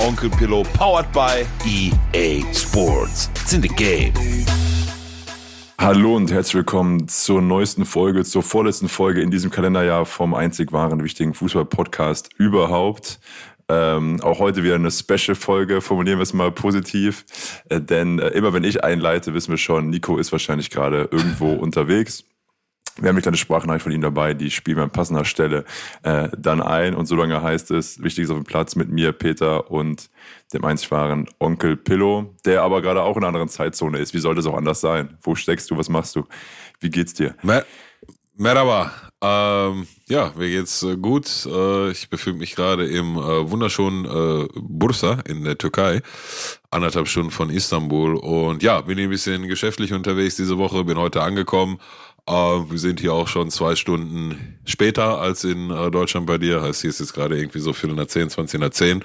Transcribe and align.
Onkel 0.00 0.30
Pillow, 0.30 0.62
powered 0.72 1.12
by 1.12 1.46
EA 1.66 2.42
Sports. 2.54 3.28
It's 3.34 3.52
in 3.52 3.60
the 3.60 3.68
game. 3.68 4.14
Hallo 5.78 6.16
und 6.16 6.32
herzlich 6.32 6.54
willkommen 6.54 7.06
zur 7.06 7.42
neuesten 7.42 7.84
Folge, 7.84 8.24
zur 8.24 8.42
vorletzten 8.42 8.88
Folge 8.88 9.20
in 9.20 9.30
diesem 9.30 9.50
Kalenderjahr 9.50 10.06
vom 10.06 10.32
einzig 10.32 10.72
wahren 10.72 11.04
wichtigen 11.04 11.34
Fußball-Podcast 11.34 12.30
überhaupt. 12.38 13.20
Ähm, 13.68 14.20
auch 14.22 14.38
heute 14.38 14.64
wieder 14.64 14.76
eine 14.76 14.90
Special-Folge, 14.90 15.82
formulieren 15.82 16.18
wir 16.18 16.22
es 16.22 16.32
mal 16.32 16.50
positiv. 16.50 17.62
Äh, 17.68 17.82
denn 17.82 18.18
äh, 18.20 18.28
immer 18.28 18.54
wenn 18.54 18.64
ich 18.64 18.82
einleite, 18.82 19.34
wissen 19.34 19.50
wir 19.50 19.58
schon, 19.58 19.90
Nico 19.90 20.16
ist 20.16 20.32
wahrscheinlich 20.32 20.70
gerade 20.70 21.08
irgendwo 21.10 21.52
unterwegs. 21.60 22.24
Wir 23.00 23.08
haben 23.08 23.22
eine 23.22 23.36
Sprachnachricht 23.36 23.82
von 23.82 23.92
ihm 23.92 24.00
dabei, 24.00 24.34
die 24.34 24.50
spielen 24.50 24.76
wir 24.78 24.84
an 24.84 24.90
passender 24.90 25.24
Stelle 25.24 25.64
äh, 26.02 26.28
dann 26.36 26.60
ein. 26.60 26.94
Und 26.94 27.06
solange 27.06 27.42
heißt 27.42 27.70
es, 27.70 28.02
wichtig 28.02 28.24
ist 28.24 28.30
auf 28.30 28.36
dem 28.36 28.44
Platz 28.44 28.76
mit 28.76 28.90
mir, 28.90 29.12
Peter 29.12 29.70
und 29.70 30.10
dem 30.52 30.64
einzig 30.64 30.90
wahren 30.90 31.28
Onkel 31.38 31.76
Pillow, 31.76 32.34
der 32.44 32.62
aber 32.62 32.82
gerade 32.82 33.02
auch 33.02 33.16
in 33.16 33.22
einer 33.22 33.28
anderen 33.28 33.48
Zeitzone 33.48 33.98
ist. 33.98 34.14
Wie 34.14 34.18
soll 34.18 34.34
das 34.34 34.46
auch 34.46 34.56
anders 34.56 34.80
sein? 34.80 35.16
Wo 35.22 35.34
steckst 35.34 35.70
du? 35.70 35.76
Was 35.76 35.88
machst 35.88 36.16
du? 36.16 36.26
Wie 36.80 36.90
geht's 36.90 37.14
dir? 37.14 37.34
Mer 37.42 37.64
Merhaba. 38.40 38.90
Ähm, 39.22 39.86
ja, 40.08 40.32
mir 40.34 40.48
geht's 40.48 40.82
äh, 40.82 40.96
gut. 40.96 41.28
Äh, 41.44 41.90
ich 41.90 42.08
befinde 42.08 42.38
mich 42.38 42.56
gerade 42.56 42.86
im 42.86 43.18
äh, 43.18 43.50
wunderschönen 43.50 44.06
äh, 44.06 44.48
Bursa 44.54 45.18
in 45.28 45.44
der 45.44 45.58
Türkei, 45.58 46.00
anderthalb 46.70 47.06
Stunden 47.06 47.30
von 47.30 47.50
Istanbul. 47.50 48.16
Und 48.16 48.62
ja, 48.62 48.80
bin 48.80 48.98
ein 48.98 49.10
bisschen 49.10 49.46
geschäftlich 49.46 49.92
unterwegs 49.92 50.36
diese 50.36 50.56
Woche, 50.56 50.84
bin 50.84 50.96
heute 50.96 51.20
angekommen. 51.20 51.80
Äh, 52.26 52.32
wir 52.32 52.78
sind 52.78 53.00
hier 53.00 53.12
auch 53.12 53.28
schon 53.28 53.50
zwei 53.50 53.76
Stunden 53.76 54.58
später 54.64 55.20
als 55.20 55.44
in 55.44 55.70
äh, 55.70 55.90
Deutschland 55.90 56.26
bei 56.26 56.38
dir. 56.38 56.62
Heißt, 56.62 56.80
hier 56.80 56.90
ist 56.90 57.00
jetzt 57.00 57.14
gerade 57.14 57.38
irgendwie 57.38 57.60
so 57.60 57.72
Viertel 57.72 57.96
nach 57.96 58.06
zehn, 58.06 58.30
20 58.30 58.60
nach 58.60 58.70
zehn. 58.70 59.04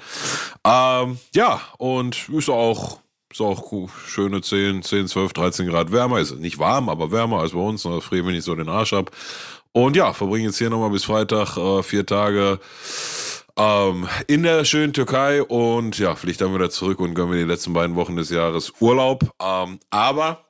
Ähm, 0.64 1.18
ja, 1.34 1.60
und 1.78 2.28
ist 2.28 2.48
auch 2.48 3.00
ist 3.30 3.40
auch 3.40 3.70
cool. 3.72 3.88
schöne 4.06 4.40
10, 4.40 4.82
10, 4.82 5.08
12, 5.08 5.32
13 5.32 5.68
Grad 5.68 5.92
wärmer. 5.92 6.20
Ist 6.20 6.38
nicht 6.38 6.58
warm, 6.58 6.88
aber 6.88 7.10
wärmer 7.12 7.40
als 7.40 7.52
bei 7.52 7.58
uns. 7.58 7.82
Da 7.82 8.00
frieren 8.00 8.26
wir 8.26 8.32
nicht 8.32 8.44
so 8.44 8.54
den 8.54 8.68
Arsch 8.68 8.92
ab. 8.92 9.10
Und 9.72 9.94
ja, 9.94 10.14
verbringen 10.14 10.46
jetzt 10.46 10.58
hier 10.58 10.70
nochmal 10.70 10.90
bis 10.90 11.04
Freitag 11.04 11.58
äh, 11.58 11.82
vier 11.82 12.06
Tage 12.06 12.58
ähm, 13.58 14.08
in 14.26 14.42
der 14.42 14.64
schönen 14.64 14.94
Türkei 14.94 15.42
und 15.42 15.98
ja, 15.98 16.14
fliegt 16.14 16.40
dann 16.40 16.54
wieder 16.54 16.70
zurück 16.70 17.00
und 17.00 17.14
gönnen 17.14 17.32
wir 17.32 17.38
die 17.38 17.50
letzten 17.50 17.72
beiden 17.72 17.96
Wochen 17.96 18.16
des 18.16 18.30
Jahres 18.30 18.72
Urlaub. 18.80 19.30
Ähm, 19.42 19.80
aber 19.90 20.45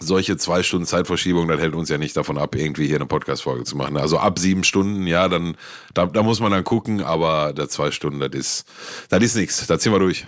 solche 0.00 0.36
zwei 0.36 0.62
Stunden 0.62 0.86
Zeitverschiebung, 0.86 1.48
das 1.48 1.60
hält 1.60 1.74
uns 1.74 1.88
ja 1.88 1.98
nicht 1.98 2.16
davon 2.16 2.38
ab, 2.38 2.54
irgendwie 2.54 2.86
hier 2.86 2.96
eine 2.96 3.06
Podcast-Folge 3.06 3.64
zu 3.64 3.76
machen. 3.76 3.96
Also 3.96 4.18
ab 4.18 4.38
sieben 4.38 4.64
Stunden, 4.64 5.06
ja, 5.06 5.28
dann, 5.28 5.56
da, 5.94 6.06
da 6.06 6.22
muss 6.22 6.40
man 6.40 6.50
dann 6.50 6.64
gucken, 6.64 7.02
aber 7.02 7.52
da 7.52 7.68
zwei 7.68 7.90
Stunden, 7.90 8.20
das 8.20 8.32
ist, 8.32 8.64
das 9.10 9.22
ist 9.22 9.36
nichts. 9.36 9.66
Da 9.66 9.78
ziehen 9.78 9.92
wir 9.92 9.98
durch. 9.98 10.26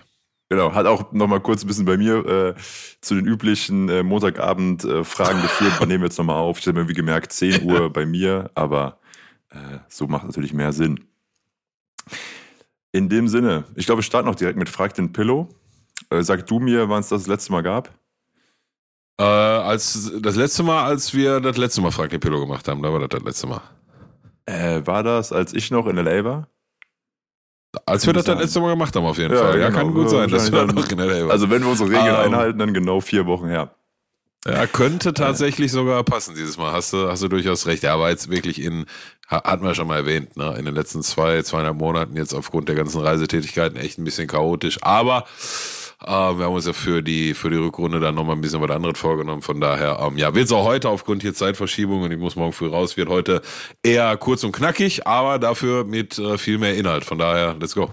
Genau, 0.50 0.74
hat 0.74 0.86
auch 0.86 1.10
noch 1.12 1.26
mal 1.26 1.40
kurz 1.40 1.64
ein 1.64 1.66
bisschen 1.66 1.86
bei 1.86 1.96
mir 1.96 2.26
äh, 2.26 2.54
zu 3.00 3.14
den 3.14 3.26
üblichen 3.26 3.88
äh, 3.88 4.02
Montagabend-Fragen 4.02 5.38
äh, 5.38 5.42
geführt. 5.42 5.72
Wir 5.80 5.86
nehmen 5.86 6.04
jetzt 6.04 6.18
noch 6.18 6.26
mal 6.26 6.36
auf. 6.36 6.58
Ich 6.58 6.66
habe 6.66 6.82
mir 6.82 6.88
wie 6.88 6.94
gemerkt 6.94 7.32
10 7.32 7.64
Uhr 7.64 7.90
bei 7.92 8.04
mir, 8.04 8.50
aber 8.54 8.98
äh, 9.50 9.78
so 9.88 10.06
macht 10.06 10.26
natürlich 10.26 10.52
mehr 10.52 10.72
Sinn. 10.72 11.00
In 12.92 13.08
dem 13.08 13.26
Sinne, 13.26 13.64
ich 13.74 13.86
glaube, 13.86 14.00
wir 14.00 14.04
starten 14.04 14.28
auch 14.28 14.34
direkt 14.34 14.58
mit 14.58 14.68
Frag 14.68 14.94
den 14.94 15.12
Pillow. 15.12 15.48
Äh, 16.10 16.22
sag 16.22 16.46
du 16.46 16.60
mir, 16.60 16.88
wann 16.88 17.00
es 17.00 17.08
das 17.08 17.26
letzte 17.26 17.50
Mal 17.50 17.62
gab? 17.62 17.90
Äh, 19.18 19.22
als 19.22 20.10
das 20.20 20.36
letzte 20.36 20.62
Mal, 20.62 20.84
als 20.84 21.14
wir 21.14 21.40
das 21.40 21.56
letzte 21.56 21.80
Mal 21.80 21.90
den 22.08 22.20
Pillow 22.20 22.40
gemacht 22.40 22.66
haben, 22.66 22.82
da 22.82 22.92
war 22.92 23.00
das 23.00 23.10
das 23.10 23.22
letzte 23.22 23.46
Mal. 23.46 23.62
Äh, 24.46 24.82
war 24.84 25.02
das, 25.02 25.32
als 25.32 25.52
ich 25.52 25.70
noch 25.70 25.86
in 25.86 25.96
LA 25.96 26.24
war? 26.24 26.48
Als 27.86 28.06
wir 28.06 28.12
das 28.12 28.24
das 28.24 28.38
letzte 28.38 28.60
Mal 28.60 28.70
gemacht 28.70 28.94
haben, 28.94 29.04
auf 29.04 29.18
jeden 29.18 29.34
ja, 29.34 29.40
Fall. 29.40 29.58
Ja, 29.58 29.68
genau. 29.68 29.78
kann 29.78 29.94
gut 29.94 30.10
sein, 30.10 30.30
dass 30.30 30.50
wir 30.50 30.64
noch 30.66 30.88
in 30.90 30.98
LA 30.98 31.30
Also, 31.30 31.50
wenn 31.50 31.62
wir 31.62 31.70
unsere 31.70 31.90
Regeln 31.90 32.08
um, 32.08 32.14
ähm, 32.14 32.32
einhalten, 32.32 32.58
dann 32.58 32.74
genau 32.74 33.00
vier 33.00 33.26
Wochen 33.26 33.48
her. 33.48 33.74
Ja, 34.46 34.66
könnte 34.66 35.14
tatsächlich 35.14 35.72
sogar 35.72 36.04
passen 36.04 36.34
dieses 36.34 36.58
Mal. 36.58 36.72
Hast 36.72 36.92
du, 36.92 37.08
hast 37.08 37.22
du 37.22 37.28
durchaus 37.28 37.66
recht. 37.66 37.82
Ja, 37.82 37.94
aber 37.94 38.10
jetzt 38.10 38.30
wirklich 38.30 38.60
in, 38.60 38.84
hatten 39.26 39.64
wir 39.64 39.74
schon 39.74 39.86
mal 39.86 39.96
erwähnt, 39.96 40.36
ne, 40.36 40.54
in 40.58 40.66
den 40.66 40.74
letzten 40.74 41.02
zwei, 41.02 41.40
zweieinhalb 41.42 41.78
Monaten 41.78 42.16
jetzt 42.16 42.34
aufgrund 42.34 42.68
der 42.68 42.76
ganzen 42.76 43.00
Reisetätigkeiten 43.00 43.78
echt 43.78 43.98
ein 43.98 44.04
bisschen 44.04 44.28
chaotisch. 44.28 44.82
Aber 44.82 45.24
wir 46.06 46.44
haben 46.44 46.54
uns 46.54 46.66
ja 46.66 46.72
für 46.72 47.02
die, 47.02 47.34
für 47.34 47.50
die 47.50 47.56
Rückrunde 47.56 48.00
dann 48.00 48.14
nochmal 48.14 48.36
ein 48.36 48.40
bisschen 48.40 48.60
was 48.60 48.70
anderes 48.70 48.98
vorgenommen. 48.98 49.42
Von 49.42 49.60
daher, 49.60 49.98
ähm, 50.00 50.18
ja, 50.18 50.34
wird 50.34 50.46
es 50.46 50.52
auch 50.52 50.64
heute 50.64 50.88
aufgrund 50.88 51.22
hier 51.22 51.34
Zeitverschiebung 51.34 52.02
und 52.02 52.12
ich 52.12 52.18
muss 52.18 52.36
morgen 52.36 52.52
früh 52.52 52.68
raus, 52.68 52.96
wird 52.96 53.08
heute 53.08 53.42
eher 53.82 54.16
kurz 54.16 54.44
und 54.44 54.52
knackig, 54.52 55.06
aber 55.06 55.38
dafür 55.38 55.84
mit 55.84 56.18
äh, 56.18 56.38
viel 56.38 56.58
mehr 56.58 56.76
Inhalt. 56.76 57.04
Von 57.04 57.18
daher, 57.18 57.56
let's 57.58 57.74
go. 57.74 57.90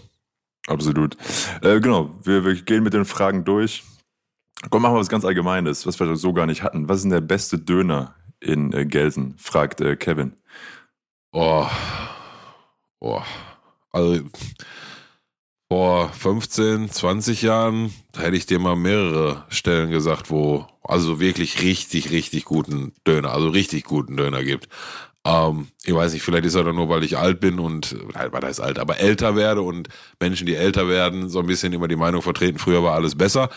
Absolut. 0.67 1.15
Äh, 1.61 1.79
genau, 1.79 2.11
wir, 2.23 2.45
wir 2.45 2.55
gehen 2.55 2.83
mit 2.83 2.93
den 2.93 3.05
Fragen 3.05 3.45
durch. 3.45 3.83
Komm, 4.69 4.83
machen 4.83 4.95
wir 4.95 4.99
was 4.99 5.09
ganz 5.09 5.25
Allgemeines, 5.25 5.87
was 5.87 5.99
wir 5.99 6.15
so 6.15 6.33
gar 6.33 6.45
nicht 6.45 6.63
hatten. 6.63 6.87
Was 6.87 6.97
ist 6.97 7.03
denn 7.03 7.11
der 7.11 7.21
beste 7.21 7.57
Döner 7.57 8.15
in 8.39 8.73
äh, 8.73 8.85
Gelsen? 8.85 9.35
fragt 9.37 9.81
äh, 9.81 9.95
Kevin. 9.95 10.33
Oh. 11.31 11.65
Oh. 12.99 13.21
Also 13.91 14.21
vor 15.71 16.09
15, 16.09 16.91
20 16.91 17.43
Jahren 17.43 17.93
hätte 18.13 18.35
ich 18.35 18.45
dir 18.45 18.59
mal 18.59 18.75
mehrere 18.75 19.45
Stellen 19.47 19.89
gesagt, 19.89 20.29
wo 20.29 20.67
also 20.83 21.21
wirklich 21.21 21.61
richtig, 21.61 22.11
richtig 22.11 22.43
guten 22.43 22.91
Döner, 23.07 23.31
also 23.31 23.47
richtig 23.47 23.85
guten 23.85 24.17
Döner 24.17 24.43
gibt. 24.43 24.67
Ähm, 25.23 25.69
ich 25.85 25.95
weiß 25.95 26.11
nicht, 26.11 26.23
vielleicht 26.23 26.43
ist 26.43 26.55
er 26.55 26.65
dann 26.65 26.75
nur, 26.75 26.89
weil 26.89 27.05
ich 27.05 27.17
alt 27.17 27.39
bin 27.39 27.57
und, 27.57 27.95
weil 28.13 28.43
er 28.43 28.49
ist 28.49 28.59
alt, 28.59 28.79
aber 28.79 28.99
älter 28.99 29.37
werde 29.37 29.61
und 29.61 29.87
Menschen, 30.19 30.45
die 30.45 30.55
älter 30.55 30.89
werden, 30.89 31.29
so 31.29 31.39
ein 31.39 31.47
bisschen 31.47 31.71
immer 31.71 31.87
die 31.87 31.95
Meinung 31.95 32.21
vertreten, 32.21 32.59
früher 32.59 32.83
war 32.83 32.95
alles 32.95 33.15
besser. 33.15 33.49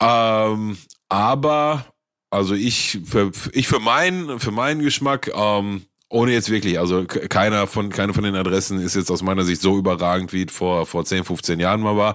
Ähm, 0.00 0.78
aber, 1.08 1.84
also 2.30 2.54
ich 2.54 3.00
für, 3.06 3.32
ich 3.50 3.66
für 3.66 3.80
meinen, 3.80 4.38
für 4.38 4.52
meinen 4.52 4.82
Geschmack, 4.82 5.32
ähm, 5.34 5.82
ohne 6.14 6.30
jetzt 6.30 6.48
wirklich, 6.48 6.78
also 6.78 7.04
keiner 7.06 7.66
von, 7.66 7.90
keine 7.90 8.14
von 8.14 8.22
den 8.22 8.36
Adressen 8.36 8.78
ist 8.78 8.94
jetzt 8.94 9.10
aus 9.10 9.22
meiner 9.22 9.42
Sicht 9.42 9.60
so 9.60 9.76
überragend, 9.76 10.32
wie 10.32 10.44
es 10.44 10.52
vor, 10.52 10.86
vor 10.86 11.04
10, 11.04 11.24
15 11.24 11.58
Jahren 11.58 11.80
mal 11.80 11.96
war. 11.96 12.14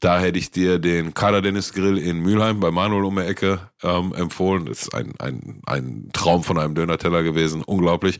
Da 0.00 0.18
hätte 0.18 0.38
ich 0.38 0.50
dir 0.50 0.78
den 0.78 1.12
Kader 1.12 1.42
Dennis 1.42 1.74
Grill 1.74 1.98
in 1.98 2.20
Mülheim 2.20 2.58
bei 2.58 2.70
Manuel 2.70 3.04
um 3.04 3.16
die 3.16 3.22
Ecke 3.22 3.60
ähm, 3.82 4.14
empfohlen. 4.14 4.64
Das 4.64 4.84
ist 4.84 4.94
ein, 4.94 5.12
ein, 5.18 5.60
ein 5.66 6.08
Traum 6.14 6.42
von 6.42 6.58
einem 6.58 6.74
Döner-Teller 6.74 7.22
gewesen. 7.22 7.62
Unglaublich. 7.62 8.18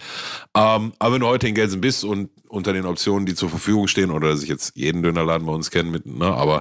Ähm, 0.55 0.93
aber 0.99 1.15
wenn 1.15 1.21
du 1.21 1.27
heute 1.27 1.49
in 1.49 1.55
Gelsen 1.55 1.81
bist 1.81 2.05
und 2.05 2.29
unter 2.49 2.75
den 2.75 2.85
Optionen, 2.85 3.25
die 3.25 3.35
zur 3.35 3.49
Verfügung 3.49 3.89
stehen, 3.89 4.11
oder 4.11 4.29
dass 4.29 4.43
ich 4.43 4.51
jetzt 4.51 4.77
jeden 4.77 5.03
Dönerladen 5.03 5.47
bei 5.47 5.55
uns 5.55 5.71
kenne, 5.71 6.03
ne, 6.05 6.27
aber 6.27 6.61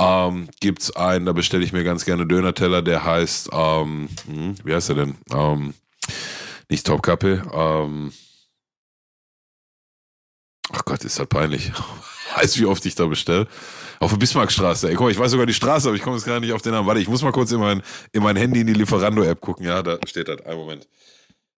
ähm, 0.00 0.46
gibt's 0.60 0.94
einen, 0.94 1.26
da 1.26 1.32
bestelle 1.32 1.64
ich 1.64 1.72
mir 1.72 1.82
ganz 1.82 2.04
gerne 2.04 2.24
Döner-Teller, 2.24 2.82
der 2.82 3.04
heißt, 3.04 3.50
ähm, 3.52 4.08
hm, 4.28 4.54
wie 4.62 4.74
heißt 4.74 4.90
er 4.90 4.94
denn? 4.94 5.16
Ähm, 5.34 5.74
nicht 6.68 6.86
Topkappe. 6.86 7.42
Ähm, 7.52 8.12
ach 10.72 10.84
Gott, 10.84 11.04
ist 11.04 11.18
das 11.18 11.26
peinlich. 11.26 11.72
Weiß, 12.36 12.58
wie 12.58 12.66
oft 12.66 12.84
ich 12.84 12.94
da 12.94 13.06
bestelle. 13.06 13.46
Auf 13.98 14.10
der 14.10 14.18
Bismarckstraße. 14.18 14.88
Ey, 14.88 14.94
guck 14.94 15.06
mal, 15.06 15.10
ich 15.10 15.18
weiß 15.18 15.30
sogar 15.30 15.46
die 15.46 15.54
Straße, 15.54 15.88
aber 15.88 15.96
ich 15.96 16.02
komme 16.02 16.16
jetzt 16.16 16.26
gerade 16.26 16.40
nicht 16.40 16.52
auf 16.52 16.60
den 16.60 16.72
Namen. 16.72 16.86
Warte, 16.86 17.00
ich 17.00 17.08
muss 17.08 17.22
mal 17.22 17.32
kurz 17.32 17.50
in 17.50 17.60
mein, 17.60 17.82
in 18.12 18.22
mein 18.22 18.36
Handy 18.36 18.60
in 18.60 18.66
die 18.66 18.74
Lieferando-App 18.74 19.40
gucken. 19.40 19.64
Ja, 19.64 19.82
da 19.82 19.98
steht 20.06 20.28
das. 20.28 20.44
Einen 20.44 20.58
Moment. 20.58 20.86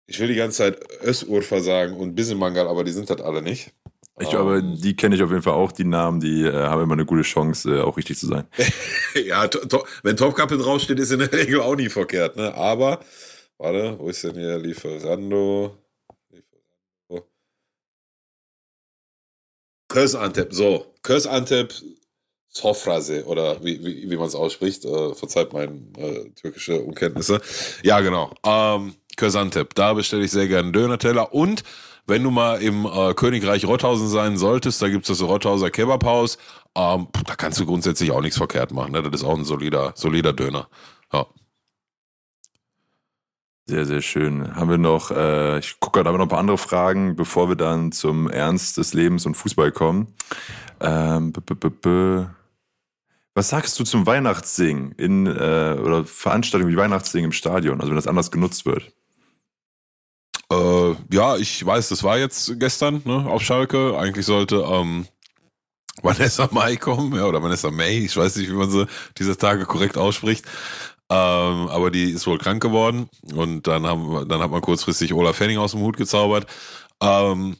Ich 0.05 0.19
will 0.19 0.27
die 0.27 0.35
ganze 0.35 0.57
Zeit 0.57 0.79
Ösurfa 1.03 1.61
sagen 1.61 1.95
und 1.95 2.13
Bissemangal, 2.13 2.67
aber 2.67 2.83
die 2.83 2.91
sind 2.91 3.09
das 3.09 3.21
alle 3.21 3.41
nicht. 3.41 3.73
Ich 4.19 4.35
um, 4.35 4.53
ähm. 4.53 4.77
die 4.81 4.95
kenne 4.95 5.15
ich 5.15 5.21
auf 5.21 5.29
jeden 5.29 5.43
Fall 5.43 5.53
auch, 5.53 5.71
die 5.71 5.83
Namen, 5.83 6.19
die 6.19 6.43
äh, 6.43 6.53
haben 6.53 6.81
immer 6.81 6.93
eine 6.93 7.05
gute 7.05 7.21
Chance, 7.21 7.77
äh, 7.77 7.81
auch 7.81 7.97
richtig 7.97 8.17
zu 8.17 8.25
sein. 8.25 8.45
ja, 9.25 9.47
to, 9.47 9.59
to, 9.67 9.85
wenn 10.03 10.17
Topkappe 10.17 10.57
draufsteht, 10.57 10.99
ist 10.99 11.11
in 11.11 11.19
der 11.19 11.31
Regel 11.33 11.61
auch 11.61 11.75
nie 11.75 11.89
verkehrt, 11.89 12.35
ne? 12.35 12.53
Aber 12.55 12.99
Warte, 13.59 13.97
wo 13.99 14.09
ist 14.09 14.23
denn 14.23 14.35
hier 14.35 14.57
Lieferando? 14.57 15.77
Lieferando. 16.29 17.27
Kösantep, 19.89 20.53
so. 20.53 20.93
Kösantep 21.01 21.73
Sofrase 22.49 23.25
oder 23.25 23.63
wie, 23.63 23.83
wie, 23.83 24.09
wie 24.09 24.17
man 24.17 24.27
es 24.27 24.35
ausspricht. 24.35 24.85
Äh, 24.85 25.13
verzeiht 25.15 25.53
meine 25.53 25.73
äh, 25.97 26.29
türkische 26.31 26.79
Unkenntnisse. 26.81 27.41
Ja, 27.83 27.99
genau. 28.01 28.33
Ähm, 28.45 28.95
Kösantep. 29.15 29.73
Da 29.75 29.93
bestelle 29.93 30.25
ich 30.25 30.31
sehr 30.31 30.47
gerne 30.47 30.71
Döner-Teller 30.71 31.33
und 31.33 31.63
wenn 32.07 32.23
du 32.23 32.31
mal 32.31 32.61
im 32.61 32.85
äh, 32.85 33.13
Königreich 33.15 33.65
Rotthausen 33.65 34.07
sein 34.07 34.37
solltest, 34.37 34.81
da 34.81 34.87
gibt 34.87 35.09
es 35.09 35.17
das 35.17 35.27
Rotthauser 35.27 35.69
Kebabhaus. 35.69 36.37
Ähm, 36.73 37.07
da 37.25 37.35
kannst 37.35 37.59
du 37.59 37.65
grundsätzlich 37.65 38.11
auch 38.11 38.21
nichts 38.21 38.37
verkehrt 38.37 38.71
machen. 38.71 38.93
Ne? 38.93 39.03
Das 39.03 39.21
ist 39.21 39.27
auch 39.27 39.37
ein 39.37 39.43
solider, 39.43 39.91
solider 39.95 40.31
Döner. 40.31 40.69
Ja. 41.11 41.27
Sehr, 43.69 43.85
sehr 43.85 44.01
schön. 44.01 44.55
Haben 44.55 44.69
wir 44.69 44.77
noch, 44.77 45.11
äh, 45.11 45.59
ich 45.59 45.77
gucke 45.81 45.97
gerade 45.97 46.07
aber 46.07 46.17
noch 46.17 46.25
ein 46.25 46.29
paar 46.29 46.39
andere 46.39 46.57
Fragen, 46.57 47.17
bevor 47.17 47.49
wir 47.49 47.57
dann 47.57 47.91
zum 47.91 48.29
Ernst 48.29 48.77
des 48.77 48.93
Lebens 48.93 49.25
und 49.25 49.35
Fußball 49.35 49.73
kommen. 49.73 50.07
Ähm, 50.79 51.33
b 51.33 51.41
-b 51.41 51.69
-b 51.69 52.27
Was 53.35 53.49
sagst 53.49 53.77
du 53.77 53.83
zum 53.83 54.05
Weihnachtssingen 54.05 54.93
in, 54.93 55.27
äh, 55.27 55.75
oder 55.83 56.05
Veranstaltungen 56.05 56.71
wie 56.71 56.77
Weihnachtssingen 56.77 57.25
im 57.25 57.31
Stadion, 57.33 57.81
also 57.81 57.89
wenn 57.89 57.97
das 57.97 58.07
anders 58.07 58.31
genutzt 58.31 58.65
wird? 58.65 58.93
Äh, 60.49 60.95
ja, 61.11 61.35
ich 61.35 61.65
weiß, 61.65 61.89
das 61.89 62.03
war 62.03 62.17
jetzt 62.17 62.57
gestern 62.59 63.01
ne, 63.03 63.25
auf 63.29 63.41
Schalke. 63.41 63.97
Eigentlich 63.97 64.25
sollte 64.25 64.65
ähm, 64.65 65.07
Vanessa 66.01 66.47
May 66.51 66.77
kommen, 66.77 67.13
ja, 67.15 67.25
oder 67.25 67.43
Vanessa 67.43 67.69
May, 67.69 68.05
ich 68.05 68.15
weiß 68.15 68.37
nicht, 68.37 68.49
wie 68.49 68.55
man 68.55 68.69
sie 68.69 68.87
diese 69.17 69.37
Tage 69.37 69.65
korrekt 69.65 69.97
ausspricht. 69.97 70.45
Ähm, 71.09 71.69
aber 71.69 71.89
die 71.89 72.11
ist 72.11 72.27
wohl 72.27 72.37
krank 72.37 72.61
geworden 72.61 73.09
und 73.33 73.65
dann 73.67 73.85
haben 73.85 74.27
dann 74.27 74.41
hat 74.41 74.51
man 74.51 74.59
kurzfristig 74.59 75.13
Olaf 75.13 75.37
Fenning 75.37 75.57
aus 75.57 75.71
dem 75.71 75.79
Hut 75.79 75.95
gezaubert. 75.95 76.47
Ähm, 77.01 77.55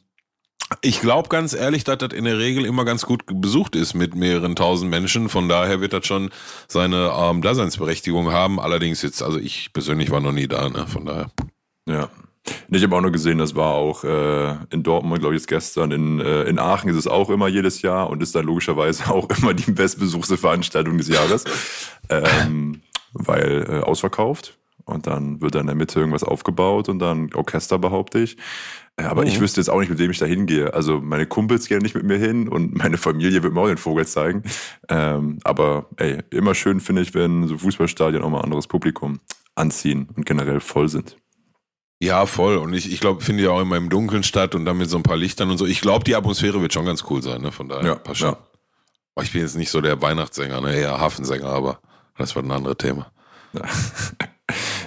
ich 0.82 1.00
glaube 1.00 1.30
ganz 1.30 1.54
ehrlich, 1.54 1.84
dass 1.84 1.98
das 1.98 2.12
in 2.12 2.24
der 2.24 2.38
Regel 2.38 2.66
immer 2.66 2.84
ganz 2.84 3.06
gut 3.06 3.22
besucht 3.26 3.74
ist 3.74 3.94
mit 3.94 4.14
mehreren 4.14 4.54
tausend 4.54 4.90
Menschen. 4.90 5.30
Von 5.30 5.48
daher 5.48 5.80
wird 5.80 5.94
das 5.94 6.06
schon 6.06 6.30
seine 6.66 7.10
ähm, 7.16 7.40
Daseinsberechtigung 7.40 8.32
haben. 8.32 8.60
Allerdings 8.60 9.00
jetzt, 9.00 9.22
also 9.22 9.38
ich 9.38 9.72
persönlich 9.72 10.10
war 10.10 10.20
noch 10.20 10.32
nie 10.32 10.46
da, 10.46 10.68
ne? 10.68 10.86
Von 10.86 11.06
daher. 11.06 11.30
Ja. 11.88 12.10
Ich 12.70 12.82
habe 12.82 12.96
auch 12.96 13.00
nur 13.00 13.12
gesehen, 13.12 13.38
das 13.38 13.54
war 13.54 13.74
auch 13.74 14.04
äh, 14.04 14.56
in 14.70 14.82
Dortmund, 14.82 15.20
glaube 15.20 15.34
ich, 15.34 15.40
jetzt 15.40 15.48
gestern. 15.48 15.90
In, 15.90 16.20
äh, 16.20 16.44
in 16.44 16.58
Aachen 16.58 16.90
ist 16.90 16.96
es 16.96 17.06
auch 17.06 17.30
immer 17.30 17.48
jedes 17.48 17.82
Jahr 17.82 18.08
und 18.08 18.22
ist 18.22 18.34
dann 18.34 18.46
logischerweise 18.46 19.06
auch 19.10 19.28
immer 19.38 19.54
die 19.54 19.72
bestbesuchte 19.72 20.36
Veranstaltung 20.36 20.98
des 20.98 21.08
Jahres. 21.08 21.44
ähm, 22.10 22.82
weil 23.12 23.66
äh, 23.68 23.80
ausverkauft. 23.80 24.58
Und 24.84 25.06
dann 25.06 25.40
wird 25.42 25.54
da 25.54 25.60
in 25.60 25.66
der 25.66 25.76
Mitte 25.76 26.00
irgendwas 26.00 26.24
aufgebaut 26.24 26.88
und 26.88 26.98
dann 26.98 27.32
Orchester, 27.34 27.78
behaupte 27.78 28.20
ich. 28.20 28.38
Äh, 28.96 29.04
aber 29.04 29.22
mhm. 29.22 29.28
ich 29.28 29.40
wüsste 29.40 29.60
jetzt 29.60 29.68
auch 29.68 29.80
nicht, 29.80 29.90
mit 29.90 29.98
wem 29.98 30.10
ich 30.10 30.18
da 30.18 30.26
hingehe. 30.26 30.72
Also 30.72 31.00
meine 31.00 31.26
Kumpels 31.26 31.68
gehen 31.68 31.82
nicht 31.82 31.94
mit 31.94 32.04
mir 32.04 32.18
hin 32.18 32.48
und 32.48 32.76
meine 32.76 32.96
Familie 32.96 33.42
wird 33.42 33.52
mir 33.52 33.60
auch 33.60 33.68
den 33.68 33.76
Vogel 33.76 34.06
zeigen. 34.06 34.42
Ähm, 34.88 35.38
aber 35.44 35.86
ey, 35.96 36.18
immer 36.30 36.54
schön 36.54 36.80
finde 36.80 37.02
ich, 37.02 37.14
wenn 37.14 37.46
so 37.46 37.58
Fußballstadien 37.58 38.22
auch 38.22 38.30
mal 38.30 38.40
anderes 38.40 38.66
Publikum 38.66 39.20
anziehen 39.54 40.08
und 40.16 40.24
generell 40.24 40.60
voll 40.60 40.88
sind. 40.88 41.16
Ja, 42.00 42.26
voll. 42.26 42.56
Und 42.56 42.72
ich, 42.74 42.92
ich 42.92 43.00
glaube, 43.00 43.22
finde 43.22 43.44
ja 43.44 43.50
auch 43.50 43.60
immer 43.60 43.76
im 43.76 43.90
Dunkeln 43.90 44.22
statt 44.22 44.54
und 44.54 44.64
dann 44.64 44.78
mit 44.78 44.88
so 44.88 44.96
ein 44.96 45.02
paar 45.02 45.16
Lichtern 45.16 45.50
und 45.50 45.58
so. 45.58 45.66
Ich 45.66 45.80
glaube, 45.80 46.04
die 46.04 46.14
Atmosphäre 46.14 46.62
wird 46.62 46.72
schon 46.72 46.84
ganz 46.86 47.04
cool 47.10 47.22
sein, 47.22 47.42
ne? 47.42 47.50
Von 47.50 47.68
daher 47.68 47.84
ja, 47.84 47.94
passt 47.96 48.20
schon. 48.20 48.30
Ja. 48.30 49.22
Ich 49.22 49.32
bin 49.32 49.42
jetzt 49.42 49.56
nicht 49.56 49.70
so 49.70 49.80
der 49.80 50.00
Weihnachtssänger, 50.00 50.60
ne? 50.60 50.76
Eher 50.76 51.00
Hafensänger, 51.00 51.48
aber 51.48 51.80
das 52.18 52.36
war 52.36 52.42
ein 52.42 52.50
anderes 52.50 52.76
Thema. 52.78 53.10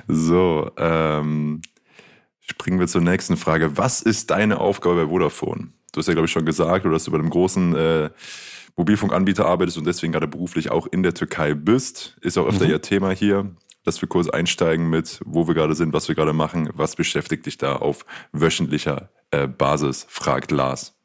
so, 0.07 0.71
ähm, 0.77 1.61
springen 2.39 2.79
wir 2.79 2.87
zur 2.87 3.01
nächsten 3.01 3.37
Frage. 3.37 3.77
Was 3.77 4.01
ist 4.01 4.29
deine 4.29 4.59
Aufgabe 4.59 5.05
bei 5.05 5.09
Vodafone? 5.09 5.69
Du 5.91 5.99
hast 5.99 6.07
ja, 6.07 6.13
glaube 6.13 6.25
ich, 6.25 6.31
schon 6.31 6.45
gesagt, 6.45 6.85
dass 6.85 7.05
du 7.05 7.11
bei 7.11 7.17
einem 7.17 7.29
großen 7.29 7.75
äh, 7.75 8.09
Mobilfunkanbieter 8.77 9.45
arbeitest 9.45 9.77
und 9.77 9.85
deswegen 9.85 10.13
gerade 10.13 10.27
beruflich 10.27 10.71
auch 10.71 10.87
in 10.87 11.03
der 11.03 11.13
Türkei 11.13 11.53
bist. 11.53 12.17
Ist 12.21 12.37
auch 12.37 12.47
öfter 12.47 12.65
mhm. 12.65 12.71
ihr 12.71 12.81
Thema 12.81 13.11
hier, 13.11 13.55
dass 13.83 14.01
wir 14.01 14.07
kurz 14.07 14.29
einsteigen 14.29 14.89
mit, 14.89 15.19
wo 15.25 15.47
wir 15.47 15.55
gerade 15.55 15.75
sind, 15.75 15.93
was 15.93 16.07
wir 16.07 16.15
gerade 16.15 16.33
machen. 16.33 16.69
Was 16.73 16.95
beschäftigt 16.95 17.45
dich 17.45 17.57
da 17.57 17.75
auf 17.75 18.05
wöchentlicher 18.31 19.09
äh, 19.31 19.47
Basis, 19.47 20.05
fragt 20.09 20.51
Lars. 20.51 21.00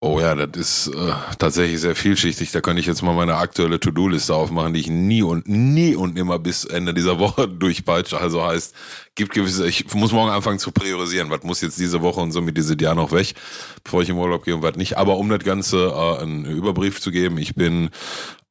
Oh 0.00 0.20
ja, 0.20 0.36
das 0.36 0.86
ist 0.86 0.94
äh, 0.94 1.12
tatsächlich 1.40 1.80
sehr 1.80 1.96
vielschichtig. 1.96 2.52
Da 2.52 2.60
kann 2.60 2.76
ich 2.76 2.86
jetzt 2.86 3.02
mal 3.02 3.14
meine 3.14 3.34
aktuelle 3.34 3.80
To-Do-Liste 3.80 4.32
aufmachen, 4.32 4.72
die 4.72 4.78
ich 4.78 4.86
nie 4.88 5.22
und 5.22 5.48
nie 5.48 5.96
und 5.96 6.16
immer 6.16 6.38
bis 6.38 6.64
Ende 6.64 6.94
dieser 6.94 7.18
Woche 7.18 7.48
durchpeitsche. 7.48 8.16
Also 8.16 8.44
heißt, 8.44 8.76
gibt 9.16 9.32
gewisse, 9.34 9.66
ich 9.66 9.92
muss 9.94 10.12
morgen 10.12 10.30
anfangen 10.30 10.60
zu 10.60 10.70
priorisieren, 10.70 11.30
was 11.30 11.42
muss 11.42 11.62
jetzt 11.62 11.80
diese 11.80 12.00
Woche 12.00 12.20
und 12.20 12.30
somit 12.30 12.56
diese 12.56 12.76
Jahr 12.78 12.94
noch 12.94 13.10
weg, 13.10 13.34
bevor 13.82 14.02
ich 14.02 14.08
im 14.08 14.18
Urlaub 14.18 14.44
gehe 14.44 14.54
und 14.54 14.62
was 14.62 14.76
nicht. 14.76 14.96
Aber 14.96 15.16
um 15.16 15.28
das 15.30 15.40
Ganze 15.40 15.88
äh, 15.88 16.22
einen 16.22 16.44
Überbrief 16.44 17.00
zu 17.00 17.10
geben, 17.10 17.36
ich 17.36 17.56
bin 17.56 17.90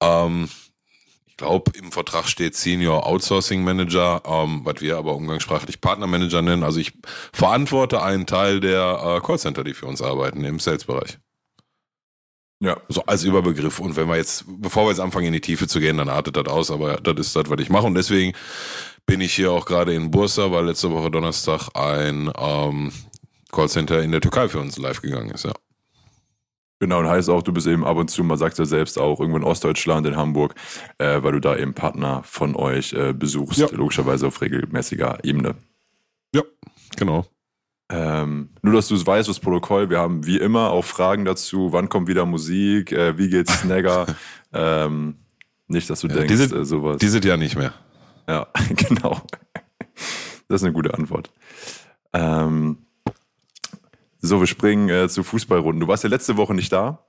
ähm, 0.02 0.50
ich 1.28 1.38
glaube, 1.38 1.72
im 1.78 1.94
Vertrag 1.94 2.28
steht 2.28 2.56
Senior 2.56 3.06
Outsourcing 3.06 3.64
Manager, 3.64 4.22
ähm, 4.26 4.62
was 4.66 4.82
wir 4.82 4.98
aber 4.98 5.16
umgangssprachlich 5.16 5.80
Partnermanager 5.80 6.42
nennen. 6.42 6.64
Also 6.64 6.82
ich 6.82 6.92
verantworte 7.32 8.02
einen 8.02 8.26
Teil 8.26 8.60
der 8.60 9.20
äh, 9.22 9.26
Callcenter, 9.26 9.64
die 9.64 9.76
für 9.76 9.86
uns 9.86 10.02
arbeiten 10.02 10.44
im 10.44 10.60
Sales-Bereich. 10.60 11.20
Ja. 12.60 12.78
So 12.90 13.04
als 13.06 13.24
Überbegriff. 13.24 13.80
Und 13.80 13.96
wenn 13.96 14.08
wir 14.08 14.16
jetzt, 14.16 14.46
bevor 14.48 14.86
wir 14.86 14.90
jetzt 14.90 15.00
anfangen 15.00 15.28
in 15.28 15.34
die 15.34 15.42
Tiefe 15.42 15.68
zu 15.68 15.80
gehen, 15.80 15.98
dann 15.98 16.10
artet 16.10 16.38
das 16.38 16.48
aus, 16.48 16.72
aber 16.72 16.98
das 16.98 17.16
ist 17.18 17.36
das, 17.36 17.50
was 17.50 17.60
ich 17.60 17.70
mache. 17.70 17.86
Und 17.86 17.96
deswegen 17.96 18.34
bin 19.06 19.22
ich 19.22 19.34
hier 19.34 19.52
auch 19.52 19.66
gerade 19.66 19.94
in 19.94 20.12
Bursa, 20.12 20.52
weil 20.52 20.66
letzte 20.66 20.92
Woche 20.92 21.12
Donnerstag 21.12 21.70
ein 21.76 22.32
ähm, 22.38 22.92
Callcenter 23.52 24.02
in 24.02 24.12
der 24.12 24.22
Türkei 24.22 24.50
für 24.50 24.60
uns 24.60 24.78
live 24.78 25.02
gegangen 25.02 25.30
ist, 25.30 25.46
ja. 25.46 25.54
Genau, 26.80 27.00
und 27.00 27.08
heißt 27.08 27.30
auch, 27.30 27.42
du 27.42 27.52
bist 27.52 27.66
eben 27.66 27.84
ab 27.84 27.98
und 27.98 28.10
zu, 28.10 28.24
man 28.24 28.38
sagt 28.38 28.60
ja 28.60 28.66
selbst 28.66 29.00
auch, 29.00 29.20
irgendwo 29.20 29.38
in 29.38 29.44
Ostdeutschland, 29.44 30.06
in 30.06 30.16
Hamburg, 30.16 30.54
äh, 31.00 31.24
weil 31.24 31.32
du 31.32 31.40
da 31.40 31.56
eben 31.56 31.74
Partner 31.74 32.22
von 32.24 32.56
euch 32.56 32.94
äh, 32.94 33.14
besuchst, 33.14 33.58
ja. 33.58 33.68
logischerweise 33.72 34.28
auf 34.28 34.42
regelmäßiger 34.42 35.24
Ebene. 35.24 35.56
Ja, 36.36 36.44
genau. 36.96 37.26
Ähm, 37.90 38.50
nur, 38.62 38.74
dass 38.74 38.90
du 38.90 38.96
es 38.96 39.06
weißt, 39.06 39.30
das 39.30 39.40
Protokoll. 39.40 39.90
Wir 39.90 40.00
haben 40.00 40.26
wie 40.26 40.38
immer 40.38 40.72
auch 40.72 40.84
Fragen 40.84 41.24
dazu. 41.24 41.72
Wann 41.72 41.88
kommt 41.88 42.08
wieder 42.08 42.26
Musik? 42.26 42.92
Äh, 42.92 43.18
wie 43.18 43.30
geht's 43.30 43.62
Snagger? 43.62 44.06
ähm, 44.54 45.16
nicht, 45.68 45.90
dass 45.90 46.02
du 46.02 46.08
ja, 46.08 46.16
denkst, 46.16 46.30
diese, 46.30 46.56
äh, 46.56 46.66
sowas. 46.66 46.98
Die 46.98 47.08
sind 47.08 47.24
ja 47.24 47.38
nicht 47.38 47.58
mehr. 47.58 47.74
Ja, 48.28 48.48
genau. 48.76 49.22
Das 50.48 50.62
ist 50.62 50.64
eine 50.64 50.74
gute 50.74 50.94
Antwort. 50.94 51.32
Ähm, 52.14 52.80
so, 54.20 54.40
wir 54.40 54.48
springen 54.48 54.90
äh, 54.90 55.08
zu 55.08 55.24
Fußballrunden. 55.24 55.80
Du 55.80 55.88
warst 55.88 56.04
ja 56.04 56.10
letzte 56.10 56.36
Woche 56.36 56.54
nicht 56.54 56.72
da. 56.72 57.06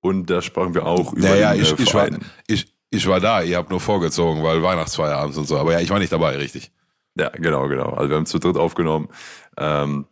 Und 0.00 0.28
da 0.28 0.42
sprachen 0.42 0.74
wir 0.74 0.84
auch 0.86 1.14
über 1.14 1.34
ja, 1.34 1.52
den, 1.52 1.62
ich, 1.62 1.72
äh, 1.72 1.82
ich, 1.82 1.94
war, 1.94 2.08
ich, 2.46 2.74
ich 2.90 3.06
war 3.08 3.20
da. 3.20 3.42
Ihr 3.42 3.56
habt 3.56 3.70
nur 3.70 3.80
vorgezogen, 3.80 4.42
weil 4.42 4.62
Weihnachtsfeier 4.62 5.16
abends 5.16 5.38
und 5.38 5.48
so. 5.48 5.56
Aber 5.56 5.72
ja, 5.72 5.80
ich 5.80 5.88
war 5.88 5.98
nicht 5.98 6.12
dabei, 6.12 6.36
richtig. 6.36 6.70
Ja, 7.18 7.30
genau, 7.30 7.66
genau. 7.68 7.90
Also 7.90 8.10
wir 8.10 8.16
haben 8.16 8.26
zu 8.26 8.38
dritt 8.38 8.56
aufgenommen 8.56 9.08
ähm, 9.56 10.06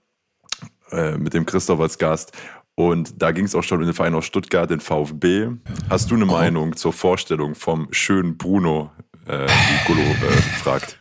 äh, 0.90 1.16
mit 1.16 1.34
dem 1.34 1.46
Christoph 1.46 1.80
als 1.80 1.98
Gast. 1.98 2.32
Und 2.76 3.22
da 3.22 3.30
ging 3.30 3.44
es 3.44 3.54
auch 3.54 3.62
schon 3.62 3.80
in 3.80 3.86
den 3.86 3.94
Verein 3.94 4.14
aus 4.14 4.26
Stuttgart, 4.26 4.68
den 4.68 4.80
VfB. 4.80 5.48
Hast 5.88 6.10
du 6.10 6.16
eine 6.16 6.24
oh. 6.24 6.28
Meinung 6.28 6.76
zur 6.76 6.92
Vorstellung 6.92 7.54
vom 7.54 7.88
schönen 7.92 8.36
Bruno, 8.36 8.90
äh, 9.26 9.46
wie 9.46 9.86
Golo 9.86 10.02
äh, 10.02 10.40
fragt? 10.62 11.00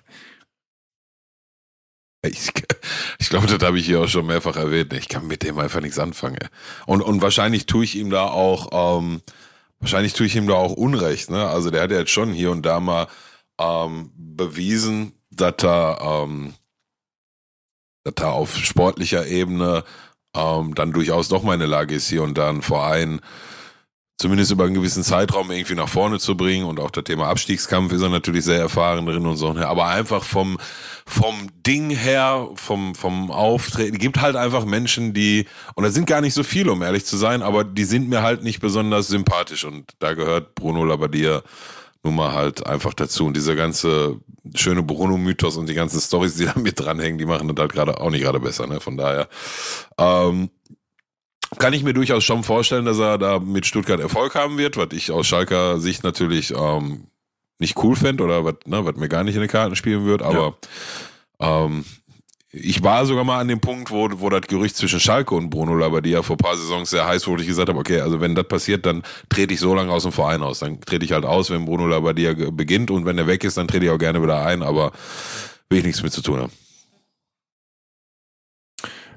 Ich, 2.25 2.51
ich 3.20 3.29
glaube, 3.29 3.48
das 3.48 3.62
habe 3.62 3.79
ich 3.79 3.86
hier 3.86 4.01
auch 4.01 4.08
schon 4.08 4.25
mehrfach 4.25 4.56
erwähnt. 4.56 4.94
Ich 4.94 5.10
kann 5.10 5.27
mit 5.27 5.44
dem 5.44 5.60
einfach 5.60 5.82
nichts 5.82 6.00
anfangen. 6.00 6.48
Und, 6.86 7.01
und 7.01 7.22
wahrscheinlich 7.22 7.65
tue 7.65 7.84
ich 7.84 7.96
ihm 7.96 8.10
da 8.10 8.27
auch, 8.27 9.00
ähm, 9.00 9.22
wahrscheinlich 9.79 10.13
tue 10.13 10.27
ich 10.27 10.36
ihm 10.36 10.48
da 10.48 10.53
auch 10.53 10.72
Unrecht. 10.72 11.29
Ne? 11.29 11.46
Also 11.46 11.70
der 11.70 11.82
hat 11.82 11.91
ja 11.91 12.00
jetzt 12.00 12.12
schon 12.12 12.32
hier 12.32 12.51
und 12.51 12.65
da 12.65 12.79
mal 12.79 13.08
ähm, 13.60 14.12
bewiesen, 14.15 15.13
dass 15.32 15.56
er, 15.63 16.00
ähm, 16.01 16.53
dass 18.03 18.15
er 18.19 18.33
auf 18.33 18.55
sportlicher 18.57 19.27
Ebene 19.27 19.83
ähm, 20.36 20.75
dann 20.75 20.91
durchaus 20.91 21.29
doch 21.29 21.43
mal 21.43 21.53
in 21.53 21.60
der 21.60 21.69
Lage 21.69 21.95
ist, 21.95 22.10
hier 22.10 22.24
und 22.24 22.38
da 22.38 22.50
einen 22.50 22.62
Verein 22.62 23.22
zumindest 24.17 24.51
über 24.51 24.65
einen 24.65 24.74
gewissen 24.74 25.03
Zeitraum 25.03 25.51
irgendwie 25.51 25.75
nach 25.75 25.89
vorne 25.89 26.19
zu 26.19 26.38
bringen. 26.38 26.65
Und 26.65 26.79
auch 26.79 26.91
das 26.91 27.03
Thema 27.03 27.27
Abstiegskampf 27.27 27.91
ist 27.91 28.01
er 28.01 28.10
natürlich 28.10 28.45
sehr 28.45 28.60
erfahren 28.60 29.05
drin 29.05 29.25
und 29.25 29.36
so. 29.36 29.50
Aber 29.50 29.88
einfach 29.88 30.24
vom, 30.24 30.57
vom 31.05 31.50
Ding 31.65 31.89
her, 31.89 32.48
vom, 32.55 32.95
vom 32.95 33.31
Auftreten, 33.31 33.98
gibt 33.98 34.22
halt 34.22 34.36
einfach 34.36 34.65
Menschen, 34.65 35.13
die, 35.13 35.45
und 35.75 35.83
da 35.83 35.89
sind 35.89 36.07
gar 36.07 36.22
nicht 36.22 36.33
so 36.33 36.43
viele, 36.43 36.72
um 36.72 36.81
ehrlich 36.81 37.05
zu 37.05 37.17
sein, 37.17 37.41
aber 37.41 37.63
die 37.63 37.83
sind 37.83 38.07
mir 38.07 38.22
halt 38.22 38.43
nicht 38.43 38.62
besonders 38.62 39.07
sympathisch. 39.07 39.65
Und 39.65 39.91
da 40.00 40.13
gehört 40.13 40.55
Bruno 40.55 40.86
Labbadia 40.86 41.41
nun 42.03 42.15
mal 42.15 42.33
halt 42.33 42.65
einfach 42.67 42.93
dazu. 42.93 43.25
Und 43.25 43.36
dieser 43.36 43.55
ganze 43.55 44.19
schöne 44.55 44.83
Bruno-Mythos 44.83 45.57
und 45.57 45.67
die 45.67 45.74
ganzen 45.74 46.01
Stories, 46.01 46.36
die 46.36 46.45
da 46.45 46.53
mit 46.55 46.79
dranhängen, 46.79 47.17
die 47.17 47.25
machen 47.25 47.48
das 47.48 47.57
halt 47.57 47.72
gerade 47.72 48.00
auch 48.00 48.10
nicht 48.10 48.24
gerade 48.24 48.39
besser. 48.39 48.67
Ne? 48.67 48.79
Von 48.79 48.98
daher 48.98 49.27
ähm, 49.98 50.50
kann 51.57 51.74
ich 51.74 51.83
mir 51.83 51.93
durchaus 51.93 52.24
schon 52.24 52.43
vorstellen, 52.43 52.86
dass 52.86 53.00
er 53.00 53.17
da 53.17 53.39
mit 53.39 53.65
Stuttgart 53.65 54.00
Erfolg 54.00 54.36
haben 54.36 54.57
wird, 54.57 54.77
was 54.77 54.89
ich 54.91 55.12
aus 55.12 55.27
Schalker 55.27 55.79
Sicht 55.79 56.03
natürlich 56.03 56.53
ähm, 56.55 57.07
nicht 57.60 57.81
cool 57.83 57.95
fände 57.95 58.24
oder 58.24 58.43
was, 58.43 58.55
ne, 58.65 58.81
mir 58.95 59.10
gar 59.10 59.24
nicht 59.24 59.36
in 59.36 59.41
den 59.41 59.50
Karten 59.50 59.75
spielen 59.75 60.05
wird. 60.05 60.22
Aber 60.22 60.57
ja. 61.39 61.65
ähm, 61.65 61.86
ich 62.55 62.83
war 62.83 63.03
sogar 63.07 63.24
mal 63.24 63.39
an 63.39 63.48
dem 63.48 63.60
Punkt, 63.60 63.89
wo, 63.89 64.07
wo 64.19 64.29
das 64.29 64.41
Gerücht 64.41 64.77
zwischen 64.77 65.00
Schalke 65.00 65.33
und 65.33 65.50
Bruno 65.50 65.75
Labbadia 65.75 66.22
vor 66.22 66.38
paar 66.38 66.55
Saisons 66.55 66.91
sehr 66.91 67.07
heiß 67.07 67.25
wurde, 67.25 67.41
ich 67.41 67.48
gesagt 67.48 67.67
habe, 67.67 67.79
okay, 67.79 68.00
also 68.00 68.22
wenn 68.22 68.36
das 68.36 68.48
passiert, 68.48 68.86
dann 68.86 69.01
trete 69.27 69.55
ich 69.55 69.60
so 69.60 69.74
lange 69.74 69.91
aus 69.91 70.03
dem 70.03 70.12
Verein 70.12 70.43
aus. 70.43 70.60
Dann 70.60 70.79
trete 70.79 71.03
ich 71.03 71.13
halt 71.13 71.25
aus, 71.25 71.50
wenn 71.50 71.65
Bruno 71.65 71.88
Labbadia 71.88 72.36
beginnt 72.51 72.91
und 72.91 73.07
wenn 73.07 73.17
er 73.17 73.25
weg 73.25 73.43
ist, 73.43 73.57
dann 73.57 73.67
trete 73.67 73.86
ich 73.86 73.91
auch 73.91 73.98
gerne 73.98 74.22
wieder 74.22 74.45
ein, 74.45 74.62
aber 74.62 74.91
will 75.67 75.79
ich 75.79 75.86
nichts 75.86 76.03
mit 76.03 76.13
zu 76.13 76.22
tun 76.22 76.41
haben. 76.41 76.51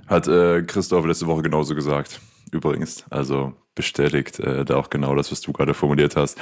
Hat 0.06 0.26
äh, 0.28 0.62
Christoph 0.62 1.04
letzte 1.04 1.26
Woche 1.26 1.42
genauso 1.42 1.74
gesagt, 1.74 2.20
übrigens. 2.52 3.04
Also 3.10 3.52
bestätigt 3.76 4.40
äh, 4.40 4.64
da 4.64 4.74
auch 4.76 4.90
genau 4.90 5.14
das, 5.14 5.30
was 5.30 5.40
du 5.40 5.52
gerade 5.52 5.74
formuliert 5.74 6.16
hast, 6.16 6.36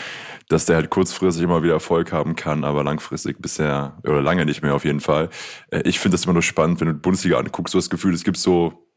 dass 0.48 0.64
der 0.64 0.76
halt 0.76 0.88
kurzfristig 0.88 1.42
immer 1.44 1.62
wieder 1.62 1.74
Erfolg 1.74 2.12
haben 2.12 2.34
kann, 2.34 2.64
aber 2.64 2.82
langfristig 2.82 3.42
bisher 3.42 3.98
oder 4.04 4.22
lange 4.22 4.46
nicht 4.46 4.62
mehr 4.62 4.74
auf 4.74 4.86
jeden 4.86 5.00
Fall. 5.00 5.28
Äh, 5.70 5.82
ich 5.84 5.98
finde 5.98 6.14
das 6.14 6.24
immer 6.24 6.32
nur 6.32 6.42
spannend, 6.42 6.80
wenn 6.80 6.88
du 6.88 6.94
die 6.94 7.00
Bundesliga 7.00 7.38
anguckst, 7.38 7.74
du 7.74 7.78
hast 7.78 7.86
das 7.86 7.90
Gefühl, 7.90 8.14
es 8.14 8.24
gibt 8.24 8.38
so 8.38 8.88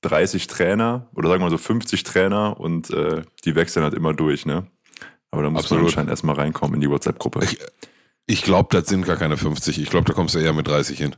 30 0.00 0.48
Trainer 0.48 1.08
oder 1.14 1.28
sagen 1.28 1.40
wir 1.40 1.46
mal 1.46 1.50
so 1.50 1.58
50 1.58 2.02
Trainer 2.02 2.58
und 2.58 2.90
äh, 2.90 3.22
die 3.44 3.54
wechseln 3.54 3.84
halt 3.84 3.94
immer 3.94 4.14
durch, 4.14 4.44
ne? 4.44 4.66
Aber 5.30 5.42
da 5.42 5.50
muss 5.50 5.62
Absolut. 5.62 5.82
man 5.82 5.88
anscheinend 5.88 6.10
erstmal 6.10 6.34
reinkommen 6.34 6.74
in 6.74 6.80
die 6.80 6.90
WhatsApp-Gruppe. 6.90 7.40
Ich, 7.44 7.58
ich 8.26 8.42
glaube, 8.42 8.68
das 8.72 8.88
sind 8.88 9.06
gar 9.06 9.16
keine 9.16 9.36
50. 9.36 9.80
Ich 9.80 9.88
glaube, 9.88 10.04
da 10.04 10.12
kommst 10.12 10.34
du 10.34 10.38
eher 10.38 10.52
mit 10.52 10.66
30 10.66 10.98
hin. 10.98 11.16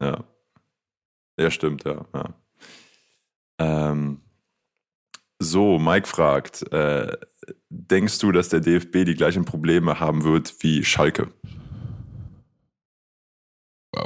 Ja. 0.00 0.24
Ja, 1.38 1.50
stimmt, 1.50 1.84
ja. 1.84 2.06
ja. 2.14 2.34
Ähm, 3.58 4.20
so, 5.40 5.78
Mike 5.78 6.06
fragt, 6.06 6.70
äh, 6.70 7.16
denkst 7.70 8.18
du, 8.18 8.30
dass 8.30 8.50
der 8.50 8.60
DFB 8.60 9.04
die 9.06 9.14
gleichen 9.14 9.46
Probleme 9.46 9.98
haben 9.98 10.22
wird 10.22 10.54
wie 10.60 10.84
Schalke? 10.84 11.32
Äh, 13.96 14.02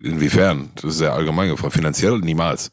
inwiefern? 0.00 0.70
Das 0.76 0.84
ist 0.84 0.98
sehr 0.98 1.12
allgemein 1.12 1.50
gefragt. 1.50 1.74
Finanziell 1.74 2.18
niemals. 2.20 2.70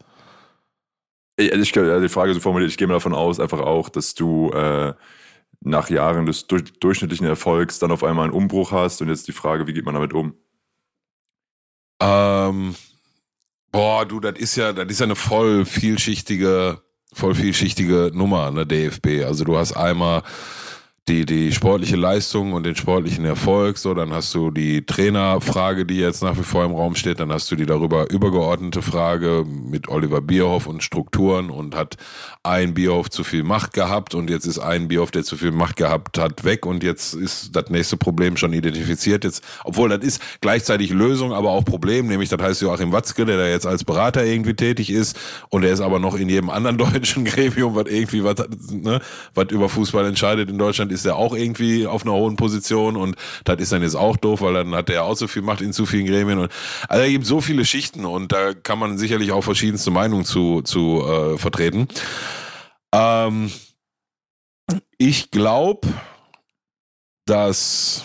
Ich, 1.38 1.52
ich, 1.52 1.72
die 1.72 2.10
Frage 2.10 2.34
so 2.36 2.40
formuliert, 2.40 2.70
ich 2.70 2.78
gehe 2.78 2.88
mal 2.88 2.94
davon 2.94 3.16
aus, 3.16 3.40
einfach 3.40 3.60
auch, 3.60 3.90
dass 3.90 4.14
du 4.14 4.52
äh, 4.52 4.94
nach 5.62 5.90
Jahren 5.90 6.28
des 6.28 6.46
durch, 6.46 6.72
durchschnittlichen 6.80 7.26
Erfolgs 7.26 7.80
dann 7.80 7.92
auf 7.92 8.04
einmal 8.04 8.26
einen 8.26 8.34
Umbruch 8.34 8.72
hast 8.72 9.02
und 9.02 9.10
jetzt 9.10 9.28
die 9.28 9.34
Frage, 9.34 9.66
wie 9.66 9.74
geht 9.74 9.86
man 9.86 9.96
damit 9.96 10.14
um? 10.14 10.36
Ähm, 12.00 12.76
boah, 13.72 14.06
du, 14.06 14.20
das 14.20 14.38
ist 14.38 14.56
ja, 14.56 14.72
das 14.72 14.88
ist 14.88 15.00
ja 15.00 15.06
eine 15.06 15.16
voll 15.16 15.66
vielschichtige 15.66 16.82
voll 17.14 17.36
vielschichtige 17.36 18.12
Nummer 18.14 18.52
der 18.52 18.66
DFB. 18.66 19.26
Also 19.26 19.44
du 19.44 19.58
hast 19.58 19.74
einmal 19.74 20.24
die, 21.08 21.26
die 21.26 21.52
sportliche 21.54 21.96
Leistung 21.96 22.54
und 22.54 22.66
den 22.66 22.76
sportlichen 22.76 23.24
Erfolg. 23.24 23.78
So, 23.78 23.94
dann 23.94 24.12
hast 24.12 24.34
du 24.36 24.52
die 24.52 24.86
Trainerfrage, 24.86 25.86
die 25.86 25.98
jetzt 25.98 26.22
nach 26.22 26.38
wie 26.38 26.44
vor 26.44 26.66
im 26.66 26.74
Raum 26.74 26.96
steht. 26.96 27.20
Dann 27.20 27.32
hast 27.32 27.50
du 27.50 27.56
die 27.56 27.66
darüber 27.66 28.10
übergeordnete 28.10 28.82
Frage 28.82 29.46
mit 29.46 29.88
Oliver 29.88 30.22
Bierhoff 30.22 30.68
und 30.68 30.84
Strukturen 30.84 31.50
und 31.50 31.76
hat 31.76 31.98
ein 32.48 32.74
Bierhoff 32.74 33.10
zu 33.10 33.24
viel 33.24 33.44
Macht 33.44 33.74
gehabt 33.74 34.16
und 34.16 34.30
jetzt 34.30 34.46
ist 34.46 34.60
ein 34.60 34.88
Bierhoff, 34.88 35.12
der 35.12 35.24
zu 35.24 35.36
viel 35.36 35.52
Macht 35.52 35.76
gehabt 35.76 36.18
hat, 36.18 36.44
weg 36.44 36.66
und 36.66 36.84
jetzt 36.84 37.14
ist 37.14 37.56
das 37.56 37.70
nächste 37.70 37.98
Problem 37.98 38.38
schon 38.38 38.54
identifiziert. 38.54 39.24
Jetzt, 39.24 39.44
obwohl 39.64 39.90
das 39.90 40.00
ist 40.00 40.22
gleichzeitig 40.40 40.92
Lösung, 40.92 41.34
aber 41.34 41.52
auch 41.52 41.66
Problem, 41.66 42.08
nämlich 42.08 42.30
das 42.30 42.42
heißt 42.42 42.62
Joachim 42.62 42.92
Watzke, 42.94 43.26
der 43.26 43.38
da 43.38 43.48
jetzt 43.48 43.66
als 43.66 43.84
Berater 43.84 44.26
irgendwie 44.26 44.54
tätig 44.54 44.90
ist 44.90 45.18
und 45.50 45.64
der 45.64 45.74
ist 45.74 45.82
aber 45.82 46.00
noch 46.00 46.16
in 46.16 46.30
jedem 46.30 46.50
anderen 46.50 46.78
deutschen 46.78 47.26
Gremium, 47.26 47.76
was 47.76 47.88
irgendwie 47.88 48.24
was, 48.24 48.36
ne, 48.72 49.02
was 49.34 49.48
über 49.52 49.68
Fußball 49.68 50.06
entscheidet 50.06 50.50
in 50.50 50.58
Deutschland, 50.58 50.92
ist 50.98 51.06
er 51.06 51.16
auch 51.16 51.36
irgendwie 51.36 51.88
auf 51.88 52.04
einer 52.04 52.14
hohen 52.14 52.36
Position 52.36 52.98
und 52.98 53.16
das 53.44 53.60
ist 53.60 53.72
dann 53.72 53.82
jetzt 53.82 53.96
auch 53.96 54.18
doof, 54.18 54.42
weil 54.42 54.54
dann 54.54 54.76
hat 54.76 54.90
er 54.90 55.04
auch 55.04 55.16
so 55.16 55.28
viel 55.28 55.42
Macht 55.42 55.62
in 55.62 55.74
zu 55.74 55.86
vielen 55.86 56.06
Gremien 56.06 56.40
und 56.40 56.52
also 56.90 57.04
er 57.04 57.10
gibt 57.10 57.26
so 57.26 57.42
viele 57.42 57.66
Schichten 57.66 58.06
und 58.06 58.32
da 58.32 58.54
kann 58.54 58.80
man 58.80 58.98
sicherlich 58.98 59.32
auch 59.32 59.44
verschiedenste 59.44 59.92
Meinungen 59.92 60.26
zu, 60.26 60.62
zu 60.62 61.04
äh, 61.06 61.38
vertreten. 61.38 61.88
Ähm, 62.94 63.52
ich 64.98 65.32
glaube, 65.32 65.88
dass 67.26 68.04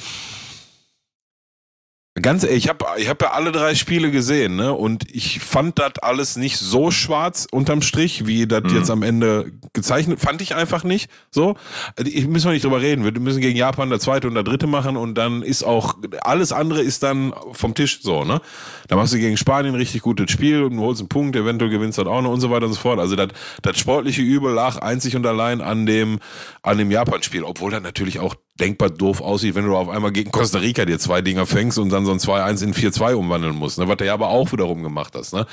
Ganz 2.20 2.44
ehrlich, 2.44 2.64
ich 2.64 2.68
habe 2.68 2.84
ich 2.98 3.08
hab 3.08 3.22
ja 3.22 3.30
alle 3.30 3.52
drei 3.52 3.74
Spiele 3.74 4.10
gesehen, 4.10 4.54
ne? 4.54 4.74
Und 4.74 5.10
ich 5.10 5.40
fand 5.40 5.78
das 5.78 5.92
alles 6.02 6.36
nicht 6.36 6.58
so 6.58 6.90
schwarz 6.90 7.46
unterm 7.50 7.80
Strich, 7.80 8.26
wie 8.26 8.46
das 8.46 8.64
mhm. 8.64 8.76
jetzt 8.76 8.90
am 8.90 9.02
Ende 9.02 9.50
gezeichnet. 9.72 10.20
Fand 10.20 10.42
ich 10.42 10.54
einfach 10.54 10.84
nicht. 10.84 11.10
So. 11.30 11.56
Ich 12.04 12.26
müssen 12.26 12.48
wir 12.48 12.52
nicht 12.52 12.66
drüber 12.66 12.82
reden. 12.82 13.06
Wir 13.06 13.18
müssen 13.18 13.40
gegen 13.40 13.56
Japan 13.56 13.88
der 13.88 13.98
zweite 13.98 14.28
und 14.28 14.34
der 14.34 14.42
dritte 14.42 14.66
machen 14.66 14.98
und 14.98 15.14
dann 15.14 15.40
ist 15.40 15.62
auch 15.62 15.94
alles 16.20 16.52
andere 16.52 16.82
ist 16.82 17.02
dann 17.02 17.32
vom 17.52 17.74
Tisch 17.74 18.02
so, 18.02 18.24
ne? 18.24 18.42
Da 18.88 18.96
machst 18.96 19.14
du 19.14 19.18
gegen 19.18 19.38
Spanien 19.38 19.74
richtig 19.74 20.02
gutes 20.02 20.30
Spiel 20.30 20.64
und 20.64 20.78
holst 20.80 21.00
einen 21.00 21.08
Punkt, 21.08 21.34
eventuell 21.34 21.70
gewinnst 21.70 21.96
du 21.96 22.04
das 22.04 22.12
auch 22.12 22.20
noch 22.20 22.32
und 22.32 22.42
so 22.42 22.50
weiter 22.50 22.66
und 22.66 22.74
so 22.74 22.80
fort. 22.80 22.98
Also 23.00 23.16
das, 23.16 23.30
sportliche 23.78 24.20
Übel 24.20 24.52
lag 24.52 24.76
einzig 24.82 25.16
und 25.16 25.26
allein 25.26 25.62
an 25.62 25.86
dem, 25.86 26.18
an 26.60 26.76
dem 26.76 26.90
Japan-Spiel, 26.90 27.42
obwohl 27.42 27.70
das 27.70 27.82
natürlich 27.82 28.20
auch 28.20 28.34
denkbar 28.62 28.90
doof 28.90 29.20
aussieht, 29.20 29.56
wenn 29.56 29.66
du 29.66 29.76
auf 29.76 29.88
einmal 29.88 30.12
gegen 30.12 30.30
Costa 30.30 30.60
Rica 30.60 30.84
dir 30.84 30.98
zwei 31.00 31.20
Dinger 31.20 31.46
fängst 31.46 31.78
und 31.78 31.90
dann 31.90 32.06
so 32.06 32.12
ein 32.12 32.18
2-1 32.18 32.62
in 32.62 32.74
4-2 32.74 33.14
umwandeln 33.14 33.56
musst, 33.56 33.78
ne? 33.78 33.88
was 33.88 33.96
du 33.96 34.06
ja 34.06 34.14
aber 34.14 34.28
auch 34.28 34.52
wiederum 34.52 34.84
gemacht 34.84 35.14
hast. 35.16 35.34
Ne? 35.34 35.46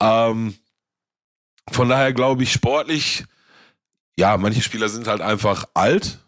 Ähm, 0.00 0.54
von 1.70 1.88
daher 1.88 2.12
glaube 2.12 2.42
ich 2.42 2.52
sportlich, 2.52 3.24
ja, 4.18 4.36
manche 4.36 4.62
Spieler 4.62 4.88
sind 4.88 5.06
halt 5.06 5.20
einfach 5.20 5.66
alt, 5.74 6.18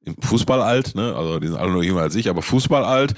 im 0.00 0.16
Fußball 0.16 0.62
alt, 0.62 0.94
ne? 0.94 1.14
also 1.14 1.38
die 1.38 1.48
sind 1.48 1.58
alle 1.58 1.72
noch 1.72 1.82
jünger 1.82 2.00
als 2.00 2.14
ich, 2.14 2.30
aber 2.30 2.40
Fußball 2.40 2.84
alt 2.84 3.14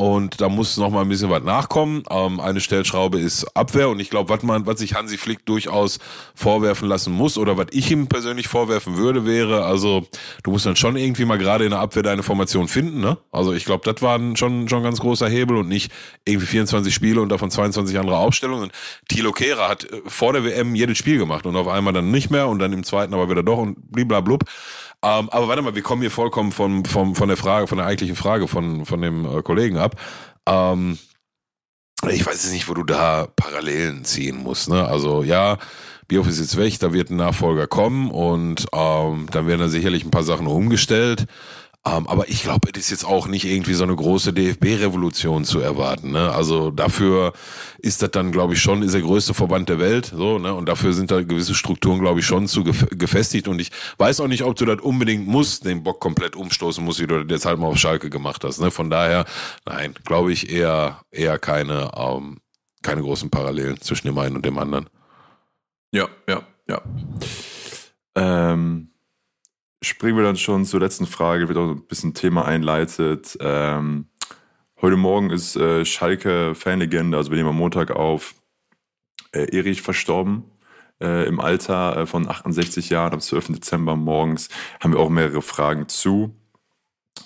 und 0.00 0.40
da 0.40 0.48
muss 0.48 0.76
noch 0.76 0.90
mal 0.90 1.00
ein 1.00 1.08
bisschen 1.08 1.28
was 1.28 1.42
nachkommen. 1.42 2.04
Ähm, 2.08 2.38
eine 2.38 2.60
Stellschraube 2.60 3.18
ist 3.18 3.44
Abwehr 3.56 3.88
und 3.88 3.98
ich 3.98 4.10
glaube, 4.10 4.30
was 4.30 4.44
man, 4.44 4.64
was 4.64 4.78
sich 4.78 4.94
Hansi 4.94 5.18
Flick 5.18 5.44
durchaus 5.44 5.98
vorwerfen 6.36 6.88
lassen 6.88 7.12
muss 7.12 7.36
oder 7.36 7.58
was 7.58 7.66
ich 7.72 7.90
ihm 7.90 8.06
persönlich 8.06 8.46
vorwerfen 8.46 8.96
würde, 8.96 9.26
wäre, 9.26 9.64
also 9.64 10.06
du 10.44 10.52
musst 10.52 10.66
dann 10.66 10.76
schon 10.76 10.96
irgendwie 10.96 11.24
mal 11.24 11.36
gerade 11.36 11.64
in 11.64 11.70
der 11.70 11.80
Abwehr 11.80 12.04
deine 12.04 12.22
Formation 12.22 12.68
finden. 12.68 13.00
Ne? 13.00 13.18
Also 13.32 13.52
ich 13.52 13.64
glaube, 13.64 13.92
das 13.92 14.00
war 14.00 14.20
schon 14.36 14.68
schon 14.68 14.78
ein 14.78 14.84
ganz 14.84 15.00
großer 15.00 15.28
Hebel 15.28 15.56
und 15.56 15.68
nicht 15.68 15.90
irgendwie 16.24 16.46
24 16.46 16.94
Spiele 16.94 17.20
und 17.20 17.30
davon 17.30 17.50
22 17.50 17.98
andere 17.98 18.18
Aufstellungen. 18.18 18.70
Thilo 19.08 19.32
Kehrer 19.32 19.68
hat 19.68 19.82
äh, 19.82 20.00
vor 20.06 20.32
der 20.32 20.44
WM 20.44 20.76
jedes 20.76 20.96
Spiel 20.96 21.18
gemacht 21.18 21.44
und 21.44 21.56
auf 21.56 21.66
einmal 21.66 21.92
dann 21.92 22.12
nicht 22.12 22.30
mehr 22.30 22.46
und 22.46 22.60
dann 22.60 22.72
im 22.72 22.84
zweiten 22.84 23.14
aber 23.14 23.28
wieder 23.28 23.42
doch 23.42 23.58
und 23.58 23.90
bliblablub. 23.90 24.44
Ähm, 25.04 25.28
aber 25.30 25.48
warte 25.48 25.62
mal, 25.62 25.74
wir 25.74 25.82
kommen 25.82 26.02
hier 26.02 26.10
vollkommen 26.10 26.50
von, 26.50 26.84
von, 26.84 27.14
von 27.14 27.28
der 27.28 27.36
Frage, 27.36 27.66
von 27.66 27.78
der 27.78 27.86
eigentlichen 27.86 28.16
Frage 28.16 28.48
von, 28.48 28.84
von 28.84 29.00
dem 29.00 29.24
äh, 29.24 29.42
Kollegen 29.42 29.76
ab. 29.76 29.94
Ähm, 30.46 30.98
ich 32.10 32.26
weiß 32.26 32.42
jetzt 32.44 32.52
nicht, 32.52 32.68
wo 32.68 32.74
du 32.74 32.84
da 32.84 33.28
Parallelen 33.36 34.04
ziehen 34.04 34.42
musst. 34.42 34.68
Ne? 34.68 34.84
Also 34.86 35.22
ja, 35.22 35.58
Bioff 36.08 36.26
ist 36.26 36.40
jetzt 36.40 36.56
weg, 36.56 36.78
da 36.78 36.92
wird 36.92 37.10
ein 37.10 37.16
Nachfolger 37.16 37.66
kommen 37.66 38.10
und 38.10 38.66
ähm, 38.72 39.28
dann 39.30 39.46
werden 39.46 39.60
da 39.60 39.68
sicherlich 39.68 40.04
ein 40.04 40.10
paar 40.10 40.22
Sachen 40.22 40.46
umgestellt. 40.46 41.26
Ähm, 41.88 42.06
aber 42.06 42.28
ich 42.28 42.42
glaube, 42.42 42.68
es 42.72 42.78
ist 42.78 42.90
jetzt 42.90 43.04
auch 43.04 43.28
nicht 43.28 43.44
irgendwie 43.44 43.74
so 43.74 43.84
eine 43.84 43.94
große 43.94 44.32
DFB-Revolution 44.32 45.44
zu 45.44 45.60
erwarten. 45.60 46.10
Ne? 46.10 46.30
Also 46.30 46.70
dafür 46.70 47.32
ist 47.78 48.02
das 48.02 48.10
dann, 48.10 48.32
glaube 48.32 48.54
ich, 48.54 48.60
schon, 48.60 48.82
ist 48.82 48.94
der 48.94 49.00
größte 49.00 49.32
Verband 49.32 49.68
der 49.68 49.78
Welt. 49.78 50.12
So, 50.14 50.38
ne? 50.38 50.52
Und 50.52 50.68
dafür 50.68 50.92
sind 50.92 51.10
da 51.10 51.22
gewisse 51.22 51.54
Strukturen, 51.54 52.00
glaube 52.00 52.20
ich, 52.20 52.26
schon 52.26 52.46
zu 52.48 52.64
gefestigt. 52.64 53.48
Und 53.48 53.60
ich 53.60 53.70
weiß 53.96 54.20
auch 54.20 54.28
nicht, 54.28 54.42
ob 54.42 54.56
du 54.56 54.66
das 54.66 54.80
unbedingt 54.80 55.26
musst, 55.26 55.64
den 55.64 55.82
Bock 55.82 56.00
komplett 56.00 56.36
umstoßen 56.36 56.84
musst, 56.84 57.00
wie 57.00 57.06
du 57.06 57.24
das 57.24 57.30
jetzt 57.30 57.46
halt 57.46 57.58
mal 57.58 57.68
auf 57.68 57.78
Schalke 57.78 58.10
gemacht 58.10 58.44
hast. 58.44 58.60
Ne? 58.60 58.70
Von 58.70 58.90
daher, 58.90 59.24
nein, 59.64 59.94
glaube 60.04 60.32
ich 60.32 60.50
eher, 60.50 61.00
eher 61.10 61.38
keine, 61.38 61.92
ähm, 61.96 62.38
keine 62.82 63.02
großen 63.02 63.30
Parallelen 63.30 63.80
zwischen 63.80 64.08
dem 64.08 64.18
einen 64.18 64.36
und 64.36 64.44
dem 64.44 64.58
anderen. 64.58 64.88
Ja, 65.92 66.08
ja, 66.28 66.42
ja. 66.68 66.82
Ähm 68.14 68.90
springen 69.82 70.16
wir 70.16 70.24
dann 70.24 70.36
schon 70.36 70.64
zur 70.64 70.80
letzten 70.80 71.06
Frage, 71.06 71.48
wird 71.48 71.58
auch 71.58 71.70
ein 71.70 71.86
bisschen 71.86 72.14
Thema 72.14 72.44
einleitet. 72.44 73.36
Ähm, 73.40 74.06
heute 74.80 74.96
Morgen 74.96 75.30
ist 75.30 75.56
äh, 75.56 75.84
Schalke 75.84 76.54
Fanlegende, 76.54 77.16
also 77.16 77.30
wir 77.30 77.36
nehmen 77.36 77.50
am 77.50 77.56
Montag 77.56 77.90
auf, 77.90 78.34
äh, 79.32 79.56
Erich 79.56 79.82
verstorben. 79.82 80.44
Äh, 81.00 81.28
Im 81.28 81.38
Alter 81.38 81.96
äh, 81.96 82.06
von 82.06 82.28
68 82.28 82.90
Jahren, 82.90 83.12
am 83.12 83.20
12. 83.20 83.52
Dezember 83.52 83.94
morgens, 83.94 84.48
haben 84.80 84.92
wir 84.92 85.00
auch 85.00 85.10
mehrere 85.10 85.42
Fragen 85.42 85.88
zu. 85.88 86.34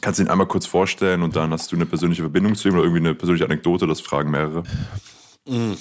Kannst 0.03 0.19
du 0.19 0.25
ihn 0.25 0.29
einmal 0.29 0.47
kurz 0.47 0.67
vorstellen 0.67 1.23
und 1.23 1.37
dann 1.37 1.53
hast 1.53 1.73
du 1.73 1.77
eine 1.77 1.87
persönliche 1.87 2.23
Verbindung 2.23 2.55
zu 2.55 2.69
ihm 2.69 2.75
oder 2.75 2.85
irgendwie 2.85 3.01
eine 3.01 3.15
persönliche 3.15 3.45
Anekdote, 3.47 3.87
das 3.87 4.01
fragen 4.01 4.31
mehrere. 4.31 4.63
Mhm. 5.49 5.77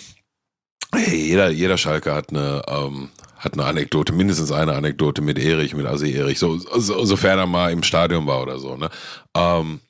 Hey, 0.94 1.18
jeder, 1.18 1.50
jeder 1.50 1.78
Schalke 1.78 2.14
hat 2.14 2.30
eine, 2.30 2.62
ähm, 2.68 3.10
hat 3.42 3.54
eine 3.54 3.66
Anekdote, 3.66 4.14
mindestens 4.14 4.52
eine 4.52 4.74
Anekdote 4.74 5.22
mit 5.22 5.40
Erich, 5.40 5.74
mit 5.74 5.88
Assi 5.88 6.14
Erich, 6.14 6.38
so, 6.38 6.58
so, 6.58 7.04
sofern 7.04 7.40
er 7.40 7.48
mal 7.48 7.72
im 7.72 7.82
Stadion 7.82 8.28
war 8.28 8.42
oder 8.42 8.60
so, 8.60 8.78
ne? 8.78 8.90
Ähm, 9.36 9.82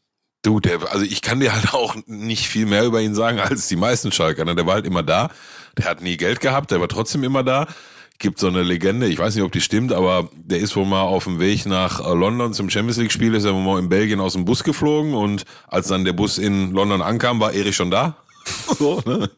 du, 0.42 0.60
der, 0.60 0.80
also 0.92 1.04
ich 1.04 1.22
kann 1.22 1.42
dir 1.42 1.54
halt 1.54 1.74
auch 1.74 1.96
nicht 2.06 2.48
viel 2.48 2.66
mehr 2.66 2.86
über 2.86 3.02
ihn 3.02 3.14
sagen 3.14 3.40
als 3.40 3.68
die 3.68 3.76
meisten 3.76 4.12
Schalker. 4.12 4.46
Ne? 4.46 4.56
Der 4.56 4.66
war 4.66 4.76
halt 4.76 4.86
immer 4.86 5.04
da, 5.04 5.30
der 5.78 5.86
hat 5.86 6.02
nie 6.02 6.18
Geld 6.18 6.40
gehabt, 6.40 6.72
der 6.72 6.80
war 6.80 6.88
trotzdem 6.88 7.24
immer 7.24 7.44
da. 7.44 7.68
Gibt 8.20 8.38
so 8.38 8.48
eine 8.48 8.62
Legende, 8.62 9.08
ich 9.08 9.18
weiß 9.18 9.34
nicht, 9.34 9.44
ob 9.44 9.52
die 9.52 9.62
stimmt, 9.62 9.92
aber 9.92 10.30
der 10.36 10.60
ist 10.60 10.76
wohl 10.76 10.86
mal 10.86 11.02
auf 11.02 11.24
dem 11.24 11.40
Weg 11.40 11.66
nach 11.66 12.00
London 12.00 12.54
zum 12.54 12.70
Champions 12.70 12.98
League 12.98 13.12
Spiel, 13.12 13.34
ist 13.34 13.46
er 13.46 13.56
wohl 13.56 13.64
mal 13.64 13.80
in 13.80 13.90
Belgien 13.90 14.20
aus 14.20 14.34
dem 14.34 14.46
Bus 14.46 14.64
geflogen 14.64 15.16
und 15.16 15.44
als 15.68 15.88
dann 15.88 16.06
der 16.06 16.14
Bus 16.14 16.38
in 16.38 16.72
London 16.72 17.02
ankam, 17.02 17.40
war 17.40 17.54
Erich 17.54 17.76
schon 17.76 17.90
da. 17.90 18.18
so, 18.78 19.02
ne? 19.06 19.30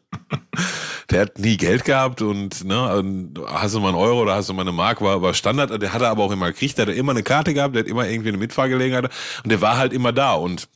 Der 1.14 1.22
hat 1.22 1.38
nie 1.38 1.56
Geld 1.56 1.84
gehabt 1.84 2.22
und 2.22 2.64
ne, 2.64 3.32
hast 3.46 3.72
du 3.72 3.78
mal 3.78 3.90
einen 3.90 3.96
Euro 3.96 4.22
oder 4.22 4.34
hast 4.34 4.48
du 4.48 4.52
mal 4.52 4.62
eine 4.62 4.72
Mark, 4.72 5.00
war, 5.00 5.22
war 5.22 5.32
Standard. 5.32 5.80
Der 5.80 5.92
hat 5.92 6.02
er 6.02 6.10
aber 6.10 6.24
auch 6.24 6.32
immer 6.32 6.48
gekriegt, 6.48 6.76
der 6.76 6.86
hat 6.86 6.94
immer 6.94 7.12
eine 7.12 7.22
Karte 7.22 7.54
gehabt, 7.54 7.76
der 7.76 7.84
hat 7.84 7.88
immer 7.88 8.08
irgendwie 8.08 8.30
eine 8.30 8.38
Mitfahrgelegenheit 8.38 9.04
und 9.44 9.50
der 9.50 9.60
war 9.60 9.76
halt 9.76 9.92
immer 9.92 10.12
da 10.12 10.34
und 10.34 10.68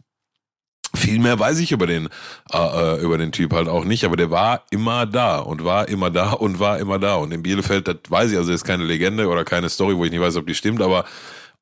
viel 0.95 1.18
mehr 1.18 1.40
weiß 1.40 1.59
ich 1.59 1.73
über 1.73 1.88
den 1.88 2.09
äh, 2.52 2.57
äh, 2.57 3.02
über 3.02 3.18
den 3.18 3.33
Typ 3.33 3.52
halt 3.52 3.68
auch 3.68 3.85
nicht, 3.85 4.04
aber 4.04 4.16
der 4.16 4.30
war 4.30 4.62
immer 4.71 5.07
da 5.07 5.40
und 5.40 5.64
war 5.64 5.88
immer 5.88 6.11
da 6.11 6.30
und 6.30 6.61
war 6.61 6.78
immer 6.78 7.00
da 7.00 7.16
und 7.16 7.33
in 7.33 7.42
Bielefeld, 7.42 7.88
das 7.88 7.97
weiß 8.09 8.30
ich, 8.30 8.38
also 8.38 8.52
ist 8.52 8.64
keine 8.64 8.85
Legende 8.85 9.26
oder 9.26 9.45
keine 9.45 9.68
Story, 9.68 9.97
wo 9.97 10.04
ich 10.04 10.12
nicht 10.12 10.21
weiß, 10.21 10.37
ob 10.37 10.47
die 10.47 10.54
stimmt, 10.54 10.80
aber 10.80 11.04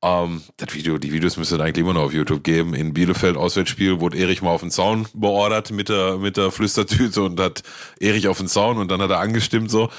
ähm, 0.03 0.41
das 0.57 0.73
Video, 0.75 0.97
die 0.97 1.11
Videos 1.11 1.37
müssten 1.37 1.59
eigentlich 1.59 1.83
immer 1.83 1.93
noch 1.93 2.03
auf 2.03 2.13
YouTube 2.13 2.43
geben. 2.43 2.73
In 2.73 2.93
Bielefeld 2.93 3.35
Auswärtsspiel 3.35 3.99
wurde 3.99 4.17
Erich 4.17 4.41
mal 4.41 4.51
auf 4.51 4.61
den 4.61 4.71
Zaun 4.71 5.07
beordert 5.13 5.71
mit 5.71 5.89
der 5.89 6.17
mit 6.17 6.37
der 6.37 6.51
Flüstertüte 6.51 7.23
und 7.23 7.39
hat 7.39 7.63
Erich 7.99 8.27
auf 8.27 8.37
den 8.37 8.47
Zaun 8.47 8.77
und 8.77 8.91
dann 8.91 9.01
hat 9.01 9.09
er 9.09 9.19
angestimmt 9.19 9.71
so. 9.71 9.89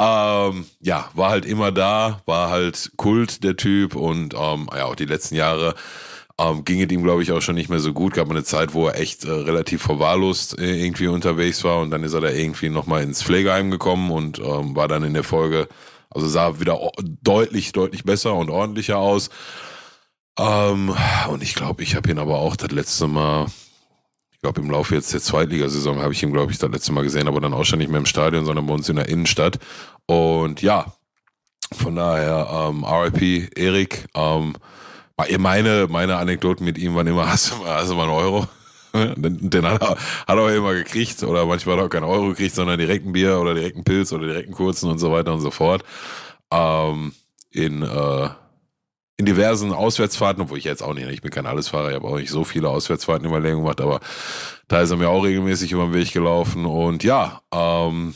Ähm, 0.00 0.66
ja, 0.80 1.10
war 1.14 1.30
halt 1.30 1.44
immer 1.44 1.72
da, 1.72 2.22
war 2.26 2.50
halt 2.50 2.92
Kult 2.96 3.42
der 3.42 3.56
Typ 3.56 3.96
und 3.96 4.34
ähm, 4.34 4.68
ja 4.74 4.84
auch 4.84 4.94
die 4.94 5.06
letzten 5.06 5.34
Jahre 5.34 5.74
ähm, 6.38 6.64
ging 6.64 6.80
es 6.80 6.92
ihm, 6.92 7.02
glaube 7.02 7.22
ich, 7.22 7.32
auch 7.32 7.40
schon 7.40 7.56
nicht 7.56 7.68
mehr 7.68 7.80
so 7.80 7.92
gut. 7.92 8.14
Gab 8.14 8.30
eine 8.30 8.44
Zeit, 8.44 8.74
wo 8.74 8.86
er 8.86 9.00
echt 9.00 9.24
äh, 9.24 9.30
relativ 9.30 9.82
verwahrlost 9.82 10.58
äh, 10.58 10.84
irgendwie 10.84 11.08
unterwegs 11.08 11.64
war 11.64 11.80
und 11.80 11.90
dann 11.90 12.04
ist 12.04 12.12
er 12.12 12.20
da 12.20 12.30
irgendwie 12.30 12.68
nochmal 12.68 13.02
ins 13.02 13.22
Pflegeheim 13.22 13.70
gekommen 13.70 14.10
und 14.10 14.38
ähm, 14.38 14.76
war 14.76 14.86
dann 14.86 15.02
in 15.02 15.14
der 15.14 15.24
Folge, 15.24 15.68
also 16.10 16.26
sah 16.26 16.60
wieder 16.60 16.78
deutlich, 17.22 17.72
deutlich 17.72 18.04
besser 18.04 18.34
und 18.34 18.50
ordentlicher 18.50 18.98
aus. 18.98 19.30
Ähm, 20.38 20.94
und 21.28 21.42
ich 21.42 21.54
glaube, 21.54 21.82
ich 21.82 21.96
habe 21.96 22.10
ihn 22.10 22.18
aber 22.18 22.38
auch 22.38 22.56
das 22.56 22.70
letzte 22.70 23.08
Mal, 23.08 23.46
ich 24.30 24.40
glaube 24.40 24.60
im 24.60 24.70
Laufe 24.70 24.94
jetzt 24.94 25.12
der 25.12 25.20
Zweitligasaison 25.20 26.00
habe 26.00 26.12
ich 26.12 26.22
ihn, 26.22 26.32
glaube 26.32 26.52
ich, 26.52 26.58
das 26.58 26.70
letzte 26.70 26.92
Mal 26.92 27.02
gesehen, 27.02 27.28
aber 27.28 27.40
dann 27.40 27.54
auch 27.54 27.64
schon 27.64 27.80
nicht 27.80 27.90
mehr 27.90 27.98
im 27.98 28.06
Stadion, 28.06 28.44
sondern 28.44 28.66
bei 28.66 28.74
uns 28.74 28.88
in 28.88 28.96
der 28.96 29.08
Innenstadt. 29.08 29.58
Und 30.06 30.62
ja, 30.62 30.92
von 31.72 31.96
daher, 31.96 32.48
ähm, 32.50 32.84
RIP, 32.84 33.58
Erik, 33.58 34.06
ähm, 34.14 34.56
meine, 35.38 35.86
meine 35.90 36.16
Anekdoten 36.16 36.64
mit 36.64 36.78
ihm 36.78 36.94
waren 36.94 37.06
immer, 37.06 37.28
hast 37.28 37.50
du 37.52 37.56
mal, 37.56 37.74
hast 37.74 37.90
du 37.90 37.96
mal 37.96 38.04
einen 38.04 38.12
Euro? 38.12 38.48
Den, 38.92 39.50
den 39.50 39.66
hat, 39.66 39.82
er, 39.82 39.90
hat 39.90 40.38
er 40.38 40.56
immer 40.56 40.74
gekriegt 40.74 41.22
oder 41.22 41.46
manchmal 41.46 41.76
hat 41.76 41.82
er 41.82 41.86
auch 41.86 41.90
keinen 41.90 42.04
Euro 42.04 42.28
gekriegt, 42.28 42.54
sondern 42.54 42.78
direkt 42.78 43.06
ein 43.06 43.12
Bier 43.12 43.38
oder 43.38 43.54
direkt 43.54 43.76
einen 43.76 43.84
Pilz 43.84 44.12
oder 44.12 44.26
direkt 44.26 44.46
einen 44.46 44.54
kurzen 44.54 44.90
und 44.90 44.98
so 44.98 45.12
weiter 45.12 45.32
und 45.32 45.40
so 45.40 45.50
fort. 45.50 45.84
Ähm, 46.50 47.12
in, 47.50 47.82
äh, 47.82 48.28
in 49.16 49.26
diversen 49.26 49.72
Auswärtsfahrten, 49.72 50.42
obwohl 50.42 50.58
ich 50.58 50.64
jetzt 50.64 50.82
auch 50.82 50.94
nicht, 50.94 51.08
ich 51.08 51.22
bin 51.22 51.30
kein 51.30 51.46
Allesfahrer, 51.46 51.88
ich 51.88 51.96
habe 51.96 52.06
auch 52.06 52.16
nicht 52.16 52.30
so 52.30 52.44
viele 52.44 52.68
Auswärtsfahrten 52.68 53.26
in 53.26 53.42
Leben 53.42 53.58
gemacht, 53.58 53.80
aber 53.80 54.00
da 54.68 54.80
ist 54.80 54.90
er 54.90 54.96
mir 54.96 55.08
auch 55.08 55.24
regelmäßig 55.24 55.72
über 55.72 55.84
den 55.84 55.94
Weg 55.94 56.12
gelaufen 56.12 56.66
und 56.66 57.02
ja, 57.02 57.42
ähm, 57.52 58.14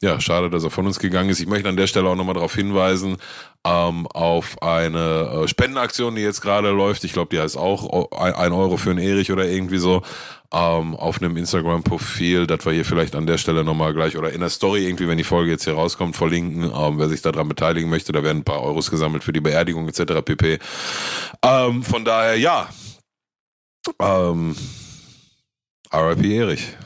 ja, 0.00 0.20
schade, 0.20 0.48
dass 0.48 0.62
er 0.62 0.70
von 0.70 0.86
uns 0.86 1.00
gegangen 1.00 1.28
ist. 1.28 1.40
Ich 1.40 1.48
möchte 1.48 1.68
an 1.68 1.76
der 1.76 1.88
Stelle 1.88 2.08
auch 2.08 2.14
nochmal 2.14 2.34
darauf 2.34 2.54
hinweisen, 2.54 3.16
ähm, 3.64 4.06
auf 4.06 4.62
eine 4.62 5.42
äh, 5.44 5.48
Spendenaktion, 5.48 6.14
die 6.14 6.22
jetzt 6.22 6.40
gerade 6.40 6.70
läuft. 6.70 7.02
Ich 7.02 7.12
glaube, 7.12 7.34
die 7.34 7.40
heißt 7.40 7.56
auch 7.56 8.12
ein 8.12 8.52
Euro 8.52 8.76
für 8.76 8.90
einen 8.90 9.00
Erich 9.00 9.32
oder 9.32 9.46
irgendwie 9.46 9.78
so. 9.78 10.02
Ähm, 10.50 10.94
auf 10.94 11.20
einem 11.20 11.36
Instagram-Profil, 11.36 12.46
das 12.46 12.64
wir 12.64 12.72
hier 12.72 12.84
vielleicht 12.84 13.14
an 13.14 13.26
der 13.26 13.36
Stelle 13.36 13.64
nochmal 13.64 13.92
gleich 13.92 14.16
oder 14.16 14.32
in 14.32 14.40
der 14.40 14.48
Story 14.48 14.86
irgendwie, 14.86 15.06
wenn 15.06 15.18
die 15.18 15.24
Folge 15.24 15.50
jetzt 15.50 15.64
hier 15.64 15.74
rauskommt, 15.74 16.16
verlinken. 16.16 16.72
Ähm, 16.74 16.98
wer 16.98 17.08
sich 17.08 17.20
daran 17.20 17.48
beteiligen 17.48 17.90
möchte, 17.90 18.12
da 18.12 18.22
werden 18.22 18.38
ein 18.38 18.44
paar 18.44 18.62
Euros 18.62 18.90
gesammelt 18.90 19.24
für 19.24 19.32
die 19.32 19.40
Beerdigung 19.40 19.88
etc. 19.88 20.22
pp. 20.24 20.58
Ähm, 21.42 21.82
von 21.82 22.04
daher, 22.04 22.38
ja. 22.38 22.68
Ähm, 24.00 24.54
RIP 25.92 26.24
Erich. 26.24 26.76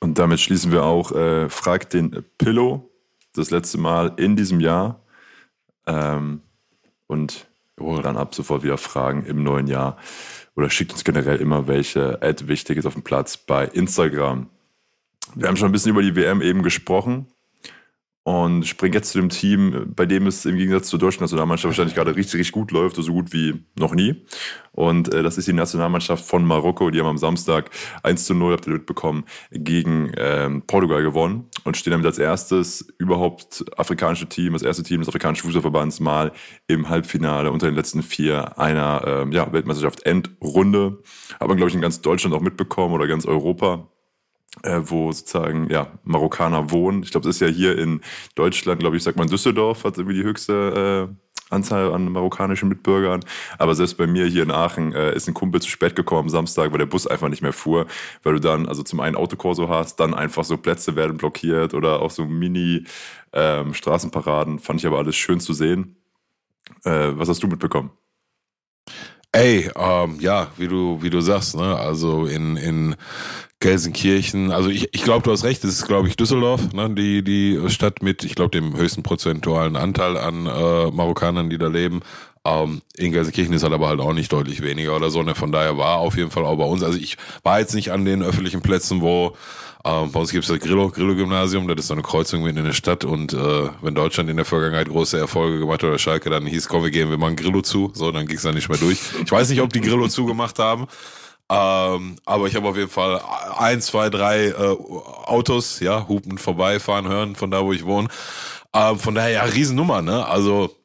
Und 0.00 0.18
damit 0.18 0.40
schließen 0.40 0.72
wir 0.72 0.84
auch 0.84 1.12
äh, 1.12 1.48
Frag 1.48 1.90
den 1.90 2.24
Pillow 2.38 2.90
das 3.34 3.50
letzte 3.50 3.78
Mal 3.78 4.12
in 4.16 4.36
diesem 4.36 4.60
Jahr. 4.60 5.00
Ähm, 5.86 6.42
und 7.06 7.48
oh, 7.80 7.98
dann 7.98 8.16
ab 8.16 8.34
sofort 8.34 8.62
wieder 8.62 8.78
Fragen 8.78 9.24
im 9.24 9.42
neuen 9.42 9.66
Jahr. 9.66 9.96
Oder 10.54 10.70
schickt 10.70 10.92
uns 10.92 11.04
generell 11.04 11.40
immer 11.40 11.68
welche 11.68 12.20
Ad 12.22 12.48
Wichtiges 12.48 12.86
auf 12.86 12.94
den 12.94 13.02
Platz 13.02 13.36
bei 13.36 13.64
Instagram. 13.66 14.48
Wir 15.34 15.48
haben 15.48 15.56
schon 15.56 15.68
ein 15.68 15.72
bisschen 15.72 15.92
über 15.92 16.02
die 16.02 16.16
WM 16.16 16.42
eben 16.42 16.62
gesprochen 16.62 17.26
und 18.28 18.66
springe 18.66 18.96
jetzt 18.96 19.12
zu 19.12 19.18
dem 19.18 19.30
Team, 19.30 19.94
bei 19.96 20.04
dem 20.04 20.26
es 20.26 20.44
im 20.44 20.58
Gegensatz 20.58 20.88
zur 20.88 20.98
deutschen 20.98 21.22
Nationalmannschaft 21.22 21.70
wahrscheinlich 21.70 21.94
gerade 21.94 22.14
richtig, 22.14 22.34
richtig 22.34 22.52
gut 22.52 22.72
läuft, 22.72 22.96
so 22.96 23.10
gut 23.10 23.32
wie 23.32 23.64
noch 23.78 23.94
nie. 23.94 24.26
Und 24.72 25.14
äh, 25.14 25.22
das 25.22 25.38
ist 25.38 25.48
die 25.48 25.54
Nationalmannschaft 25.54 26.26
von 26.26 26.44
Marokko. 26.44 26.90
Die 26.90 27.00
haben 27.00 27.06
am 27.06 27.16
Samstag 27.16 27.70
1 28.02 28.26
zu 28.26 28.34
0, 28.34 28.52
habt 28.52 28.66
ihr 28.66 28.74
mitbekommen, 28.74 29.24
gegen 29.50 30.12
ähm, 30.18 30.62
Portugal 30.66 31.02
gewonnen 31.02 31.46
und 31.64 31.78
stehen 31.78 31.92
damit 31.92 32.04
als 32.04 32.18
erstes 32.18 32.86
überhaupt 32.98 33.64
afrikanische 33.78 34.28
Team, 34.28 34.52
das 34.52 34.60
erste 34.60 34.82
Team 34.82 35.00
des 35.00 35.08
afrikanischen 35.08 35.44
Fußballverbands 35.46 35.98
mal 36.00 36.32
im 36.66 36.90
Halbfinale 36.90 37.50
unter 37.50 37.64
den 37.64 37.76
letzten 37.76 38.02
vier 38.02 38.58
einer 38.58 39.04
ähm, 39.06 39.32
ja, 39.32 39.50
Weltmeisterschaft 39.50 40.04
Endrunde. 40.04 40.98
Hat 41.40 41.48
man, 41.48 41.56
glaube 41.56 41.70
ich, 41.70 41.74
in 41.74 41.80
ganz 41.80 42.02
Deutschland 42.02 42.36
auch 42.36 42.42
mitbekommen 42.42 42.94
oder 42.94 43.06
ganz 43.06 43.24
Europa 43.24 43.88
äh, 44.62 44.80
wo 44.84 45.12
sozusagen 45.12 45.68
ja 45.70 45.88
Marokkaner 46.04 46.70
wohnen. 46.70 47.02
Ich 47.02 47.10
glaube, 47.10 47.26
das 47.26 47.36
ist 47.36 47.40
ja 47.40 47.48
hier 47.48 47.78
in 47.78 48.00
Deutschland, 48.34 48.80
glaube 48.80 48.96
ich, 48.96 49.02
sagt 49.02 49.18
man 49.18 49.28
Düsseldorf 49.28 49.84
hat 49.84 49.98
irgendwie 49.98 50.16
die 50.16 50.24
höchste 50.24 51.08
äh, 51.10 51.14
Anzahl 51.50 51.92
an 51.92 52.10
marokkanischen 52.12 52.68
Mitbürgern. 52.68 53.24
Aber 53.58 53.74
selbst 53.74 53.96
bei 53.96 54.06
mir 54.06 54.26
hier 54.26 54.42
in 54.42 54.50
Aachen 54.50 54.92
äh, 54.92 55.14
ist 55.14 55.28
ein 55.28 55.34
Kumpel 55.34 55.62
zu 55.62 55.68
spät 55.68 55.96
gekommen 55.96 56.22
am 56.22 56.28
Samstag, 56.28 56.72
weil 56.72 56.78
der 56.78 56.86
Bus 56.86 57.06
einfach 57.06 57.28
nicht 57.28 57.42
mehr 57.42 57.52
fuhr, 57.52 57.86
weil 58.22 58.34
du 58.34 58.40
dann 58.40 58.68
also 58.68 58.82
zum 58.82 59.00
einen 59.00 59.16
Autokorso 59.16 59.68
hast, 59.68 60.00
dann 60.00 60.14
einfach 60.14 60.44
so 60.44 60.56
Plätze 60.56 60.96
werden 60.96 61.16
blockiert 61.16 61.74
oder 61.74 62.02
auch 62.02 62.10
so 62.10 62.26
Mini 62.26 62.84
ähm. 63.32 63.72
Fand 63.74 64.80
ich 64.80 64.86
aber 64.86 64.98
alles 64.98 65.16
schön 65.16 65.40
zu 65.40 65.52
sehen. 65.52 65.96
Äh, 66.84 67.12
was 67.12 67.28
hast 67.28 67.42
du 67.42 67.46
mitbekommen? 67.46 67.90
Ey, 69.32 69.70
ähm, 69.76 70.16
ja, 70.20 70.48
wie 70.56 70.68
du, 70.68 71.02
wie 71.02 71.10
du 71.10 71.20
sagst, 71.20 71.54
ne? 71.54 71.76
Also 71.76 72.24
in, 72.24 72.56
in 72.56 72.96
Gelsenkirchen, 73.60 74.52
also 74.52 74.68
ich, 74.68 74.88
ich 74.92 75.02
glaube, 75.02 75.22
du 75.24 75.32
hast 75.32 75.42
recht, 75.42 75.64
es 75.64 75.70
ist, 75.70 75.86
glaube 75.88 76.06
ich, 76.06 76.16
Düsseldorf, 76.16 76.72
ne? 76.72 76.90
die, 76.90 77.24
die 77.24 77.58
Stadt 77.70 78.02
mit, 78.02 78.22
ich 78.22 78.36
glaube, 78.36 78.50
dem 78.50 78.76
höchsten 78.76 79.02
prozentualen 79.02 79.74
Anteil 79.74 80.16
an 80.16 80.46
äh, 80.46 80.90
Marokkanern, 80.92 81.50
die 81.50 81.58
da 81.58 81.66
leben. 81.66 82.00
Ähm, 82.44 82.82
in 82.96 83.10
Gelsenkirchen 83.10 83.52
ist 83.52 83.64
halt 83.64 83.72
aber 83.72 83.88
halt 83.88 84.00
auch 84.00 84.12
nicht 84.12 84.32
deutlich 84.32 84.62
weniger 84.62 84.94
oder 84.94 85.10
so. 85.10 85.24
Ne? 85.24 85.34
Von 85.34 85.50
daher 85.50 85.76
war 85.76 85.98
auf 85.98 86.16
jeden 86.16 86.30
Fall 86.30 86.44
auch 86.44 86.56
bei 86.56 86.64
uns. 86.64 86.84
Also 86.84 86.98
ich 86.98 87.16
war 87.42 87.58
jetzt 87.58 87.74
nicht 87.74 87.90
an 87.90 88.04
den 88.04 88.22
öffentlichen 88.22 88.62
Plätzen, 88.62 89.00
wo 89.00 89.36
ähm, 89.84 90.12
bei 90.12 90.20
uns 90.20 90.30
gibt 90.30 90.44
es 90.44 90.50
das 90.50 90.60
Grillo, 90.60 90.90
Grillo-Gymnasium, 90.90 91.66
das 91.66 91.78
ist 91.78 91.88
so 91.88 91.94
eine 91.94 92.02
Kreuzung 92.02 92.42
mitten 92.42 92.58
in 92.58 92.64
der 92.64 92.72
Stadt 92.72 93.04
und 93.04 93.32
äh, 93.32 93.68
wenn 93.80 93.94
Deutschland 93.94 94.28
in 94.30 94.36
der 94.36 94.44
Vergangenheit 94.44 94.88
große 94.88 95.18
Erfolge 95.18 95.58
gemacht 95.58 95.82
hat 95.82 95.88
oder 95.88 95.98
Schalke, 95.98 96.30
dann 96.30 96.46
hieß, 96.46 96.68
komm, 96.68 96.82
wir 96.82 96.90
gehen, 96.90 97.10
wir 97.10 97.18
machen 97.18 97.36
Grillo 97.36 97.62
zu. 97.62 97.90
So, 97.94 98.10
dann 98.12 98.26
ging 98.26 98.36
es 98.36 98.42
dann 98.42 98.54
nicht 98.54 98.68
mehr 98.68 98.78
durch. 98.78 99.00
Ich 99.24 99.30
weiß 99.30 99.48
nicht, 99.50 99.60
ob 99.60 99.72
die 99.72 99.80
Grillo 99.80 100.08
zugemacht 100.08 100.58
haben. 100.58 100.86
Ähm, 101.50 102.16
aber 102.26 102.46
ich 102.46 102.54
habe 102.54 102.68
auf 102.68 102.76
jeden 102.76 102.90
Fall 102.90 103.22
ein, 103.58 103.80
zwei, 103.80 104.10
drei 104.10 104.48
äh, 104.48 104.76
Autos, 105.24 105.80
ja, 105.80 106.06
hupen 106.06 106.36
vorbeifahren 106.36 107.08
hören 107.08 107.36
von 107.36 107.50
da, 107.50 107.64
wo 107.64 107.72
ich 107.72 107.86
wohne. 107.86 108.08
Ähm, 108.74 108.98
von 108.98 109.14
daher 109.14 109.30
ja, 109.30 109.42
Riesennummer, 109.44 110.02
ne? 110.02 110.26
Also 110.26 110.76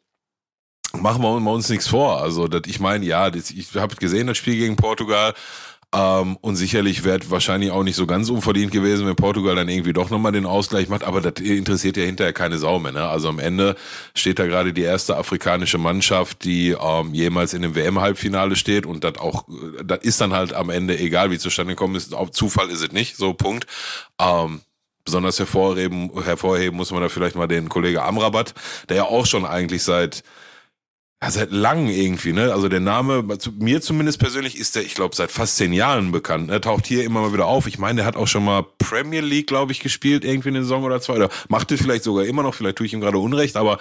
machen 0.93 1.21
wir 1.21 1.51
uns 1.51 1.69
nichts 1.69 1.87
vor. 1.87 2.21
Also 2.21 2.47
das, 2.47 2.61
ich 2.67 2.79
meine, 2.79 3.05
ja, 3.05 3.29
das, 3.29 3.51
ich 3.51 3.75
habe 3.75 3.95
gesehen 3.95 4.27
das 4.27 4.37
Spiel 4.37 4.55
gegen 4.55 4.75
Portugal. 4.75 5.33
Ähm, 5.93 6.37
und 6.41 6.55
sicherlich 6.55 7.03
wäre 7.03 7.19
wahrscheinlich 7.29 7.69
auch 7.69 7.83
nicht 7.83 7.95
so 7.95 8.07
ganz 8.07 8.29
unverdient 8.29 8.71
gewesen, 8.71 9.05
wenn 9.05 9.15
Portugal 9.15 9.55
dann 9.55 9.69
irgendwie 9.69 9.93
doch 9.93 10.09
nochmal 10.09 10.31
den 10.31 10.47
Ausgleich 10.47 10.89
macht. 10.89 11.03
Aber 11.03 11.21
das 11.21 11.43
interessiert 11.43 11.97
ja 11.97 12.03
hinterher 12.03 12.33
keine 12.33 12.57
Sau 12.57 12.79
mehr. 12.79 12.91
Ne? 12.91 13.07
Also 13.07 13.29
am 13.29 13.37
Ende 13.37 13.75
steht 14.15 14.39
da 14.39 14.47
gerade 14.47 14.73
die 14.73 14.81
erste 14.81 15.15
afrikanische 15.17 15.77
Mannschaft, 15.77 16.43
die 16.45 16.71
ähm, 16.71 17.13
jemals 17.13 17.53
in 17.53 17.61
dem 17.61 17.75
WM-Halbfinale 17.75 18.55
steht. 18.55 18.87
Und 18.87 19.03
das 19.03 19.19
auch, 19.19 19.45
das 19.83 19.99
ist 19.99 20.19
dann 20.19 20.33
halt 20.33 20.53
am 20.53 20.71
Ende 20.71 20.97
egal, 20.97 21.29
wie 21.29 21.37
zustande 21.37 21.73
gekommen 21.73 21.95
ist. 21.95 22.15
Auf 22.15 22.31
Zufall 22.31 22.69
ist 22.69 22.81
es 22.81 22.91
nicht. 22.91 23.15
So, 23.15 23.35
Punkt. 23.35 23.67
Ähm, 24.19 24.61
besonders 25.05 25.37
hervorheben, 25.37 26.09
hervorheben 26.23 26.75
muss 26.75 26.91
man 26.91 27.01
da 27.01 27.09
vielleicht 27.09 27.35
mal 27.35 27.47
den 27.47 27.69
Kollege 27.69 28.01
Amrabat, 28.01 28.55
der 28.89 28.97
ja 28.97 29.03
auch 29.03 29.27
schon 29.27 29.45
eigentlich 29.45 29.83
seit 29.83 30.23
ja, 31.23 31.31
seit 31.31 31.51
langem 31.51 31.87
irgendwie, 31.87 32.33
ne? 32.33 32.51
Also 32.51 32.67
der 32.67 32.81
Name, 32.81 33.23
mir 33.57 33.81
zumindest 33.81 34.19
persönlich 34.19 34.57
ist 34.57 34.75
der, 34.75 34.83
ich 34.83 34.93
glaube, 34.93 35.15
seit 35.15 35.31
fast 35.31 35.55
zehn 35.55 35.71
Jahren 35.71 36.11
bekannt. 36.11 36.51
Er 36.51 36.59
taucht 36.59 36.85
hier 36.85 37.05
immer 37.05 37.21
mal 37.21 37.31
wieder 37.31 37.45
auf. 37.45 37.65
Ich 37.65 37.79
meine, 37.79 37.97
der 37.97 38.05
hat 38.05 38.17
auch 38.17 38.27
schon 38.27 38.43
mal 38.43 38.65
Premier 38.77 39.21
League, 39.21 39.47
glaube 39.47 39.71
ich, 39.71 39.79
gespielt, 39.79 40.25
irgendwie 40.25 40.49
in 40.49 40.55
den 40.55 40.63
Saison 40.63 40.83
oder 40.83 40.99
zwei. 40.99 41.13
Oder 41.13 41.29
macht 41.47 41.71
es 41.71 41.81
vielleicht 41.81 42.03
sogar 42.03 42.25
immer 42.25 42.43
noch, 42.43 42.53
vielleicht 42.53 42.75
tue 42.75 42.87
ich 42.87 42.93
ihm 42.93 42.99
gerade 42.99 43.19
Unrecht, 43.19 43.55
aber 43.55 43.77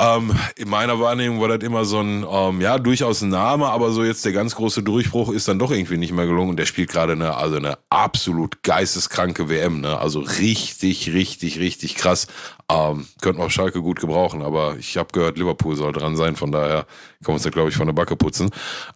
ähm, 0.00 0.34
in 0.56 0.68
meiner 0.68 0.98
Wahrnehmung 0.98 1.40
war 1.40 1.48
das 1.48 1.66
immer 1.66 1.84
so 1.84 2.00
ein, 2.00 2.26
ähm, 2.28 2.60
ja, 2.60 2.78
durchaus 2.78 3.22
ein 3.22 3.28
Name, 3.28 3.68
aber 3.68 3.92
so 3.92 4.02
jetzt 4.02 4.24
der 4.24 4.32
ganz 4.32 4.54
große 4.56 4.82
Durchbruch 4.82 5.30
ist 5.30 5.46
dann 5.48 5.58
doch 5.58 5.70
irgendwie 5.70 5.96
nicht 5.96 6.12
mehr 6.12 6.26
gelungen. 6.26 6.50
Und 6.50 6.58
der 6.58 6.66
spielt 6.66 6.90
gerade 6.90 7.12
eine, 7.12 7.36
also 7.36 7.56
eine 7.56 7.78
absolut 7.90 8.62
geisteskranke 8.62 9.48
WM, 9.48 9.80
ne? 9.80 9.98
Also 9.98 10.20
richtig, 10.20 11.12
richtig, 11.12 11.58
richtig 11.58 11.94
krass. 11.94 12.26
Ähm, 12.70 13.06
könnten 13.20 13.42
auch 13.42 13.50
Schalke 13.50 13.80
gut 13.80 14.00
gebrauchen, 14.00 14.42
aber 14.42 14.76
ich 14.76 14.96
habe 14.96 15.12
gehört, 15.12 15.38
Liverpool 15.38 15.76
soll 15.76 15.92
dran 15.92 16.16
sein, 16.16 16.36
von 16.36 16.50
daher 16.50 16.86
können 17.22 17.28
wir 17.28 17.34
uns 17.34 17.42
da, 17.42 17.50
glaube 17.50 17.68
ich, 17.68 17.76
von 17.76 17.86
der 17.86 17.94
Backe 17.94 18.16
putzen. 18.16 18.50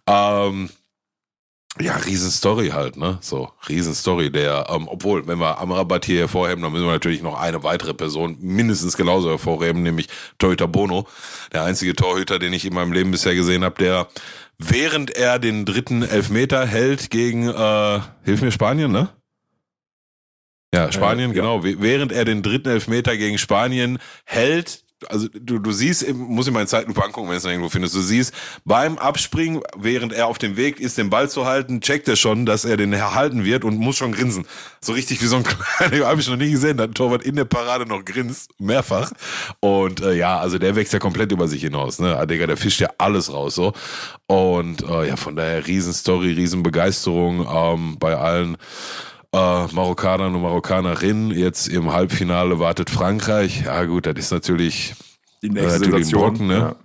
Ähm, 0.07 0.69
ja, 1.81 1.95
Riesenstory 1.95 2.69
halt, 2.69 2.97
ne? 2.97 3.17
So, 3.21 3.49
Riesenstory. 3.67 4.31
Der, 4.31 4.67
ähm, 4.69 4.87
obwohl, 4.87 5.27
wenn 5.27 5.39
wir 5.39 5.59
Amrabat 5.59 6.05
hier 6.05 6.19
hervorheben, 6.21 6.61
dann 6.63 6.71
müssen 6.71 6.85
wir 6.85 6.91
natürlich 6.91 7.21
noch 7.21 7.39
eine 7.39 7.63
weitere 7.63 7.93
Person 7.93 8.37
mindestens 8.39 8.97
genauso 8.97 9.29
hervorheben, 9.29 9.83
nämlich 9.83 10.07
Torhüter 10.37 10.67
Bono. 10.67 11.07
Der 11.53 11.63
einzige 11.63 11.95
Torhüter, 11.95 12.39
den 12.39 12.53
ich 12.53 12.65
in 12.65 12.73
meinem 12.73 12.93
Leben 12.93 13.11
bisher 13.11 13.35
gesehen 13.35 13.63
habe, 13.63 13.75
der 13.83 14.07
während 14.57 15.11
er 15.11 15.39
den 15.39 15.65
dritten 15.65 16.03
Elfmeter 16.03 16.65
hält 16.65 17.09
gegen, 17.09 17.47
äh, 17.47 17.99
hilf 18.23 18.41
mir 18.41 18.51
Spanien, 18.51 18.91
ne? 18.91 19.09
Ja, 20.73 20.91
Spanien, 20.91 21.31
Äh, 21.31 21.33
genau. 21.33 21.63
Während 21.63 22.11
er 22.11 22.25
den 22.25 22.43
dritten 22.43 22.69
Elfmeter 22.69 23.15
gegen 23.17 23.37
Spanien 23.37 23.99
hält, 24.25 24.83
also 25.09 25.27
du, 25.27 25.59
du 25.59 25.71
siehst, 25.71 26.11
muss 26.13 26.47
ich 26.47 26.53
mal 26.53 26.61
in 26.61 26.67
Zeitlupe 26.67 27.03
angucken, 27.03 27.27
wenn 27.27 27.33
du 27.33 27.37
es 27.37 27.45
irgendwo 27.45 27.69
findest, 27.69 27.95
du 27.95 28.01
siehst, 28.01 28.33
beim 28.65 28.97
Abspringen, 28.97 29.61
während 29.77 30.11
er 30.11 30.27
auf 30.27 30.37
dem 30.37 30.57
Weg 30.57 30.79
ist, 30.79 30.97
den 30.97 31.09
Ball 31.09 31.29
zu 31.29 31.45
halten, 31.45 31.81
checkt 31.81 32.07
er 32.07 32.15
schon, 32.15 32.45
dass 32.45 32.65
er 32.65 32.77
den 32.77 32.93
erhalten 32.93 33.45
wird 33.45 33.63
und 33.63 33.77
muss 33.77 33.97
schon 33.97 34.11
grinsen. 34.11 34.45
So 34.81 34.93
richtig 34.93 35.21
wie 35.21 35.27
so 35.27 35.37
ein 35.37 35.43
kleiner, 35.77 36.07
habe 36.07 36.19
ich 36.19 36.27
noch 36.27 36.37
nie 36.37 36.51
gesehen, 36.51 36.77
dass 36.77 36.87
ein 36.87 36.93
Torwart 36.93 37.23
in 37.23 37.35
der 37.35 37.45
Parade 37.45 37.85
noch 37.85 38.03
grinst, 38.03 38.51
mehrfach. 38.59 39.11
Und 39.59 40.01
äh, 40.01 40.13
ja, 40.13 40.39
also 40.39 40.57
der 40.57 40.75
wächst 40.75 40.93
ja 40.93 40.99
komplett 40.99 41.31
über 41.31 41.47
sich 41.47 41.61
hinaus, 41.61 41.99
ne? 41.99 42.17
Ah, 42.17 42.25
Digga, 42.25 42.47
der 42.47 42.57
fischt 42.57 42.79
ja 42.79 42.89
alles 42.97 43.31
raus, 43.31 43.55
so. 43.55 43.73
Und 44.25 44.81
äh, 44.83 45.07
ja, 45.07 45.15
von 45.15 45.35
daher 45.35 45.65
Riesenstory, 45.67 46.33
Riesenbegeisterung 46.33 47.47
ähm, 47.49 47.97
bei 47.99 48.15
allen 48.15 48.57
äh, 49.33 49.37
Marokkanern 49.37 50.35
und 50.35 50.41
Marokkanerinnen. 50.41 51.31
Jetzt 51.31 51.67
im 51.67 51.91
Halbfinale 51.91 52.59
wartet 52.59 52.89
Frankreich. 52.89 53.63
Ja 53.65 53.85
gut, 53.85 54.05
das 54.05 54.15
ist 54.17 54.31
natürlich, 54.31 54.95
Die 55.41 55.47
äh, 55.47 55.51
nächste 55.51 55.79
natürlich 55.79 55.95
ein 55.95 56.03
Sensation. 56.03 56.33
Brocken, 56.33 56.47
ne? 56.47 56.75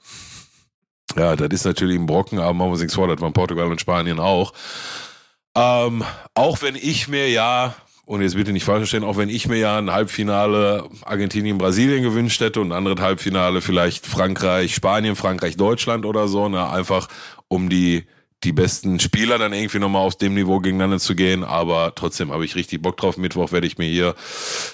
Ja, 1.16 1.37
das 1.37 1.48
ist 1.48 1.64
natürlich 1.64 1.98
ein 1.98 2.07
Brocken, 2.07 2.38
aber 2.38 2.55
machen 2.55 2.68
wir 2.68 2.72
uns 2.72 2.81
nichts 2.81 2.94
vor, 2.94 3.09
das 3.09 3.20
waren 3.20 3.33
Portugal 3.33 3.70
und 3.70 3.81
Spanien 3.81 4.18
auch. 4.18 4.52
Ähm, 5.55 6.05
auch 6.35 6.62
wenn 6.62 6.76
ich 6.76 7.09
mir 7.09 7.28
ja, 7.28 7.74
und 8.07 8.22
jetzt 8.22 8.35
bitte 8.35 8.52
nicht 8.52 8.64
falsch 8.64 8.81
verstehen, 8.81 9.05
auch 9.05 9.18
wenn 9.18 9.28
ich 9.28 9.46
mir 9.46 9.59
ja 9.59 9.76
ein 9.78 9.92
Halbfinale 9.92 10.88
Argentinien-Brasilien 11.05 12.02
gewünscht 12.02 12.40
hätte 12.40 12.61
und 12.61 12.68
ein 12.68 12.76
anderes 12.76 13.00
Halbfinale 13.00 13.61
vielleicht 13.61 14.07
Frankreich, 14.07 14.74
Spanien, 14.74 15.16
Frankreich, 15.16 15.57
Deutschland 15.57 16.07
oder 16.07 16.28
so, 16.28 16.48
ne, 16.48 16.68
einfach 16.70 17.09
um 17.48 17.68
die, 17.68 18.07
die 18.44 18.52
besten 18.52 18.98
Spieler 18.98 19.38
dann 19.38 19.52
irgendwie 19.52 19.78
nochmal 19.78 20.02
auf 20.02 20.16
dem 20.16 20.35
Niveau 20.35 20.61
gegeneinander 20.61 20.98
zu 20.98 21.14
gehen, 21.14 21.44
aber 21.44 21.94
trotzdem 21.94 22.33
habe 22.33 22.44
ich 22.44 22.57
richtig 22.57 22.83
Bock 22.83 22.96
drauf. 22.96 23.16
Mittwoch 23.16 23.52
werde 23.52 23.66
ich 23.66 23.78
mir 23.78 23.88
hier 23.88 24.14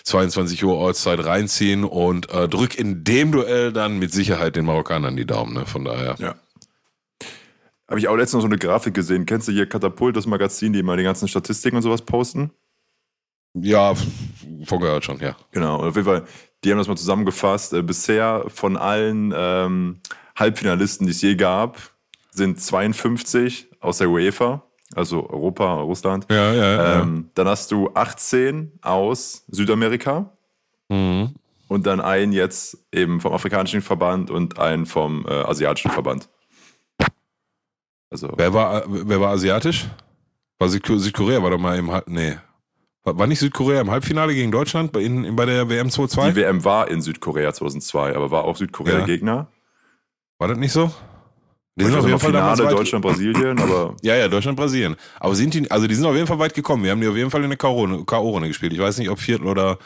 22 0.04 0.64
Uhr 0.64 0.74
Ortszeit 0.74 1.24
reinziehen 1.24 1.84
und 1.84 2.30
äh, 2.30 2.48
drück 2.48 2.78
in 2.78 3.04
dem 3.04 3.32
Duell 3.32 3.72
dann 3.72 3.98
mit 3.98 4.12
Sicherheit 4.12 4.56
den 4.56 4.64
Marokkanern 4.64 5.16
die 5.16 5.26
Daumen, 5.26 5.54
ne, 5.54 5.66
von 5.66 5.84
daher. 5.84 6.16
Ja. 6.18 6.34
Habe 7.88 8.00
ich 8.00 8.08
auch 8.08 8.16
letztens 8.16 8.34
noch 8.34 8.40
so 8.42 8.46
eine 8.46 8.58
Grafik 8.58 8.94
gesehen. 8.94 9.24
Kennst 9.24 9.48
du 9.48 9.52
hier 9.52 9.66
Katapult, 9.66 10.16
das 10.16 10.26
Magazin, 10.26 10.72
die 10.72 10.78
immer 10.78 10.96
die 10.96 11.04
ganzen 11.04 11.26
Statistiken 11.26 11.76
und 11.76 11.82
sowas 11.82 12.02
posten? 12.02 12.50
Ja, 13.54 13.94
vorgehört 14.64 15.04
schon, 15.04 15.20
ja. 15.20 15.36
Genau, 15.52 15.80
und 15.80 15.88
auf 15.88 15.96
jeden 15.96 16.06
Fall, 16.06 16.24
die 16.62 16.70
haben 16.70 16.78
das 16.78 16.88
mal 16.88 16.96
zusammengefasst. 16.96 17.72
Äh, 17.72 17.82
bisher 17.82 18.44
von 18.48 18.76
allen 18.76 19.32
ähm, 19.34 20.00
Halbfinalisten, 20.36 21.06
die 21.06 21.12
es 21.12 21.22
je 21.22 21.34
gab, 21.34 21.78
sind 22.38 22.58
52 22.60 23.68
aus 23.80 23.98
der 23.98 24.08
UEFA, 24.08 24.62
also 24.94 25.28
Europa, 25.28 25.74
Russland. 25.82 26.26
Ja, 26.30 26.52
ja, 26.54 26.72
ja. 26.74 27.00
Ähm, 27.02 27.28
dann 27.34 27.46
hast 27.48 27.70
du 27.72 27.90
18 27.92 28.72
aus 28.80 29.44
Südamerika 29.48 30.32
Mhm. 30.88 31.34
und 31.68 31.84
dann 31.86 32.00
einen 32.00 32.32
jetzt 32.32 32.78
eben 32.92 33.20
vom 33.20 33.34
afrikanischen 33.34 33.82
Verband 33.82 34.30
und 34.30 34.58
einen 34.58 34.86
vom 34.86 35.26
äh, 35.26 35.32
asiatischen 35.32 35.90
Verband. 35.90 36.30
Also, 38.10 38.32
Wer 38.36 38.54
war, 38.54 38.84
wer 38.88 39.20
war 39.20 39.32
asiatisch? 39.32 39.86
War 40.58 40.68
Südko- 40.68 40.96
Südkorea 40.98 41.42
war 41.42 41.50
doch 41.50 41.58
mal 41.58 41.76
im 41.78 41.90
nee. 42.06 42.36
War, 43.04 43.26
nicht 43.26 43.38
Südkorea 43.38 43.80
im 43.82 43.90
Halbfinale 43.90 44.34
gegen 44.34 44.50
Deutschland 44.50 44.92
bei, 44.92 45.00
in, 45.02 45.36
bei 45.36 45.44
der 45.46 45.68
WM 45.68 45.88
2-2? 45.88 46.30
die 46.30 46.36
WM 46.36 46.64
war 46.64 46.88
in 46.88 47.00
Südkorea 47.02 47.52
2002, 47.52 48.16
aber 48.16 48.30
war 48.30 48.44
auch 48.44 48.56
Südkorea 48.56 49.00
Ja. 49.00 49.04
Gegner. 49.04 49.48
War 50.38 50.48
das 50.48 50.58
nicht 50.58 50.72
so? 50.72 50.90
Die 51.78 51.84
sind 51.84 51.94
auf 51.94 51.98
also 51.98 52.08
jeden 52.08 52.20
Fall 52.20 52.30
Finale 52.30 52.64
weit, 52.64 52.72
Deutschland, 52.72 53.04
Brasilien, 53.04 53.58
aber 53.62 53.94
Ja, 54.02 54.16
ja, 54.16 54.26
Deutschland, 54.26 54.58
Brasilien. 54.58 54.96
Aber 55.20 55.34
sind 55.36 55.54
die, 55.54 55.70
also 55.70 55.86
die 55.86 55.94
sind 55.94 56.06
auf 56.06 56.14
jeden 56.14 56.26
Fall 56.26 56.38
weit 56.40 56.54
gekommen. 56.54 56.82
Wir 56.82 56.90
haben 56.90 57.00
die 57.00 57.06
auf 57.06 57.16
jeden 57.16 57.30
Fall 57.30 57.44
in 57.44 57.50
der 57.50 57.58
K.O.-Runde 57.58 58.04
K.O.-Runde 58.04 58.48
gespielt. 58.48 58.72
Ich 58.72 58.80
weiß 58.80 58.98
nicht, 58.98 59.10
ob 59.10 59.20
Viertel 59.20 59.46
oder, 59.46 59.78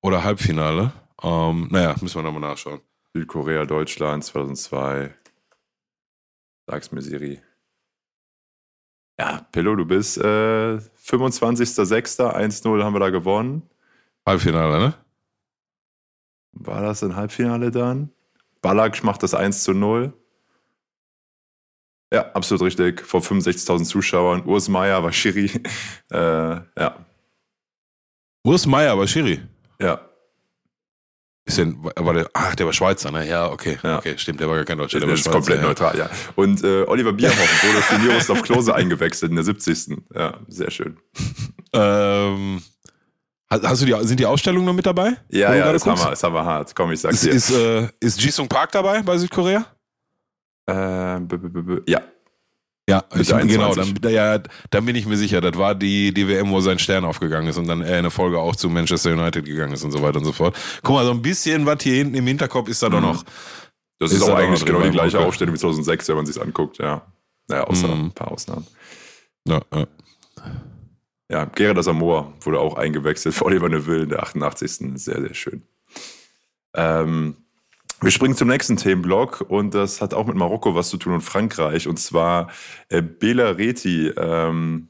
oder 0.00 0.24
Halbfinale. 0.24 0.92
Ähm, 1.22 1.68
naja, 1.70 1.94
müssen 2.00 2.16
wir 2.16 2.22
nochmal 2.22 2.40
nachschauen. 2.50 2.80
Südkorea, 3.14 3.64
Deutschland 3.64 4.24
2002. 4.24 5.14
Sag's 6.66 6.90
mir, 6.90 7.02
Siri. 7.02 7.40
Ja, 9.18 9.46
Pillow, 9.52 9.76
du 9.76 9.84
bist 9.84 10.18
äh, 10.18 10.22
25.06. 10.22 12.20
1-0 12.20 12.82
haben 12.82 12.94
wir 12.94 13.00
da 13.00 13.10
gewonnen. 13.10 13.62
Halbfinale, 14.26 14.80
ne? 14.80 14.94
War 16.52 16.82
das 16.82 17.04
ein 17.04 17.14
Halbfinale 17.14 17.70
dann? 17.70 18.10
Ballack 18.62 19.04
macht 19.04 19.22
das 19.22 19.34
1 19.34 19.62
zu 19.62 19.72
0. 19.72 20.12
Ja, 22.12 22.30
absolut 22.32 22.62
richtig. 22.62 23.02
Vor 23.06 23.20
65.000 23.20 23.84
Zuschauern. 23.84 24.44
Urs 24.44 24.68
Meier 24.68 25.02
war 25.02 25.12
Schiri. 25.12 25.50
Äh, 26.12 26.16
ja, 26.18 26.96
Urs 28.44 28.66
Meier 28.66 28.98
war 28.98 29.06
Schiri. 29.06 29.40
ja. 29.80 30.00
Ist 31.46 31.56
denn, 31.58 31.82
war 31.82 32.14
der, 32.14 32.28
ach, 32.34 32.54
der 32.54 32.66
war 32.66 32.72
Schweizer, 32.72 33.10
ne? 33.10 33.26
Ja, 33.26 33.50
okay. 33.50 33.78
Ja. 33.82 33.98
Okay, 33.98 34.16
stimmt, 34.18 34.40
der 34.40 34.48
war 34.48 34.56
gar 34.56 34.64
kein 34.64 34.78
Deutscher. 34.78 35.00
Der 35.00 35.08
Das 35.08 35.24
war 35.24 35.32
ist 35.32 35.34
komplett 35.34 35.60
ja. 35.62 35.66
neutral, 35.66 35.98
ja. 35.98 36.08
Und 36.36 36.62
äh, 36.62 36.82
Oliver 36.86 37.12
Bierhoff 37.12 37.38
wurde 37.64 37.82
für 37.82 37.98
Miroslav 37.98 38.42
Klose 38.42 38.74
eingewechselt 38.74 39.30
in 39.30 39.36
der 39.36 39.44
70. 39.44 39.96
Ja, 40.14 40.34
sehr 40.48 40.70
schön. 40.70 40.98
Ähm, 41.72 42.62
hast, 43.50 43.82
du 43.82 43.86
die, 43.86 43.96
sind 44.06 44.20
die 44.20 44.26
Ausstellungen 44.26 44.66
noch 44.66 44.74
mit 44.74 44.86
dabei? 44.86 45.16
Ja, 45.30 45.54
ja, 45.54 45.72
das 45.72 45.84
haben 45.86 45.98
wir, 45.98 46.10
das 46.10 46.22
haben 46.22 46.34
wir 46.34 46.44
hart. 46.44 46.74
Komm, 46.76 46.92
ich 46.92 47.00
sag's 47.00 47.24
Ist, 47.24 47.24
dir. 47.24 47.32
ist, 47.32 47.50
äh, 47.50 47.88
ist 48.00 48.20
Jisung 48.22 48.46
Park 48.46 48.70
dabei 48.72 49.02
bei 49.02 49.16
Südkorea? 49.16 49.64
Ähm, 50.72 51.28
b- 51.28 51.36
b- 51.38 51.48
b- 51.62 51.82
ja, 51.86 52.00
Ja, 52.88 53.04
ich, 53.14 53.28
genau, 53.28 53.68
21. 53.70 54.00
dann, 54.00 54.12
ja, 54.12 54.38
dann 54.70 54.84
bin 54.86 54.96
ich 54.96 55.06
mir 55.06 55.16
sicher, 55.16 55.40
das 55.40 55.56
war 55.56 55.74
die, 55.74 56.12
die 56.14 56.26
WM, 56.28 56.50
wo 56.50 56.60
sein 56.60 56.78
Stern 56.78 57.04
aufgegangen 57.04 57.48
ist 57.48 57.56
und 57.56 57.66
dann 57.68 57.82
er 57.82 57.98
in 57.98 58.02
der 58.04 58.10
Folge 58.10 58.38
auch 58.38 58.56
zu 58.56 58.68
Manchester 58.68 59.12
United 59.12 59.44
gegangen 59.44 59.72
ist 59.72 59.84
und 59.84 59.92
so 59.92 60.02
weiter 60.02 60.18
und 60.18 60.24
so 60.24 60.32
fort. 60.32 60.56
Guck 60.82 60.94
mal, 60.96 61.04
so 61.04 61.12
ein 61.12 61.22
bisschen 61.22 61.66
was 61.66 61.82
hier 61.82 61.94
hinten 61.96 62.14
im 62.14 62.26
Hinterkopf 62.26 62.68
ist 62.68 62.82
da 62.82 62.88
doch 62.88 62.98
Mhm. 63.00 63.06
noch. 63.06 63.24
das 63.98 64.12
Ist 64.12 64.18
ist, 64.22 64.28
auch 64.28 64.34
eigentlich 64.36 64.64
genau 64.64 64.80
die 64.80 64.90
gleiche. 64.90 65.18
Aufstellung 65.20 65.54
wie 65.54 65.58
2006, 65.58 66.08
wenn 66.08 66.16
man 66.16 66.26
sich's 66.26 66.38
anguckt, 66.38 66.78
ja. 66.78 67.02
Naja, 67.48 67.64
außer 67.64 67.88
Mhm. 67.88 68.04
ein 68.06 68.12
paar 68.12 68.32
Ausnahmen. 68.32 68.66
Ja, 69.46 69.60
ja. 69.74 69.86
Ja, 71.30 71.44
Gerard 71.44 71.78
Asamoah 71.78 72.32
wurde 72.40 72.58
auch 72.58 72.74
eingewechselt 72.76 73.34
für 73.36 73.44
Oliver 73.44 73.68
Neville 73.68 74.02
in 74.04 74.08
der 74.08 74.22
88. 74.22 74.78
Sehr, 74.96 75.20
sehr 75.20 75.34
schön. 75.34 75.62
Ähm, 76.74 77.36
wir 78.02 78.10
springen 78.10 78.34
zum 78.34 78.48
nächsten 78.48 78.76
Themenblock 78.76 79.44
und 79.48 79.74
das 79.74 80.00
hat 80.00 80.14
auch 80.14 80.26
mit 80.26 80.36
Marokko 80.36 80.74
was 80.74 80.88
zu 80.88 80.96
tun 80.96 81.14
und 81.14 81.20
Frankreich. 81.20 81.86
Und 81.86 81.98
zwar 81.98 82.50
äh, 82.88 83.02
Bela 83.02 83.50
Reti 83.50 84.08
ähm, 84.08 84.88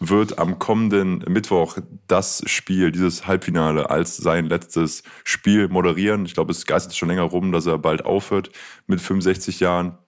wird 0.00 0.38
am 0.38 0.58
kommenden 0.58 1.18
Mittwoch 1.28 1.76
das 2.06 2.42
Spiel, 2.46 2.90
dieses 2.90 3.26
Halbfinale, 3.26 3.90
als 3.90 4.16
sein 4.16 4.46
letztes 4.46 5.02
Spiel 5.24 5.68
moderieren. 5.68 6.24
Ich 6.24 6.34
glaube, 6.34 6.52
es 6.52 6.64
geistert 6.64 6.96
schon 6.96 7.08
länger 7.08 7.22
rum, 7.22 7.52
dass 7.52 7.66
er 7.66 7.76
bald 7.76 8.06
aufhört 8.06 8.50
mit 8.86 9.00
65 9.00 9.60
Jahren 9.60 9.98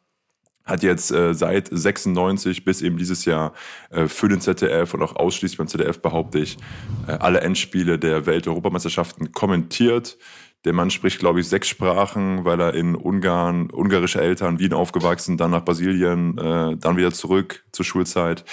hat 0.64 0.82
jetzt 0.82 1.10
äh, 1.10 1.34
seit 1.34 1.68
96 1.70 2.64
bis 2.64 2.80
eben 2.80 2.96
dieses 2.96 3.24
Jahr 3.24 3.52
äh, 3.90 4.06
für 4.06 4.28
den 4.28 4.40
ZDF 4.40 4.94
und 4.94 5.02
auch 5.02 5.16
ausschließlich 5.16 5.58
beim 5.58 5.66
ZDF 5.66 6.00
behaupte 6.00 6.38
ich, 6.38 6.58
äh, 7.08 7.12
alle 7.12 7.40
Endspiele 7.40 7.98
der 7.98 8.26
Welt-Europameisterschaften 8.26 9.32
kommentiert. 9.32 10.16
Der 10.64 10.74
Mann 10.74 10.90
spricht, 10.90 11.18
glaube 11.18 11.40
ich, 11.40 11.48
sechs 11.48 11.68
Sprachen, 11.68 12.44
weil 12.44 12.60
er 12.60 12.74
in 12.74 12.94
Ungarn, 12.94 13.70
ungarische 13.70 14.20
Eltern, 14.20 14.58
Wien 14.58 14.74
aufgewachsen, 14.74 15.38
dann 15.38 15.52
nach 15.52 15.64
Brasilien, 15.64 16.36
äh, 16.36 16.76
dann 16.76 16.96
wieder 16.96 17.12
zurück 17.12 17.64
zur 17.72 17.84
Schulzeit. 17.84 18.44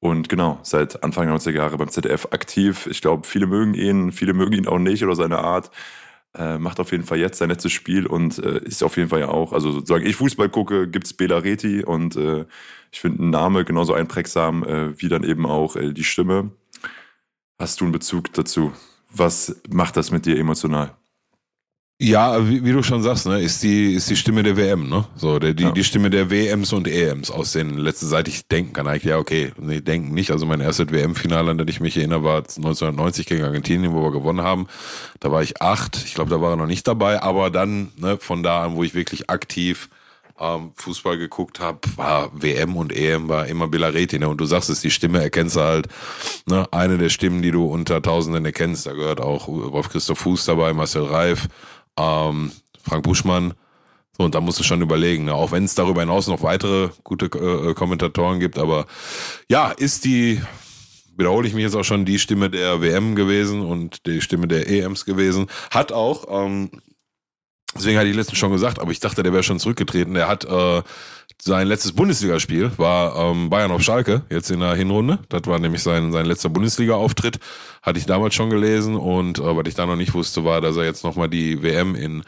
Und 0.00 0.28
genau, 0.28 0.58
seit 0.62 1.02
Anfang 1.02 1.28
der 1.28 1.36
90er 1.36 1.56
Jahre 1.56 1.78
beim 1.78 1.88
ZDF 1.88 2.26
aktiv. 2.32 2.86
Ich 2.90 3.00
glaube, 3.00 3.26
viele 3.26 3.46
mögen 3.46 3.74
ihn, 3.74 4.12
viele 4.12 4.34
mögen 4.34 4.52
ihn 4.52 4.68
auch 4.68 4.78
nicht 4.78 5.02
oder 5.04 5.16
seine 5.16 5.38
Art. 5.38 5.70
Äh, 6.36 6.58
macht 6.58 6.80
auf 6.80 6.90
jeden 6.90 7.04
Fall 7.04 7.18
jetzt 7.18 7.38
sein 7.38 7.48
letztes 7.48 7.72
Spiel 7.72 8.06
und 8.06 8.38
äh, 8.38 8.58
ist 8.64 8.82
auf 8.82 8.96
jeden 8.96 9.08
Fall 9.08 9.20
ja 9.20 9.28
auch, 9.28 9.52
also 9.52 9.70
sozusagen 9.70 10.04
ich 10.04 10.16
Fußball 10.16 10.48
gucke, 10.48 10.88
gibt's 10.88 11.14
Bela 11.14 11.38
Reti 11.38 11.84
und 11.84 12.16
äh, 12.16 12.44
ich 12.90 13.00
finde 13.00 13.22
einen 13.22 13.30
Name 13.30 13.64
genauso 13.64 13.94
einprägsam 13.94 14.64
äh, 14.64 15.00
wie 15.00 15.08
dann 15.08 15.22
eben 15.22 15.46
auch 15.46 15.76
äh, 15.76 15.92
die 15.92 16.02
Stimme. 16.02 16.50
Hast 17.58 17.80
du 17.80 17.84
einen 17.84 17.92
Bezug 17.92 18.32
dazu? 18.32 18.72
Was 19.10 19.62
macht 19.70 19.96
das 19.96 20.10
mit 20.10 20.26
dir 20.26 20.36
emotional? 20.36 20.96
Ja, 22.00 22.48
wie, 22.48 22.64
wie 22.64 22.72
du 22.72 22.82
schon 22.82 23.02
sagst, 23.04 23.24
ne, 23.26 23.40
ist 23.40 23.62
die, 23.62 23.94
ist 23.94 24.10
die 24.10 24.16
Stimme 24.16 24.42
der 24.42 24.56
WM, 24.56 24.88
ne? 24.88 25.04
So, 25.14 25.38
der, 25.38 25.54
die, 25.54 25.62
Ja. 25.62 25.70
die 25.70 25.84
Stimme 25.84 26.10
der 26.10 26.28
WMs 26.28 26.72
und 26.72 26.88
EMs 26.88 27.30
aus 27.30 27.52
den 27.52 27.78
letzten, 27.78 28.06
seit 28.06 28.26
ich 28.26 28.48
denken 28.48 28.72
kann, 28.72 28.88
eigentlich, 28.88 29.04
ja, 29.04 29.16
okay, 29.18 29.52
nee, 29.58 29.80
denken 29.80 30.12
nicht. 30.12 30.32
Also 30.32 30.44
mein 30.44 30.60
erstes 30.60 30.90
WM-Finale, 30.90 31.52
an 31.52 31.58
das 31.58 31.68
ich 31.68 31.78
mich 31.78 31.96
erinnere, 31.96 32.24
war 32.24 32.38
1990 32.38 33.26
gegen 33.26 33.44
Argentinien, 33.44 33.92
wo 33.92 34.02
wir 34.02 34.10
gewonnen 34.10 34.42
haben. 34.42 34.66
Da 35.20 35.30
war 35.30 35.40
ich 35.42 35.62
acht. 35.62 35.96
Ich 36.04 36.14
glaube, 36.14 36.30
da 36.30 36.40
war 36.40 36.50
er 36.50 36.56
noch 36.56 36.66
nicht 36.66 36.86
dabei, 36.88 37.22
aber 37.22 37.50
dann, 37.50 37.92
ne, 37.96 38.18
von 38.18 38.42
da 38.42 38.64
an, 38.64 38.74
wo 38.74 38.82
ich 38.82 38.94
wirklich 38.94 39.30
aktiv 39.30 39.88
ähm, 40.40 40.72
Fußball 40.74 41.16
geguckt 41.16 41.60
habe, 41.60 41.78
war 41.94 42.30
WM 42.34 42.76
und 42.76 42.92
EM 42.92 43.28
war 43.28 43.46
immer 43.46 43.68
Bilareti, 43.68 44.18
ne? 44.18 44.28
Und 44.28 44.38
du 44.40 44.46
sagst 44.46 44.68
es, 44.68 44.80
die 44.80 44.90
Stimme 44.90 45.22
erkennst 45.22 45.54
du 45.54 45.60
halt, 45.60 45.86
ne? 46.46 46.66
Eine 46.72 46.98
der 46.98 47.08
Stimmen, 47.08 47.40
die 47.40 47.52
du 47.52 47.64
unter 47.66 48.02
Tausenden 48.02 48.44
erkennst, 48.44 48.84
da 48.84 48.94
gehört 48.94 49.20
auch 49.20 49.46
Wolf 49.46 49.90
Christoph 49.90 50.18
Fuß 50.18 50.44
dabei, 50.46 50.72
Marcel 50.72 51.04
Reif, 51.04 51.46
ähm, 51.98 52.52
Frank 52.82 53.04
Buschmann, 53.04 53.54
So, 54.16 54.24
und 54.24 54.34
da 54.34 54.40
musst 54.40 54.60
du 54.60 54.64
schon 54.64 54.82
überlegen, 54.82 55.24
ne? 55.24 55.34
auch 55.34 55.52
wenn 55.52 55.64
es 55.64 55.74
darüber 55.74 56.00
hinaus 56.00 56.28
noch 56.28 56.42
weitere 56.42 56.90
gute 57.02 57.26
äh, 57.26 57.74
Kommentatoren 57.74 58.40
gibt, 58.40 58.58
aber 58.58 58.86
ja, 59.48 59.70
ist 59.70 60.04
die, 60.04 60.40
wiederhole 61.16 61.48
ich 61.48 61.54
mich 61.54 61.64
jetzt 61.64 61.76
auch 61.76 61.84
schon, 61.84 62.04
die 62.04 62.18
Stimme 62.18 62.50
der 62.50 62.80
WM 62.80 63.14
gewesen 63.16 63.62
und 63.62 64.06
die 64.06 64.20
Stimme 64.20 64.46
der 64.46 64.68
EMs 64.68 65.04
gewesen. 65.04 65.46
Hat 65.70 65.92
auch, 65.92 66.26
ähm, 66.28 66.70
deswegen 67.74 67.98
hatte 67.98 68.08
ich 68.08 68.16
letztens 68.16 68.38
schon 68.38 68.52
gesagt, 68.52 68.78
aber 68.78 68.92
ich 68.92 69.00
dachte, 69.00 69.22
der 69.22 69.32
wäre 69.32 69.42
schon 69.42 69.58
zurückgetreten. 69.58 70.14
Der 70.14 70.28
hat 70.28 70.44
äh, 70.44 70.82
sein 71.46 71.68
letztes 71.68 71.92
Bundesligaspiel 71.92 72.70
war 72.78 73.16
ähm, 73.16 73.50
Bayern 73.50 73.70
auf 73.70 73.82
Schalke, 73.82 74.22
jetzt 74.30 74.50
in 74.50 74.60
der 74.60 74.74
Hinrunde. 74.74 75.18
Das 75.28 75.42
war 75.44 75.58
nämlich 75.58 75.82
sein, 75.82 76.10
sein 76.10 76.24
letzter 76.24 76.48
Bundesliga-Auftritt. 76.48 77.38
Hatte 77.82 77.98
ich 77.98 78.06
damals 78.06 78.34
schon 78.34 78.48
gelesen 78.48 78.96
und 78.96 79.40
äh, 79.40 79.42
was 79.42 79.64
ich 79.66 79.74
da 79.74 79.84
noch 79.84 79.96
nicht 79.96 80.14
wusste, 80.14 80.46
war, 80.46 80.62
dass 80.62 80.78
er 80.78 80.84
jetzt 80.84 81.04
nochmal 81.04 81.28
die 81.28 81.62
WM 81.62 81.94
in 81.96 82.22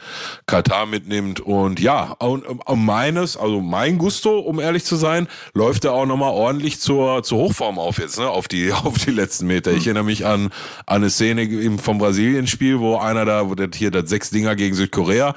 Katar 0.45 0.85
mitnimmt. 0.85 1.41
Und 1.41 1.81
ja, 1.81 2.15
und, 2.19 2.45
und 2.45 2.85
meines, 2.85 3.39
also 3.39 3.63
mein 3.63 3.97
Gusto, 3.97 4.39
um 4.39 4.61
ehrlich 4.61 4.85
zu 4.85 4.97
sein, 4.97 5.29
läuft 5.55 5.87
er 5.87 5.95
auch 5.95 6.05
nochmal 6.05 6.33
ordentlich 6.33 6.79
zur, 6.79 7.23
zur 7.23 7.39
Hochform 7.39 7.79
auf 7.79 7.99
jetzt, 7.99 8.19
ne? 8.19 8.29
Auf 8.29 8.49
die, 8.49 8.71
auf 8.85 8.99
die 8.99 9.13
letzten 9.13 9.47
Meter. 9.47 9.73
Ich 9.73 9.87
erinnere 9.87 10.05
mich 10.05 10.27
an, 10.27 10.51
an 10.85 10.97
eine 10.97 11.09
Szene 11.09 11.45
im, 11.45 11.79
vom 11.79 11.97
Brasilien-Spiel, 11.97 12.81
wo 12.81 12.99
einer 12.99 13.25
da, 13.25 13.49
wo 13.49 13.55
der 13.55 13.71
hier 13.75 13.91
das 13.91 14.11
sechs 14.11 14.29
Dinger 14.29 14.57
gegen 14.57 14.75
Südkorea 14.75 15.35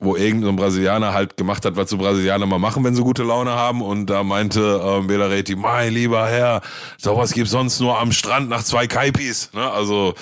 wo 0.00 0.14
irgendein 0.14 0.56
Brasilianer 0.56 1.14
halt 1.14 1.36
gemacht 1.36 1.64
hat, 1.64 1.76
was 1.76 1.88
so 1.88 1.96
Brasilianer 1.96 2.46
mal 2.46 2.58
machen, 2.58 2.84
wenn 2.84 2.94
sie 2.94 3.02
gute 3.02 3.22
Laune 3.22 3.52
haben. 3.52 3.80
Und 3.80 4.06
da 4.06 4.22
meinte 4.22 4.60
äh, 4.60 5.06
Belareti, 5.06 5.56
mein 5.56 5.92
lieber 5.92 6.26
Herr, 6.26 6.60
sowas 6.98 7.32
gibt's 7.32 7.52
sonst 7.52 7.80
nur 7.80 7.98
am 7.98 8.12
Strand 8.12 8.48
nach 8.48 8.62
zwei 8.62 8.86
Kaipis. 8.86 9.50
Ne? 9.54 9.70
Also 9.70 10.14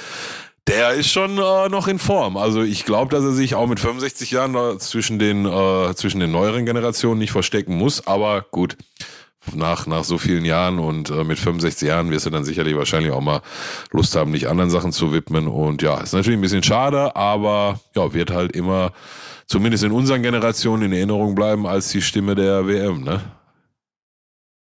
der 0.68 0.92
ist 0.92 1.10
schon 1.10 1.38
äh, 1.38 1.68
noch 1.68 1.88
in 1.88 1.98
Form. 1.98 2.36
Also 2.36 2.62
ich 2.62 2.84
glaube, 2.84 3.14
dass 3.14 3.24
er 3.24 3.32
sich 3.32 3.54
auch 3.54 3.66
mit 3.66 3.80
65 3.80 4.30
Jahren 4.30 4.78
zwischen 4.78 5.18
den, 5.18 5.44
äh, 5.44 5.94
zwischen 5.94 6.20
den 6.20 6.30
neueren 6.30 6.66
Generationen 6.66 7.18
nicht 7.18 7.32
verstecken 7.32 7.76
muss. 7.76 8.06
Aber 8.06 8.46
gut, 8.50 8.76
nach, 9.52 9.86
nach 9.86 10.04
so 10.04 10.18
vielen 10.18 10.44
Jahren 10.44 10.78
und 10.78 11.10
äh, 11.10 11.24
mit 11.24 11.38
65 11.38 11.88
Jahren 11.88 12.10
wirst 12.10 12.26
du 12.26 12.30
dann 12.30 12.44
sicherlich 12.44 12.76
wahrscheinlich 12.76 13.12
auch 13.12 13.20
mal 13.20 13.42
Lust 13.90 14.16
haben, 14.16 14.32
dich 14.32 14.48
anderen 14.48 14.70
Sachen 14.70 14.92
zu 14.92 15.12
widmen. 15.12 15.48
Und 15.48 15.82
ja, 15.82 16.00
ist 16.00 16.14
natürlich 16.14 16.38
ein 16.38 16.42
bisschen 16.42 16.62
schade, 16.62 17.14
aber 17.14 17.80
ja, 17.94 18.14
wird 18.14 18.30
halt 18.30 18.52
immer 18.52 18.92
zumindest 19.46 19.84
in 19.84 19.92
unseren 19.92 20.22
Generationen 20.22 20.84
in 20.84 20.92
Erinnerung 20.92 21.34
bleiben 21.34 21.66
als 21.66 21.88
die 21.88 22.02
Stimme 22.02 22.34
der 22.34 22.66
WM, 22.66 23.02
ne? 23.02 23.20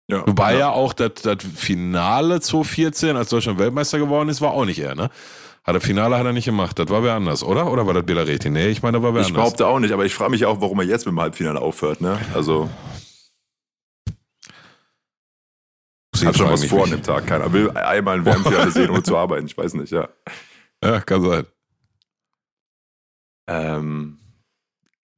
Ja, 0.08 0.26
Wobei 0.26 0.54
ja, 0.54 0.58
ja 0.58 0.70
auch 0.70 0.92
das 0.92 1.12
Finale 1.54 2.40
2014, 2.40 3.16
als 3.16 3.30
Deutschland 3.30 3.58
Weltmeister 3.58 3.98
geworden 3.98 4.28
ist, 4.28 4.40
war 4.40 4.52
auch 4.52 4.64
nicht 4.64 4.78
er, 4.78 4.94
ne? 4.94 5.10
Hat 5.64 5.76
das 5.76 5.84
Finale 5.84 6.18
hat 6.18 6.26
er 6.26 6.32
nicht 6.32 6.44
gemacht. 6.44 6.76
Das 6.78 6.88
war 6.88 7.04
wer 7.04 7.14
anders, 7.14 7.44
oder? 7.44 7.70
Oder 7.70 7.86
war 7.86 7.94
das 7.94 8.04
Belareti? 8.04 8.50
Nee, 8.50 8.68
ich 8.68 8.82
meine, 8.82 8.98
das 8.98 9.02
war 9.04 9.14
wer 9.14 9.20
ich 9.20 9.28
anders. 9.28 9.30
Ich 9.30 9.56
behaupte 9.56 9.66
auch 9.66 9.78
nicht, 9.78 9.92
aber 9.92 10.04
ich 10.04 10.12
frage 10.12 10.32
mich 10.32 10.44
auch, 10.44 10.60
warum 10.60 10.80
er 10.80 10.86
jetzt 10.86 11.06
mit 11.06 11.12
dem 11.12 11.20
Halbfinale 11.20 11.60
aufhört, 11.60 12.00
ne? 12.00 12.18
Also. 12.34 12.68
Hat 16.24 16.36
schon 16.36 16.50
was 16.50 16.64
vor 16.64 16.84
an 16.84 16.90
dem 16.90 17.02
Tag. 17.02 17.26
Keiner 17.26 17.52
will 17.52 17.70
einmal 17.70 18.16
ein 18.16 18.24
WM-Finale 18.24 18.70
sehen, 18.70 18.90
ohne 18.90 19.02
zu 19.02 19.16
arbeiten. 19.16 19.46
Ich 19.46 19.56
weiß 19.56 19.74
nicht, 19.74 19.92
ja. 19.92 20.08
Ja, 20.84 21.00
kann 21.00 21.22
sein. 21.22 21.46
Ähm, 23.48 24.18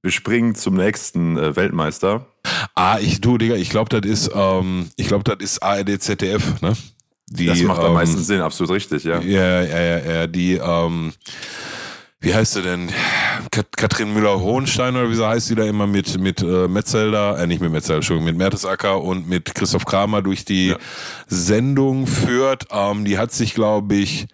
wir 0.05 0.11
springen 0.11 0.55
zum 0.55 0.75
nächsten 0.75 1.39
äh, 1.39 1.57
Weltmeister. 1.57 2.27
Ah, 2.75 2.99
ich, 3.01 3.23
du, 3.23 3.39
Digga, 3.39 3.55
ich 3.55 3.71
glaube, 3.71 3.89
das 3.89 4.09
ist, 4.09 4.31
ähm, 4.35 4.91
ich 4.97 5.09
glaube, 5.09 5.25
das 5.25 5.39
ist 5.41 5.63
ARD 5.63 6.01
ZDF, 6.01 6.61
ne? 6.61 6.75
Die, 7.31 7.47
das 7.47 7.63
macht 7.63 7.81
am 7.81 7.87
ähm, 7.87 7.95
meisten 7.95 8.23
Sinn, 8.23 8.43
absolut 8.43 8.75
richtig, 8.75 9.05
ja. 9.05 9.19
Ja, 9.21 9.63
ja, 9.63 9.81
ja, 9.81 9.99
ja, 9.99 10.27
die, 10.27 10.57
ähm, 10.57 11.15
wie 12.21 12.35
heißt 12.35 12.53
sie 12.53 12.61
denn? 12.61 12.91
Kat 13.51 13.75
Katrin 13.75 14.13
Müller-Hohenstein 14.13 14.95
oder 14.95 15.09
wie 15.09 15.15
sie 15.15 15.27
heißt, 15.27 15.49
die 15.49 15.55
da 15.55 15.65
immer 15.65 15.87
mit, 15.87 16.19
mit 16.19 16.43
äh, 16.43 16.69
Metzelder, 16.69 17.39
äh, 17.39 17.47
nicht 17.47 17.63
mit 17.63 17.73
Metzelder, 17.73 17.97
Entschuldigung, 17.97 18.27
mit 18.27 18.37
Mertesacker 18.37 19.01
und 19.01 19.27
mit 19.27 19.55
Christoph 19.55 19.87
Kramer 19.87 20.21
durch 20.21 20.45
die 20.45 20.69
ja. 20.69 20.77
Sendung 21.29 22.07
führt. 22.07 22.67
Ähm, 22.71 23.07
die 23.07 23.17
hat 23.17 23.33
sich, 23.33 23.55
glaube 23.55 23.95
ich, 23.95 24.27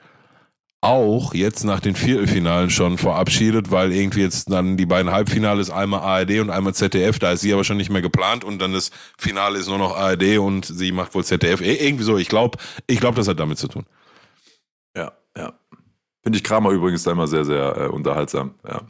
auch 0.83 1.35
jetzt 1.35 1.65
nach 1.65 1.81
den 1.81 1.95
Viertelfinalen 1.95 2.71
schon 2.71 2.97
verabschiedet, 2.97 3.71
weil 3.71 3.93
irgendwie 3.93 4.23
jetzt 4.23 4.51
dann 4.51 4.79
die 4.79 4.87
beiden 4.87 5.13
Halbfinale 5.13 5.61
ist 5.61 5.71
einmal 5.71 6.01
ARD 6.01 6.41
und 6.41 6.51
einmal 6.51 6.75
ZDF, 6.75 7.19
da 7.19 7.33
ist 7.33 7.43
sie 7.43 7.53
aber 7.53 7.65
schon 7.65 7.77
nicht 7.77 7.91
mehr 7.91 8.01
geplant 8.01 8.45
und 8.45 8.61
dann 8.61 8.73
das 8.73 8.91
Finale 9.19 9.59
ist 9.59 9.69
nur 9.69 9.79
noch 9.79 9.95
ARD 9.95 10.39
und 10.39 10.65
sie 10.65 10.93
macht 10.93 11.15
wohl 11.15 11.25
ZDF. 11.25 11.61
Irgendwie 11.61 12.05
so, 12.05 12.17
ich 12.17 12.29
glaube, 12.29 12.59
ich 12.87 12.99
glaube, 12.99 13.17
das 13.17 13.29
hat 13.29 13.39
damit 13.39 13.59
zu 13.59 13.69
tun. 13.69 13.85
Ja, 14.97 15.13
ja. 15.37 15.53
Finde 16.23 16.39
ich 16.39 16.45
Kramer 16.45 16.71
übrigens 16.71 17.03
da 17.03 17.13
immer 17.13 17.27
sehr, 17.27 17.45
sehr 17.45 17.77
äh, 17.77 17.87
unterhaltsam, 17.89 18.55
ja. 18.67 18.83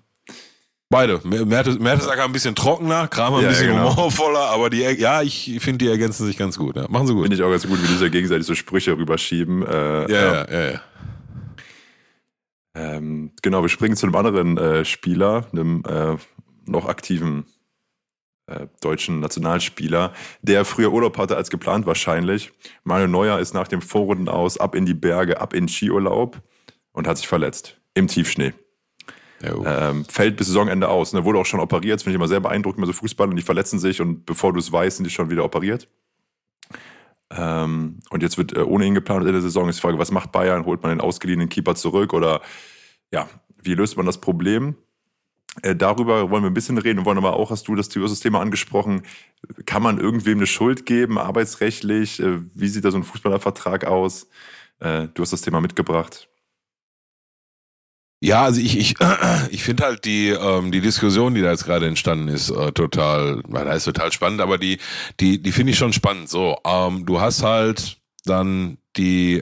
Beide. 0.92 1.20
Mertesacker 1.22 2.24
ein 2.24 2.32
bisschen 2.32 2.56
trockener, 2.56 3.06
Kramer 3.06 3.38
ein 3.38 3.44
ja, 3.44 3.50
bisschen 3.50 3.68
genau. 3.68 3.94
humorvoller, 3.94 4.50
aber 4.50 4.70
die, 4.70 4.80
ja, 4.80 5.22
ich 5.22 5.58
finde, 5.60 5.84
die 5.84 5.88
ergänzen 5.88 6.26
sich 6.26 6.36
ganz 6.36 6.58
gut. 6.58 6.74
Ja. 6.74 6.88
Machen 6.88 7.06
sie 7.06 7.14
gut. 7.14 7.22
Finde 7.22 7.36
ich 7.36 7.42
auch 7.44 7.50
ganz 7.50 7.64
gut, 7.64 7.80
wie 7.80 7.86
die 7.86 7.94
sich 7.94 8.10
gegenseitig 8.10 8.44
so 8.44 8.56
Sprüche 8.56 8.96
rüberschieben. 8.98 9.64
Äh, 9.64 9.72
ja, 9.72 10.06
ja, 10.08 10.50
ja, 10.50 10.70
ja. 10.72 10.80
Ähm, 12.74 13.32
genau, 13.42 13.62
wir 13.62 13.68
springen 13.68 13.96
zu 13.96 14.06
einem 14.06 14.14
anderen 14.14 14.56
äh, 14.56 14.84
Spieler, 14.84 15.46
einem 15.52 15.82
äh, 15.86 16.16
noch 16.66 16.86
aktiven 16.86 17.46
äh, 18.46 18.66
deutschen 18.80 19.20
Nationalspieler, 19.20 20.12
der 20.42 20.64
früher 20.64 20.92
Urlaub 20.92 21.18
hatte 21.18 21.36
als 21.36 21.50
geplant 21.50 21.86
wahrscheinlich. 21.86 22.52
Manuel 22.84 23.08
Neuer 23.08 23.38
ist 23.38 23.54
nach 23.54 23.68
dem 23.68 23.82
Vorrunden 23.82 24.28
aus 24.28 24.58
ab 24.58 24.74
in 24.74 24.86
die 24.86 24.94
Berge, 24.94 25.40
ab 25.40 25.54
in 25.54 25.68
Skiurlaub 25.68 26.40
und 26.92 27.06
hat 27.06 27.18
sich 27.18 27.28
verletzt 27.28 27.80
im 27.94 28.06
Tiefschnee. 28.08 28.52
Ähm, 29.42 30.04
fällt 30.04 30.36
bis 30.36 30.48
Saisonende 30.48 30.88
aus. 30.88 31.12
Ne? 31.12 31.24
Wurde 31.24 31.38
auch 31.38 31.46
schon 31.46 31.60
operiert. 31.60 31.94
Das 31.94 32.02
finde 32.02 32.14
ich 32.14 32.20
immer 32.20 32.28
sehr 32.28 32.40
beeindruckend, 32.40 32.78
immer 32.78 32.86
so 32.86 32.92
Fußball 32.92 33.28
und 33.28 33.36
die 33.36 33.42
verletzen 33.42 33.78
sich 33.78 34.00
und 34.00 34.26
bevor 34.26 34.52
du 34.52 34.58
es 34.58 34.70
weißt, 34.70 34.98
sind 34.98 35.04
die 35.04 35.10
schon 35.10 35.30
wieder 35.30 35.44
operiert. 35.44 35.88
Ähm, 37.30 38.00
und 38.10 38.22
jetzt 38.22 38.38
wird 38.38 38.56
äh, 38.56 38.60
ohne 38.60 38.86
ihn 38.86 38.94
geplant 38.94 39.26
in 39.26 39.32
der 39.32 39.42
Saison. 39.42 39.68
Ist 39.68 39.76
die 39.76 39.82
Frage, 39.82 39.98
was 39.98 40.10
macht 40.10 40.32
Bayern? 40.32 40.66
Holt 40.66 40.82
man 40.82 40.90
den 40.90 41.00
ausgeliehenen 41.00 41.48
Keeper 41.48 41.74
zurück 41.74 42.12
oder 42.12 42.40
ja, 43.12 43.28
wie 43.62 43.74
löst 43.74 43.96
man 43.96 44.06
das 44.06 44.18
Problem? 44.18 44.76
Äh, 45.62 45.76
darüber 45.76 46.30
wollen 46.30 46.42
wir 46.42 46.50
ein 46.50 46.54
bisschen 46.54 46.78
reden. 46.78 47.00
Wir 47.00 47.04
wollen 47.04 47.18
aber 47.18 47.34
auch, 47.34 47.50
hast 47.50 47.68
du 47.68 47.74
das, 47.74 47.88
das 47.88 48.20
Thema 48.20 48.40
angesprochen, 48.40 49.02
kann 49.66 49.82
man 49.82 49.98
irgendwem 49.98 50.38
eine 50.38 50.46
Schuld 50.46 50.86
geben, 50.86 51.18
arbeitsrechtlich? 51.18 52.20
Äh, 52.20 52.38
wie 52.54 52.68
sieht 52.68 52.84
da 52.84 52.90
so 52.90 52.98
ein 52.98 53.04
Fußballervertrag 53.04 53.84
aus? 53.84 54.28
Äh, 54.78 55.08
du 55.14 55.22
hast 55.22 55.32
das 55.32 55.42
Thema 55.42 55.60
mitgebracht. 55.60 56.29
Ja, 58.22 58.42
also 58.44 58.60
ich, 58.60 58.76
ich, 58.78 58.94
ich 59.50 59.62
finde 59.62 59.84
halt 59.84 60.04
die, 60.04 60.28
ähm, 60.28 60.70
die 60.72 60.80
Diskussion, 60.80 61.34
die 61.34 61.40
da 61.42 61.50
jetzt 61.50 61.64
gerade 61.64 61.86
entstanden 61.86 62.28
ist, 62.28 62.50
äh, 62.50 62.72
total, 62.72 63.42
da 63.48 63.72
ist 63.72 63.84
total 63.84 64.12
spannend, 64.12 64.40
aber 64.40 64.58
die, 64.58 64.78
die, 65.20 65.42
die 65.42 65.52
finde 65.52 65.72
ich 65.72 65.78
schon 65.78 65.92
spannend. 65.92 66.28
So, 66.28 66.56
ähm, 66.66 67.06
du 67.06 67.20
hast 67.20 67.42
halt 67.42 67.96
dann 68.26 68.78
die 68.96 69.40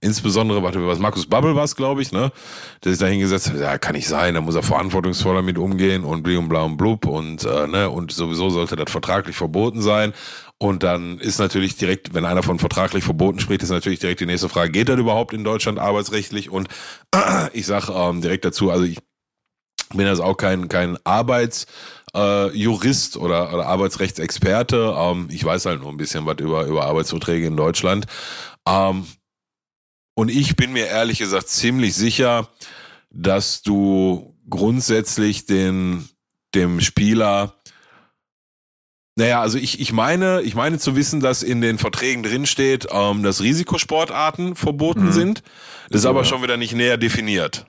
insbesondere, 0.00 0.62
warte, 0.62 0.86
was 0.86 0.98
Markus 0.98 1.26
Babbel 1.26 1.56
war 1.56 1.64
es, 1.64 1.74
glaube 1.74 2.02
ich, 2.02 2.12
ne? 2.12 2.30
Der 2.84 2.92
sich 2.92 3.00
da 3.00 3.06
hingesetzt 3.06 3.50
hat, 3.50 3.58
ja, 3.58 3.78
kann 3.78 3.94
nicht 3.96 4.06
sein, 4.06 4.34
da 4.34 4.40
muss 4.40 4.54
er 4.54 4.62
verantwortungsvoller 4.62 5.42
mit 5.42 5.58
umgehen 5.58 6.04
und 6.04 6.22
bli 6.22 6.36
und 6.36 6.52
und 6.52 6.76
blub 6.76 7.06
und, 7.06 7.44
äh, 7.44 7.66
ne, 7.66 7.90
und 7.90 8.12
sowieso 8.12 8.48
sollte 8.50 8.76
das 8.76 8.90
vertraglich 8.92 9.34
verboten 9.36 9.82
sein. 9.82 10.12
Und 10.60 10.82
dann 10.82 11.20
ist 11.20 11.38
natürlich 11.38 11.76
direkt, 11.76 12.14
wenn 12.14 12.24
einer 12.24 12.42
von 12.42 12.58
vertraglich 12.58 13.04
verboten 13.04 13.38
spricht, 13.38 13.62
ist 13.62 13.70
natürlich 13.70 14.00
direkt 14.00 14.20
die 14.20 14.26
nächste 14.26 14.48
Frage, 14.48 14.72
geht 14.72 14.88
das 14.88 14.98
überhaupt 14.98 15.32
in 15.32 15.44
Deutschland 15.44 15.78
arbeitsrechtlich? 15.78 16.50
Und 16.50 16.68
ich 17.52 17.66
sage 17.66 17.92
ähm, 17.92 18.20
direkt 18.20 18.44
dazu, 18.44 18.70
also 18.70 18.84
ich 18.84 18.98
bin 19.94 20.06
also 20.06 20.24
auch 20.24 20.36
kein, 20.36 20.68
kein 20.68 20.98
Arbeits- 21.04 21.66
äh, 22.14 22.66
oder, 22.66 23.54
oder 23.54 23.66
Arbeitsrechtsexperte. 23.66 24.94
Ähm, 24.96 25.28
ich 25.30 25.44
weiß 25.44 25.66
halt 25.66 25.80
nur 25.80 25.90
ein 25.90 25.96
bisschen 25.96 26.26
was 26.26 26.38
über, 26.38 26.64
über 26.64 26.86
Arbeitsverträge 26.86 27.46
in 27.46 27.56
Deutschland. 27.56 28.06
Ähm, 28.66 29.06
und 30.14 30.30
ich 30.30 30.56
bin 30.56 30.72
mir 30.72 30.86
ehrlich 30.86 31.18
gesagt 31.18 31.48
ziemlich 31.48 31.94
sicher, 31.94 32.48
dass 33.10 33.62
du 33.62 34.36
grundsätzlich 34.50 35.46
den, 35.46 36.08
dem 36.54 36.80
Spieler 36.80 37.54
naja, 39.18 39.40
also 39.40 39.58
ich, 39.58 39.80
ich 39.80 39.92
meine, 39.92 40.42
ich 40.42 40.54
meine 40.54 40.78
zu 40.78 40.94
wissen, 40.94 41.18
dass 41.18 41.42
in 41.42 41.60
den 41.60 41.78
Verträgen 41.78 42.22
drinsteht, 42.22 42.86
ähm, 42.92 43.24
dass 43.24 43.42
Risikosportarten 43.42 44.54
verboten 44.54 45.06
mhm. 45.06 45.12
sind. 45.12 45.42
Das 45.90 46.02
ist 46.02 46.06
aber 46.06 46.20
ja. 46.20 46.24
schon 46.24 46.44
wieder 46.44 46.56
nicht 46.56 46.72
näher 46.72 46.98
definiert. 46.98 47.66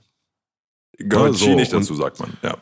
Gehört 0.99 1.31
ja, 1.31 1.47
so. 1.47 1.55
nicht 1.55 1.73
dazu, 1.73 1.95
sagt 1.95 2.19
man, 2.19 2.37
ja. 2.43 2.55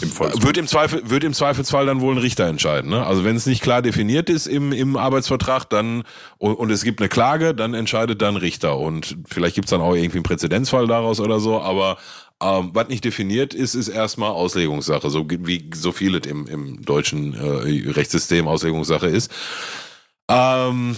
Im 0.00 0.18
wird, 0.18 0.56
im 0.56 0.66
Zweifel, 0.66 1.08
wird 1.10 1.24
im 1.24 1.34
Zweifelsfall 1.34 1.84
dann 1.84 2.00
wohl 2.00 2.14
ein 2.14 2.18
Richter 2.18 2.46
entscheiden. 2.46 2.90
Ne? 2.90 3.04
Also 3.04 3.24
wenn 3.24 3.36
es 3.36 3.44
nicht 3.44 3.62
klar 3.62 3.82
definiert 3.82 4.30
ist 4.30 4.46
im, 4.46 4.72
im 4.72 4.96
Arbeitsvertrag 4.96 5.68
dann 5.68 6.04
und, 6.38 6.54
und 6.54 6.70
es 6.70 6.84
gibt 6.84 7.00
eine 7.00 7.08
Klage, 7.08 7.54
dann 7.54 7.74
entscheidet 7.74 8.22
dann 8.22 8.36
Richter. 8.36 8.78
Und 8.78 9.16
vielleicht 9.28 9.54
gibt 9.54 9.66
es 9.66 9.70
dann 9.70 9.82
auch 9.82 9.94
irgendwie 9.94 10.18
einen 10.18 10.24
Präzedenzfall 10.24 10.86
daraus 10.86 11.20
oder 11.20 11.38
so, 11.38 11.60
aber 11.60 11.98
ähm, 12.42 12.70
was 12.74 12.88
nicht 12.88 13.04
definiert 13.04 13.54
ist, 13.54 13.74
ist 13.74 13.88
erstmal 13.88 14.30
Auslegungssache, 14.30 15.08
so 15.08 15.26
wie 15.28 15.70
so 15.74 15.92
vieles 15.92 16.26
im, 16.26 16.46
im 16.46 16.82
deutschen 16.82 17.34
äh, 17.34 17.90
Rechtssystem 17.90 18.46
Auslegungssache 18.46 19.06
ist. 19.06 19.32
Ähm, 20.28 20.96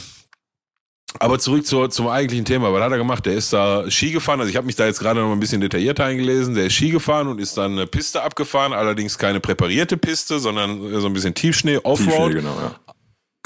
aber 1.20 1.38
zurück 1.38 1.66
zur, 1.66 1.90
zum 1.90 2.09
eigentlichen 2.09 2.44
Thema. 2.44 2.72
Was 2.72 2.83
hat 2.83 2.92
er 2.92 2.98
gemacht? 2.98 3.24
Der 3.24 3.35
ist 3.35 3.53
da 3.53 3.90
Ski 3.90 4.11
gefahren. 4.12 4.40
Also 4.40 4.51
ich 4.51 4.57
habe 4.57 4.66
mich 4.66 4.77
da 4.77 4.87
jetzt 4.87 5.01
gerade 5.01 5.20
noch 5.20 5.33
ein 5.33 5.40
bisschen 5.40 5.61
detaillierter 5.61 6.05
eingelesen. 6.05 6.55
Der 6.55 6.66
ist 6.66 6.74
Ski 6.74 6.90
gefahren 6.90 7.29
und 7.29 7.40
ist 7.40 7.57
dann 7.57 7.72
eine 7.72 7.87
Piste 7.87 8.22
abgefahren. 8.22 8.72
Allerdings 8.72 9.16
keine 9.16 9.40
präparierte 9.40 9.96
Piste, 9.96 10.38
sondern 10.38 11.01
so 11.01 11.07
ein 11.07 11.12
bisschen 11.12 11.35
Tiefschnee, 11.35 11.79
Offroad. 11.79 12.33
Tiefschnee, 12.33 12.35
genau, 12.35 12.57
ja. 12.61 12.88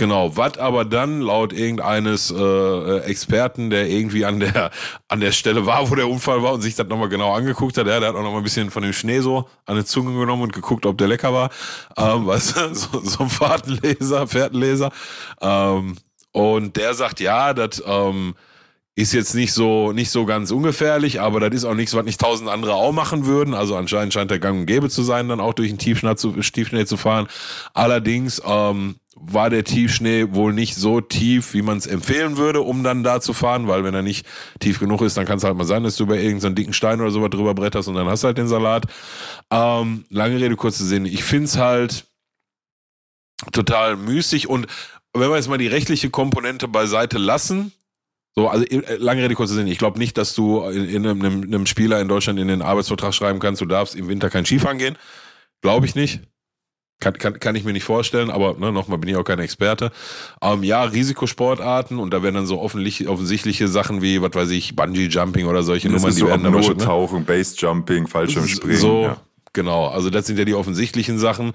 Genau, 0.03 0.37
was 0.37 0.59
aber 0.59 0.85
dann 0.85 1.21
laut 1.21 1.53
irgendeines 1.53 2.29
äh, 2.33 2.99
Experten, 3.03 3.71
der 3.71 3.89
irgendwie 3.89 4.25
an 4.25 4.41
der 4.41 4.73
an 5.07 5.21
der 5.21 5.31
Stelle 5.31 5.65
war, 5.65 5.89
wo 5.89 5.95
der 5.95 6.09
Unfall 6.09 6.43
war 6.43 6.55
und 6.55 6.61
sich 6.61 6.75
das 6.75 6.89
nochmal 6.89 7.09
genau 7.09 7.33
angeguckt 7.33 7.79
hat, 7.79 7.87
ja, 7.87 8.01
der 8.01 8.09
hat 8.09 8.17
auch 8.17 8.23
nochmal 8.25 8.41
ein 8.41 8.43
bisschen 8.43 8.73
von 8.73 8.83
dem 8.83 8.93
Schnee 8.93 9.21
so 9.21 9.49
an 9.65 9.77
die 9.77 9.85
Zunge 9.85 10.19
genommen 10.19 10.43
und 10.43 10.53
geguckt, 10.53 10.87
ob 10.87 10.99
der 10.99 11.07
lecker 11.07 11.33
war. 11.33 11.51
Ähm, 11.97 12.27
weißt 12.27 12.57
du, 12.57 12.75
so, 12.75 13.01
so 13.05 13.23
ein 13.23 13.31
Fahrtenleser, 13.31 14.27
Fährtenleser. 14.27 14.91
Ähm, 15.41 15.95
und 16.33 16.77
der 16.77 16.95
sagt, 16.95 17.21
ja, 17.21 17.55
das 17.55 17.81
ähm, 17.87 18.35
ist 18.97 19.13
jetzt 19.13 19.37
nicht 19.37 19.53
so 19.53 19.93
nicht 19.93 20.11
so 20.11 20.27
ganz 20.27 20.51
ungefährlich, 20.51 21.21
aber 21.21 21.39
das 21.39 21.55
ist 21.55 21.65
auch 21.65 21.75
nichts, 21.75 21.95
was 21.95 22.05
nicht 22.05 22.21
tausend 22.21 22.51
andere 22.51 22.75
auch 22.75 22.91
machen 22.91 23.25
würden. 23.25 23.55
Also 23.55 23.77
anscheinend 23.77 24.13
scheint 24.15 24.33
der 24.33 24.41
Gang 24.41 24.59
und 24.59 24.67
Gäbe 24.67 24.91
zu 24.91 25.05
sein, 25.05 25.29
dann 25.29 25.39
auch 25.39 25.55
durch 25.55 25.69
den 25.69 25.79
Tiefschnee 25.79 26.17
zu, 26.17 26.33
Tiefschnee 26.33 26.87
zu 26.87 26.97
fahren. 26.97 27.29
Allerdings 27.73 28.43
ähm, 28.45 28.97
war 29.17 29.51
der 29.51 29.65
Tiefschnee 29.65 30.35
wohl 30.35 30.53
nicht 30.53 30.75
so 30.75 31.01
tief, 31.01 31.55
wie 31.55 31.63
man 31.63 31.79
es 31.79 31.87
empfehlen 31.87 32.37
würde, 32.37 32.63
um 32.63 32.83
dann 32.83 33.03
da 33.03 33.21
zu 33.21 33.33
fahren, 33.33 33.69
weil 33.69 33.85
wenn 33.85 33.95
er 33.95 34.03
nicht 34.03 34.27
tief 34.59 34.79
genug 34.81 35.03
ist, 35.03 35.17
dann 35.17 35.27
kann 35.27 35.39
es 35.39 35.45
halt 35.45 35.57
mal 35.57 35.65
sein, 35.65 35.85
dass 35.85 35.97
du 35.97 36.05
über 36.05 36.19
irgendeinen 36.19 36.55
dicken 36.55 36.73
Stein 36.73 37.01
oder 37.01 37.11
sowas 37.11 37.31
drüber 37.31 37.55
bretterst 37.55 37.89
und 37.89 37.95
dann 37.95 38.09
hast 38.09 38.23
du 38.23 38.27
halt 38.29 38.39
den 38.39 38.49
Salat. 38.49 38.87
Ähm, 39.51 40.05
lange 40.09 40.41
Rede, 40.41 40.57
kurze 40.57 40.85
Sinn. 40.85 41.05
Ich 41.05 41.25
find's 41.25 41.57
halt 41.57 42.07
total 43.53 43.97
müßig 43.97 44.49
und 44.49 44.67
wenn 45.15 45.29
wir 45.29 45.37
jetzt 45.37 45.49
mal 45.49 45.59
die 45.59 45.67
rechtliche 45.67 46.11
Komponente 46.11 46.69
beiseite 46.69 47.19
lassen, 47.19 47.73
so, 48.35 48.49
also 48.49 48.65
äh, 48.65 48.97
lange 48.97 49.23
Rede, 49.23 49.35
kurzer 49.35 49.55
Sinn. 49.55 49.67
Ich 49.67 49.79
glaube 49.79 49.99
nicht, 49.99 50.17
dass 50.17 50.35
du 50.35 50.63
in, 50.65 50.89
in 50.89 51.07
einem, 51.07 51.43
einem 51.43 51.67
Spieler 51.67 52.01
in 52.01 52.09
Deutschland 52.09 52.39
in 52.39 52.49
den 52.49 52.63
Arbeitsvertrag 52.63 53.13
schreiben 53.13 53.41
kannst, 53.41 53.61
du 53.61 53.67
darfst 53.67 53.95
im 53.95 54.09
Winter 54.09 54.31
kein 54.31 54.47
Skifahren 54.47 54.79
gehen. 54.79 54.97
Glaube 55.61 55.87
ich 55.87 55.95
nicht. 55.95 56.21
Kann, 57.03 57.15
kann, 57.15 57.41
kann 57.41 57.57
ich 57.57 57.65
mir 57.65 57.73
nicht 57.73 57.83
vorstellen, 57.83 58.31
aber 58.31 58.55
ne, 58.55 58.71
nochmal 58.71 58.97
bin 58.97 59.11
ich 59.11 59.17
auch 59.17 59.25
kein 59.25 59.41
Experte. 59.41 59.91
Ähm, 60.41 60.63
ja, 60.63 60.85
Risikosportarten 60.85 61.99
und 61.99 62.15
da 62.15 62.23
werden 62.23 62.37
dann 62.37 62.47
so 62.47 62.61
offensichtliche 62.61 63.67
Sachen 63.67 64.03
wie, 64.03 64.23
was 64.23 64.33
weiß 64.33 64.51
ich, 64.51 64.77
Bungee-Jumping 64.77 65.47
oder 65.47 65.65
solche 65.65 65.89
das 65.89 65.97
Nummern, 65.97 66.11
ist 66.11 66.15
die 66.15 66.21
so 66.21 66.29
werden 66.29 66.45
dann 66.45 66.55
Apnoe, 66.55 66.71
ne? 66.71 66.77
Tauchen, 66.77 67.25
Base-Jumping, 67.25 68.07
Fallschirmspringen. 68.07 68.77
So, 68.77 69.03
ja. 69.03 69.17
genau. 69.53 69.89
Also 69.89 70.11
das 70.11 70.29
sind 70.29 70.39
ja 70.39 70.45
die 70.45 70.55
offensichtlichen 70.55 71.19
Sachen. 71.19 71.55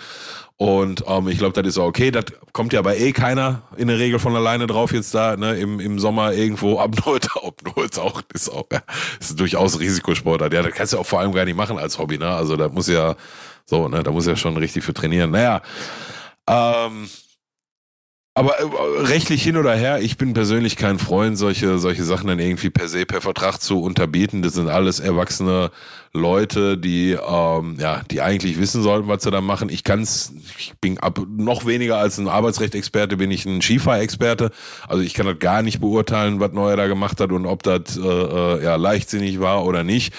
Und 0.57 1.05
ähm, 1.07 1.29
ich 1.29 1.37
glaube, 1.37 1.53
das 1.53 1.65
ist 1.65 1.77
auch 1.77 1.85
okay. 1.85 2.11
Das 2.11 2.25
kommt 2.51 2.73
ja 2.73 2.81
bei 2.81 2.97
eh 2.97 3.13
keiner 3.13 3.61
in 3.77 3.87
der 3.87 3.99
Regel 3.99 4.19
von 4.19 4.35
alleine 4.35 4.67
drauf 4.67 4.91
jetzt 4.91 5.15
da, 5.15 5.37
ne, 5.37 5.55
im, 5.55 5.79
im 5.79 5.97
Sommer 5.97 6.33
irgendwo 6.33 6.77
Apnoe, 6.81 7.19
Apnoe 7.41 7.85
ist 7.85 7.99
auch, 7.99 8.21
ist 8.33 8.49
auch, 8.49 8.65
ja, 8.73 8.81
ist 9.17 9.39
durchaus 9.39 9.79
Risikosportart. 9.79 10.51
Ja, 10.51 10.63
das 10.63 10.73
kannst 10.73 10.91
du 10.91 10.97
auch 10.97 11.05
vor 11.05 11.21
allem 11.21 11.31
gar 11.31 11.45
nicht 11.45 11.55
machen 11.55 11.77
als 11.77 11.97
Hobby, 11.99 12.17
ne? 12.17 12.27
Also 12.27 12.57
da 12.57 12.67
muss 12.67 12.87
ja, 12.87 13.15
so, 13.69 13.87
ne, 13.89 14.01
da 14.01 14.11
muss 14.11 14.25
ja 14.25 14.35
schon 14.35 14.57
richtig 14.57 14.83
für 14.83 14.93
trainieren. 14.93 15.31
Naja, 15.31 15.61
ähm, 16.47 17.09
aber 18.37 18.59
äh, 18.59 19.01
rechtlich 19.01 19.41
hin 19.41 19.57
oder 19.57 19.73
her, 19.73 19.99
ich 19.99 20.15
bin 20.15 20.33
persönlich 20.33 20.75
kein 20.75 20.99
Freund, 20.99 21.39
solche, 21.39 21.79
solche 21.79 22.03
Sachen 22.03 22.27
dann 22.27 22.37
irgendwie 22.37 22.69
per 22.69 22.87
se, 22.87 23.03
per 23.07 23.19
Vertrag 23.19 23.59
zu 23.59 23.81
unterbieten. 23.81 24.43
Das 24.43 24.53
sind 24.53 24.69
alles 24.69 24.99
erwachsene 24.99 25.71
Leute, 26.13 26.77
die, 26.77 27.13
ähm, 27.13 27.77
ja, 27.79 28.03
die 28.11 28.21
eigentlich 28.21 28.59
wissen 28.59 28.83
sollten, 28.83 29.07
was 29.07 29.23
sie 29.23 29.31
da 29.31 29.41
machen. 29.41 29.69
Ich 29.69 29.83
kann's, 29.83 30.33
ich 30.59 30.73
bin 30.79 30.99
ab, 30.99 31.19
noch 31.27 31.65
weniger 31.65 31.97
als 31.97 32.19
ein 32.19 32.27
Arbeitsrechtexperte, 32.27 33.17
bin 33.17 33.31
ich 33.31 33.47
ein 33.47 33.59
Skifahrexperte. 33.59 34.51
Also 34.87 35.01
ich 35.01 35.15
kann 35.15 35.25
das 35.25 35.39
gar 35.39 35.63
nicht 35.63 35.81
beurteilen, 35.81 36.39
was 36.39 36.51
Neuer 36.51 36.77
da 36.77 36.85
gemacht 36.85 37.19
hat 37.19 37.31
und 37.31 37.47
ob 37.47 37.63
das, 37.63 37.97
äh, 37.97 38.01
äh, 38.01 38.63
ja, 38.63 38.75
leichtsinnig 38.75 39.39
war 39.39 39.65
oder 39.65 39.83
nicht. 39.83 40.13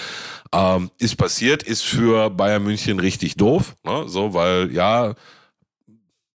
Ähm, 0.53 0.91
ist 0.99 1.17
passiert, 1.17 1.63
ist 1.63 1.83
für 1.83 2.31
Bayern 2.31 2.63
München 2.63 3.01
richtig 3.01 3.37
doof, 3.37 3.77
ne? 3.85 4.05
so, 4.07 4.33
weil, 4.33 4.73
ja, 4.73 5.15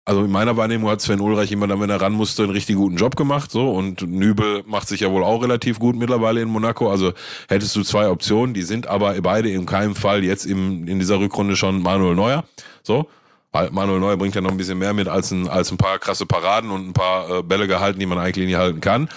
also 0.05 0.25
in 0.25 0.31
meiner 0.31 0.57
Wahrnehmung 0.57 0.91
hat 0.91 1.01
Sven 1.01 1.21
Ulreich 1.21 1.53
immer 1.53 1.69
dann, 1.69 1.81
wenn 1.81 1.91
er 1.91 2.01
ran 2.01 2.13
musste, 2.13 2.43
einen 2.43 2.53
richtig 2.53 2.77
guten 2.77 2.97
Job 2.97 3.15
gemacht. 3.15 3.53
So 3.53 3.71
und 3.71 4.03
Nübel 4.03 4.65
macht 4.67 4.89
sich 4.89 5.01
ja 5.01 5.11
wohl 5.13 5.23
auch 5.23 5.43
relativ 5.43 5.79
gut 5.79 5.95
mittlerweile 5.95 6.41
in 6.41 6.49
Monaco. 6.49 6.91
Also 6.91 7.13
hättest 7.49 7.77
du 7.77 7.83
zwei 7.85 8.09
Optionen, 8.09 8.53
die 8.53 8.63
sind 8.63 8.89
aber 8.89 9.21
beide 9.23 9.49
in 9.51 9.65
keinem 9.65 9.95
Fall 9.95 10.25
jetzt 10.25 10.45
im, 10.45 10.89
in 10.89 10.99
dieser 10.99 11.21
Rückrunde 11.21 11.55
schon 11.55 11.83
Manuel 11.83 12.17
Neuer. 12.17 12.45
So. 12.83 13.09
Manuel 13.53 14.01
Neuer 14.01 14.17
bringt 14.17 14.35
ja 14.35 14.41
noch 14.41 14.51
ein 14.51 14.57
bisschen 14.57 14.79
mehr 14.79 14.95
mit 14.95 15.09
als 15.09 15.31
ein, 15.31 15.47
als 15.47 15.71
ein 15.71 15.77
paar 15.77 15.99
krasse 15.99 16.27
Paraden 16.27 16.71
und 16.71 16.89
ein 16.89 16.93
paar 16.95 17.31
äh, 17.31 17.43
Bälle 17.43 17.69
gehalten, 17.69 18.01
die 18.01 18.07
man 18.07 18.19
eigentlich 18.19 18.47
nicht 18.47 18.57
halten 18.57 18.81
kann. 18.81 19.09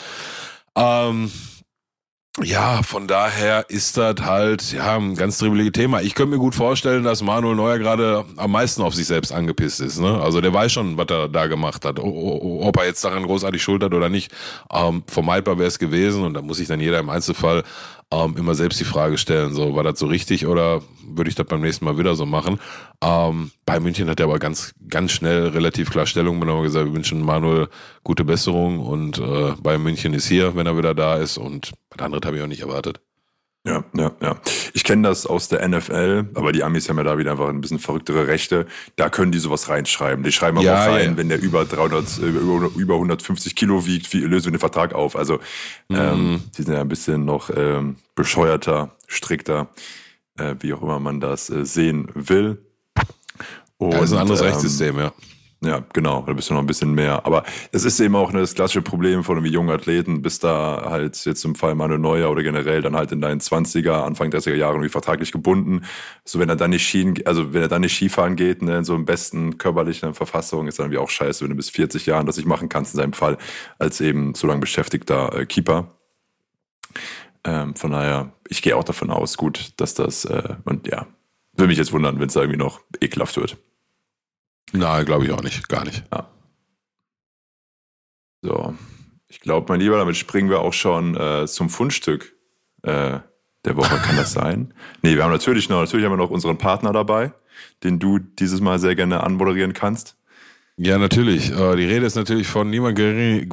Ähm, 0.76 1.32
ja, 2.44 2.84
von 2.84 3.08
daher 3.08 3.70
ist 3.70 3.96
das 3.96 4.16
halt 4.22 4.74
ja 4.74 4.98
ein 4.98 5.16
ganz 5.16 5.38
dribbelige 5.38 5.72
Thema. 5.72 6.02
Ich 6.02 6.16
könnte 6.16 6.32
mir 6.32 6.38
gut 6.38 6.54
vorstellen, 6.54 7.06
dass 7.06 7.22
Manuel 7.22 7.56
Neuer 7.56 7.80
gerade 7.80 8.26
am 8.36 8.52
meisten 8.52 8.82
auf 8.82 8.94
sich 8.94 9.08
selbst 9.08 9.32
angepisst 9.32 9.80
ist. 9.80 10.00
Ne? 10.00 10.20
Also 10.22 10.42
der 10.42 10.54
weiß 10.54 10.74
schon, 10.74 10.98
was 10.98 11.08
er 11.10 11.30
da 11.30 11.48
gemacht 11.48 11.86
hat. 11.86 11.98
Ob 11.98 12.78
er 12.78 12.86
jetzt 12.86 13.06
daran 13.06 13.24
großartig 13.24 13.64
schuld 13.64 13.84
hat 13.84 13.94
oder 13.94 14.10
nicht, 14.10 14.34
ähm, 14.74 15.04
vermeidbar 15.08 15.58
wäre 15.58 15.70
es 15.70 15.80
gewesen. 15.80 16.24
Und 16.24 16.34
da 16.34 16.42
muss 16.42 16.58
sich 16.58 16.68
dann 16.68 16.82
jeder 16.82 17.00
im 17.00 17.10
Einzelfall 17.10 17.64
ähm, 18.12 18.36
immer 18.38 18.56
selbst 18.56 18.80
die 18.80 18.86
Frage 18.86 19.18
stellen, 19.18 19.54
so 19.54 19.76
war 19.76 19.84
das 19.84 20.00
so 20.00 20.06
richtig 20.08 20.46
oder 20.46 20.82
würde 21.06 21.30
ich 21.30 21.36
das 21.36 21.46
beim 21.48 21.62
nächsten 21.62 21.86
Mal 21.86 21.98
wieder 21.98 22.16
so 22.16 22.26
machen? 22.26 22.60
Ähm, 23.02 23.52
bei 23.66 23.80
München 23.80 24.10
hat 24.10 24.20
er 24.20 24.26
aber 24.26 24.40
ganz, 24.40 24.74
ganz 24.90 25.12
schnell 25.12 25.48
relativ 25.48 25.90
klar 25.90 26.06
Stellung 26.06 26.40
genommen 26.40 26.64
gesagt, 26.64 26.86
wir 26.86 26.94
wünschen 26.94 27.22
Manuel 27.22 27.68
gute 28.04 28.24
Besserung 28.24 28.80
und 28.80 29.18
äh, 29.18 29.54
bei 29.62 29.78
München 29.78 30.14
ist 30.14 30.28
hier, 30.28 30.56
wenn 30.56 30.68
er 30.68 30.78
wieder 30.78 30.94
da 30.94 31.18
ist 31.18 31.38
und 31.38 31.72
das 31.90 32.06
andere 32.06 32.22
habe 32.26 32.38
ich 32.38 32.44
auch 32.44 32.48
nicht 32.48 32.62
erwartet. 32.62 33.02
Ja, 33.66 33.84
ja, 33.96 34.12
ja. 34.22 34.36
Ich 34.74 34.84
kenne 34.84 35.08
das 35.08 35.26
aus 35.26 35.48
der 35.48 35.68
NFL, 35.68 36.26
aber 36.36 36.52
die 36.52 36.64
Amis 36.64 36.88
haben 36.88 36.98
ja 36.98 37.04
da 37.04 37.18
wieder 37.18 37.32
einfach 37.32 37.50
ein 37.50 37.62
bisschen 37.62 37.80
verrücktere 37.80 38.28
Rechte. 38.28 38.68
Da 38.96 39.10
können 39.10 39.32
die 39.32 39.40
sowas 39.40 39.70
reinschreiben. 39.70 40.24
Die 40.24 40.32
schreiben 40.32 40.58
aber 40.58 40.66
Ja, 40.66 40.84
auch 40.84 40.92
rein, 40.92 41.12
ja. 41.12 41.18
wenn 41.18 41.30
der 41.30 41.42
über 41.42 41.66
300, 41.66 42.20
äh, 42.20 42.26
über, 42.28 42.70
über 42.76 42.94
150 42.94 43.56
Kilo 43.56 43.86
wiegt, 43.88 44.14
wie, 44.14 44.20
lösen 44.20 44.48
wir 44.48 44.52
den 44.52 44.60
Vertrag 44.60 44.94
auf. 44.94 45.16
Also, 45.16 45.40
ähm, 45.90 46.44
die 46.56 46.62
sind 46.62 46.74
ja 46.74 46.82
ein 46.82 46.88
bisschen 46.88 47.26
noch 47.26 47.50
ähm, 47.56 47.96
bescheuerter, 48.14 48.96
strikter, 49.08 49.70
äh, 50.38 50.54
wie 50.60 50.74
auch 50.74 50.84
immer 50.84 51.00
man 51.00 51.20
das 51.20 51.50
äh, 51.50 51.66
sehen 51.66 52.08
will. 52.14 52.60
Und, 53.78 53.94
Ja, 53.94 54.04
ist 54.04 54.14
ein 54.14 54.20
anderes 54.20 54.42
ähm, 54.42 54.48
Rechtssystem, 54.48 55.00
ja. 55.00 55.12
Ja, 55.66 55.84
genau, 55.94 56.22
da 56.28 56.34
bist 56.34 56.50
du 56.50 56.54
noch 56.54 56.62
ein 56.62 56.68
bisschen 56.68 56.94
mehr. 56.94 57.26
Aber 57.26 57.44
es 57.72 57.86
ist 57.86 58.00
eben 58.00 58.16
auch 58.16 58.32
das 58.32 58.54
klassische 58.54 58.84
Problem 58.84 59.24
von 59.24 59.38
irgendwie 59.38 59.54
jungen 59.54 59.72
Athleten, 59.72 60.22
bis 60.22 60.38
da 60.38 60.86
halt 60.90 61.26
jetzt 61.26 61.44
im 61.44 61.56
Fall 61.56 61.74
Manuel 61.74 62.00
Neuer 62.00 62.30
oder 62.30 62.44
generell 62.44 62.84
dann 62.84 62.96
halt 62.96 63.12
in 63.12 63.20
deinen 63.20 63.40
20er, 63.40 64.04
Anfang 64.04 64.30
30er 64.30 64.54
Jahren 64.54 64.76
irgendwie 64.76 64.90
vertraglich 64.90 65.32
gebunden. 65.32 65.82
So 66.24 66.40
wenn 66.40 66.50
er 66.50 66.56
dann 66.56 66.70
nicht 66.70 66.88
Skien, 66.88 67.16
also 67.26 67.54
wenn 67.54 67.64
er 67.64 67.68
dann 67.68 67.82
nicht 67.82 67.96
Skifahren 67.96 68.36
geht, 68.36 68.62
ne, 68.62 68.78
in 68.78 68.84
so 68.84 68.96
im 68.96 69.06
besten 69.06 69.58
körperlichen 69.58 70.14
Verfassung, 70.14 70.68
ist 70.68 70.78
dann 70.78 70.86
irgendwie 70.86 71.00
auch 71.00 71.10
scheiße, 71.10 71.44
wenn 71.44 71.50
du 71.50 71.56
bis 71.56 71.72
40 71.72 72.06
Jahren 72.06 72.28
das 72.28 72.38
nicht 72.38 72.48
machen 72.48 72.70
kannst 72.70 72.94
in 72.94 73.00
seinem 73.00 73.14
Fall, 73.14 73.38
als 73.80 74.00
eben 74.02 74.36
so 74.36 74.46
lange 74.46 74.60
beschäftigter 74.60 75.36
äh, 75.36 75.46
Keeper. 75.48 75.96
Ähm, 77.44 77.76
von 77.76 77.92
daher, 77.92 78.34
ich 78.50 78.62
gehe 78.62 78.76
auch 78.76 78.84
davon 78.84 79.10
aus, 79.10 79.38
gut, 79.38 79.74
dass 79.78 79.96
das, 79.96 80.26
äh, 80.26 80.56
und 80.66 80.88
ja, 80.88 81.08
würde 81.54 81.70
mich 81.70 81.78
jetzt 81.78 81.94
wundern, 81.94 82.20
wenn 82.20 82.28
es 82.28 82.36
irgendwie 82.36 82.58
noch 82.58 82.82
ekelhaft 83.02 83.38
wird. 83.38 83.58
Nein, 84.72 85.06
glaube 85.06 85.26
ich 85.26 85.32
auch 85.32 85.44
nicht, 85.44 85.68
gar 85.70 85.86
nicht. 85.86 86.04
So, 88.42 88.76
ich 89.28 89.40
glaube, 89.40 89.66
mein 89.70 89.80
Lieber, 89.80 89.98
damit 89.98 90.16
springen 90.18 90.50
wir 90.50 90.62
auch 90.62 90.74
schon 90.74 91.16
äh, 91.16 91.48
zum 91.48 91.70
Fundstück 91.70 92.36
äh, 92.84 93.20
der 93.66 93.76
Woche. 93.76 93.98
Kann 93.98 94.18
das 94.18 94.34
sein? 94.34 94.74
Nee, 95.02 95.16
wir 95.16 95.24
haben 95.24 95.32
natürlich 95.32 95.70
noch, 95.70 95.82
natürlich 95.82 96.06
haben 96.06 96.14
wir 96.14 96.18
noch 96.18 96.30
unseren 96.30 96.58
Partner 96.58 96.94
dabei, 96.94 97.34
den 97.84 98.00
du 98.00 98.20
dieses 98.20 98.62
Mal 98.62 98.80
sehr 98.80 98.96
gerne 98.96 99.24
anmoderieren 99.24 99.74
kannst. 99.74 100.18
Ja, 100.78 100.98
natürlich. 100.98 101.52
Äh, 101.52 101.76
Die 101.76 101.86
Rede 101.86 102.06
ist 102.06 102.16
natürlich 102.16 102.48
von 102.48 102.70
niemand 102.70 102.96
gering, 102.98 103.50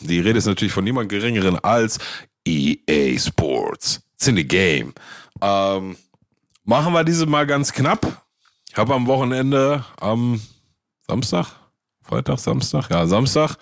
die 0.00 0.20
Rede 0.20 0.38
ist 0.38 0.46
natürlich 0.46 0.72
von 0.72 0.84
niemand 0.84 1.08
geringeren 1.08 1.58
als 1.58 1.98
EA 2.46 3.18
Sports. 3.18 4.02
It's 4.14 4.26
in 4.26 4.36
the 4.36 4.46
game. 4.46 4.92
Ähm, 5.40 5.96
machen 6.64 6.92
wir 6.92 7.04
diese 7.04 7.26
mal 7.26 7.46
ganz 7.46 7.72
knapp. 7.72 8.24
Ich 8.68 8.76
habe 8.76 8.94
am 8.94 9.06
Wochenende 9.06 9.84
am 10.00 10.40
Samstag, 11.06 11.46
Freitag, 12.02 12.38
Samstag, 12.38 12.88
ja, 12.90 13.06
Samstag. 13.06 13.56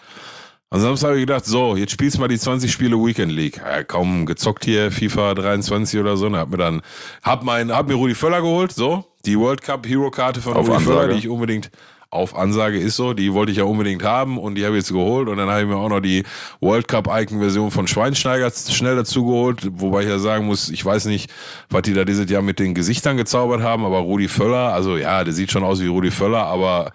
Am 0.70 0.80
Samstag 0.80 1.08
habe 1.08 1.18
ich 1.18 1.26
gedacht, 1.26 1.44
so, 1.44 1.76
jetzt 1.76 1.92
spielst 1.92 2.16
du 2.16 2.20
mal 2.20 2.28
die 2.28 2.38
20 2.38 2.72
Spiele 2.72 2.96
Weekend 2.96 3.30
League. 3.30 3.58
Ja, 3.58 3.84
kaum 3.84 4.24
gezockt 4.24 4.64
hier, 4.64 4.90
FIFA 4.90 5.34
23 5.34 6.00
oder 6.00 6.16
so. 6.16 6.26
Und 6.26 6.36
hab 6.36 6.50
mir 6.50 6.56
dann, 6.56 6.82
hab 7.22 7.42
mein, 7.42 7.70
hab 7.70 7.88
mir 7.88 7.94
Rudi 7.94 8.14
Völler 8.14 8.40
geholt, 8.40 8.72
so, 8.72 9.04
die 9.26 9.38
World 9.38 9.60
Cup 9.60 9.86
Hero 9.86 10.10
Karte 10.10 10.40
von 10.40 10.54
Auf 10.54 10.68
Rudi 10.68 10.84
Völler, 10.84 11.00
Ansage. 11.00 11.12
die 11.14 11.18
ich 11.18 11.28
unbedingt 11.28 11.70
auf 12.12 12.36
Ansage 12.36 12.78
ist 12.78 12.96
so, 12.96 13.14
die 13.14 13.32
wollte 13.32 13.52
ich 13.52 13.58
ja 13.58 13.64
unbedingt 13.64 14.02
haben 14.02 14.38
und 14.38 14.54
die 14.54 14.64
habe 14.66 14.76
ich 14.76 14.82
jetzt 14.82 14.92
geholt 14.92 15.28
und 15.28 15.38
dann 15.38 15.48
habe 15.48 15.62
ich 15.62 15.66
mir 15.66 15.76
auch 15.76 15.88
noch 15.88 16.00
die 16.00 16.24
World 16.60 16.86
Cup 16.86 17.08
Icon 17.10 17.40
Version 17.40 17.70
von 17.70 17.86
Schweinsteiger 17.86 18.50
schnell 18.50 18.96
dazu 18.96 19.24
geholt, 19.24 19.66
wobei 19.72 20.02
ich 20.02 20.08
ja 20.08 20.18
sagen 20.18 20.44
muss, 20.44 20.68
ich 20.68 20.84
weiß 20.84 21.06
nicht, 21.06 21.30
was 21.70 21.82
die 21.82 21.94
da 21.94 22.04
dieses 22.04 22.30
Jahr 22.30 22.42
mit 22.42 22.58
den 22.58 22.74
Gesichtern 22.74 23.16
gezaubert 23.16 23.62
haben, 23.62 23.86
aber 23.86 23.98
Rudi 23.98 24.28
Völler, 24.28 24.74
also 24.74 24.98
ja, 24.98 25.24
der 25.24 25.32
sieht 25.32 25.50
schon 25.50 25.64
aus 25.64 25.80
wie 25.80 25.86
Rudi 25.86 26.10
Völler, 26.10 26.44
aber 26.44 26.92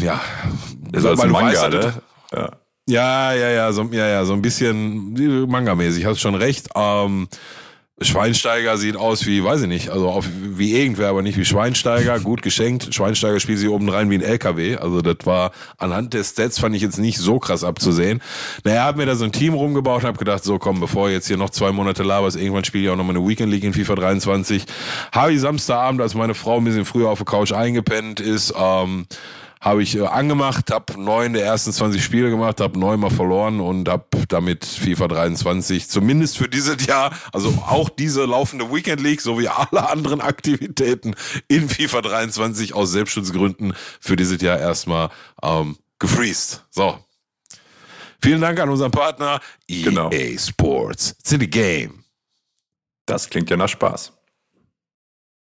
ja, 0.00 0.20
Der 0.92 1.00
ist 1.00 1.06
als 1.06 1.26
Manga, 1.26 1.46
weißt, 1.46 1.70
ne? 1.70 2.02
Ja. 2.32 2.50
Ja, 2.88 3.34
ja, 3.34 3.50
ja, 3.50 3.72
so, 3.72 3.82
ja, 3.90 4.06
ja, 4.06 4.24
so 4.24 4.32
ein 4.32 4.42
bisschen 4.42 5.48
Manga-mäßig, 5.48 6.04
hast 6.04 6.20
schon 6.20 6.36
recht. 6.36 6.68
Ähm, 6.76 7.26
Schweinsteiger 8.00 8.76
sieht 8.76 8.96
aus 8.96 9.24
wie, 9.24 9.42
weiß 9.42 9.62
ich 9.62 9.68
nicht, 9.68 9.88
also 9.88 10.10
auf, 10.10 10.28
wie 10.30 10.78
irgendwer, 10.78 11.08
aber 11.08 11.22
nicht 11.22 11.38
wie 11.38 11.46
Schweinsteiger. 11.46 12.20
Gut 12.26 12.42
geschenkt. 12.42 12.94
Schweinsteiger 12.94 13.40
spielt 13.40 13.58
sich 13.58 13.70
oben 13.70 13.88
rein 13.88 14.10
wie 14.10 14.16
ein 14.16 14.22
LKW. 14.22 14.76
Also 14.76 15.00
das 15.00 15.16
war 15.24 15.52
anhand 15.78 16.12
des 16.12 16.30
Stats 16.30 16.58
fand 16.58 16.76
ich 16.76 16.82
jetzt 16.82 16.98
nicht 16.98 17.18
so 17.18 17.38
krass 17.38 17.64
abzusehen. 17.64 18.20
Naja, 18.64 18.84
hab 18.84 18.96
mir 18.96 19.06
da 19.06 19.16
so 19.16 19.24
ein 19.24 19.32
Team 19.32 19.54
rumgebaut 19.54 20.02
und 20.02 20.08
hab 20.08 20.18
gedacht, 20.18 20.44
so 20.44 20.58
komm, 20.58 20.78
bevor 20.78 21.08
jetzt 21.08 21.26
hier 21.26 21.38
noch 21.38 21.48
zwei 21.48 21.72
Monate 21.72 22.02
laberst, 22.02 22.36
irgendwann 22.36 22.64
spiele 22.64 22.84
ich 22.84 22.90
auch 22.90 22.96
noch 22.96 23.04
mal 23.04 23.16
eine 23.16 23.26
Weekend 23.26 23.50
League 23.50 23.64
in 23.64 23.72
FIFA 23.72 23.94
23. 23.94 24.66
Habe 25.12 25.32
ich 25.32 25.40
Samstagabend, 25.40 26.02
als 26.02 26.14
meine 26.14 26.34
Frau 26.34 26.58
ein 26.58 26.64
bisschen 26.64 26.84
früher 26.84 27.08
auf 27.08 27.18
der 27.18 27.26
Couch 27.26 27.52
eingepennt 27.52 28.20
ist, 28.20 28.52
ähm, 28.58 29.06
habe 29.66 29.82
ich 29.82 29.96
äh, 29.96 30.06
angemacht, 30.06 30.70
habe 30.70 30.98
neun 31.00 31.32
der 31.32 31.44
ersten 31.44 31.72
20 31.72 32.02
Spiele 32.02 32.30
gemacht, 32.30 32.60
habe 32.60 32.78
neunmal 32.78 33.10
verloren 33.10 33.58
und 33.58 33.88
habe 33.88 34.04
damit 34.28 34.64
FIFA 34.64 35.08
23 35.08 35.88
zumindest 35.88 36.38
für 36.38 36.48
dieses 36.48 36.86
Jahr, 36.86 37.12
also 37.32 37.48
auch 37.66 37.88
diese 37.88 38.26
laufende 38.26 38.70
Weekend 38.72 39.00
League 39.00 39.20
sowie 39.20 39.48
alle 39.48 39.88
anderen 39.90 40.20
Aktivitäten 40.20 41.16
in 41.48 41.68
FIFA 41.68 42.02
23 42.02 42.74
aus 42.74 42.92
Selbstschutzgründen 42.92 43.74
für 44.00 44.14
dieses 44.14 44.40
Jahr 44.40 44.60
erstmal 44.60 45.10
ähm, 45.42 45.76
gefreezed. 45.98 46.64
So. 46.70 47.00
Vielen 48.22 48.40
Dank 48.40 48.60
an 48.60 48.68
unseren 48.68 48.92
Partner 48.92 49.40
EA 49.66 49.84
Genau. 49.84 50.10
Sports. 50.38 51.16
The 51.24 51.38
game. 51.38 52.04
Das 53.04 53.28
klingt 53.28 53.50
ja 53.50 53.56
nach 53.56 53.68
Spaß. 53.68 54.12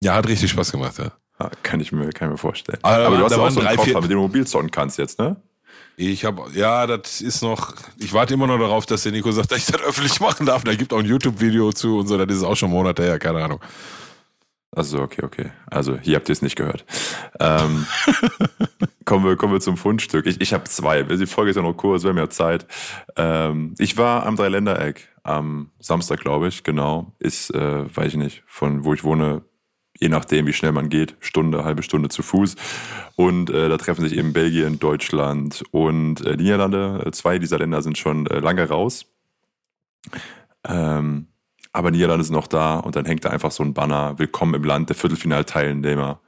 Ja, 0.03 0.15
hat 0.15 0.27
richtig 0.27 0.51
Spaß 0.51 0.73
gemacht, 0.73 0.99
ja. 0.99 1.13
Ah, 1.39 1.51
Kann 1.63 1.81
ich 1.81 1.93
mir, 1.93 2.09
kann 2.11 2.29
ich 2.29 2.33
mir 2.33 2.39
vorstellen. 2.39 2.79
Aber 2.83 3.07
Aber 3.07 3.17
du 3.19 3.25
hast 3.25 3.33
ja 3.33 3.39
auch 3.39 3.51
so 3.51 3.61
einen 3.61 3.77
Koffer, 3.77 4.01
mit 4.01 4.11
dem 4.11 4.17
du 4.17 4.23
mobil 4.23 4.47
zocken 4.47 4.71
kannst 4.71 4.99
jetzt, 4.99 5.19
ne? 5.19 5.37
Ich 5.99 6.25
habe, 6.25 6.43
ja, 6.53 6.87
das 6.87 7.23
ist 7.23 7.43
noch, 7.43 7.75
ich 7.99 8.13
warte 8.13 8.35
immer 8.35 8.47
noch 8.47 8.59
darauf, 8.59 8.85
dass 8.85 9.03
der 9.05 9.13
Nico 9.13 9.33
sagt, 9.33 9.51
dass 9.51 9.59
ich 9.59 9.67
das 9.67 9.81
öffentlich 9.81 10.21
machen 10.21 10.45
darf. 10.45 10.63
Da 10.63 10.75
gibt 10.75 10.93
auch 10.93 10.99
ein 10.99 11.07
YouTube-Video 11.07 11.73
zu 11.73 11.99
und 11.99 12.07
so, 12.07 12.19
das 12.23 12.37
ist 12.37 12.43
auch 12.43 12.55
schon 12.57 12.71
Monate 12.71 13.03
her, 13.03 13.19
keine 13.19 13.43
Ahnung. 13.43 13.61
Also, 14.73 15.01
okay, 15.01 15.23
okay. 15.25 15.53
Also, 15.71 15.97
hier 15.99 16.17
habt 16.17 16.29
ihr 16.29 16.35
es 16.35 16.43
nicht 16.43 16.57
gehört. 16.57 16.85
Ähm, 17.41 17.87
kommen, 19.07 19.25
wir, 19.25 19.37
kommen 19.37 19.55
wir 19.55 19.61
zum 19.61 19.79
Fundstück. 19.79 20.27
Ich, 20.27 20.39
ich 20.43 20.53
habe 20.53 20.65
zwei. 20.65 21.03
Die 21.03 21.27
Folge 21.27 21.51
ist 21.51 21.57
ja 21.57 21.63
noch 21.63 21.73
kurz, 21.73 22.03
wir 22.03 22.11
haben 22.11 22.19
ja 22.19 22.29
Zeit. 22.29 22.67
Ähm, 23.17 23.75
ich 23.79 23.97
war 23.97 24.27
am 24.27 24.37
Dreiländereck 24.37 25.09
am 25.23 25.71
Samstag, 25.81 26.21
glaube 26.21 26.49
ich, 26.49 26.63
genau. 26.63 27.15
Ist, 27.19 27.55
äh, 27.55 27.97
weiß 27.97 28.09
ich 28.09 28.19
nicht, 28.19 28.43
von 28.47 28.85
wo 28.85 28.93
ich 28.93 29.03
wohne, 29.03 29.43
je 29.99 30.09
nachdem, 30.09 30.47
wie 30.47 30.53
schnell 30.53 30.73
man 30.73 30.89
geht, 30.89 31.17
Stunde, 31.21 31.65
halbe 31.65 31.83
Stunde 31.83 32.09
zu 32.09 32.23
Fuß. 32.23 32.57
Und 33.17 33.51
äh, 33.51 33.69
da 33.69 33.77
treffen 33.77 34.03
sich 34.03 34.17
eben 34.17 34.33
Belgien, 34.33 34.79
Deutschland 34.79 35.65
und 35.71 36.25
äh, 36.25 36.37
Niederlande. 36.37 37.05
Äh, 37.07 37.11
Zwei 37.13 37.39
dieser 37.39 37.59
Länder 37.59 37.83
sind 37.83 37.99
schon 37.99 38.27
äh, 38.27 38.41
lange 38.41 38.69
raus. 38.69 39.07
Ähm, 40.65 41.29
aber 41.73 41.91
Niederlande 41.91 42.25
sind 42.25 42.35
noch 42.35 42.47
da 42.47 42.79
und 42.79 42.97
dann 42.97 43.05
hängt 43.05 43.25
da 43.25 43.31
einfach 43.31 43.51
so 43.51 43.63
ein 43.63 43.75
Banner, 43.75 44.19
Willkommen 44.19 44.55
im 44.55 44.65
Land 44.65 44.89
der 44.89 44.97
Viertelfinalteilnehmer, 44.97 46.21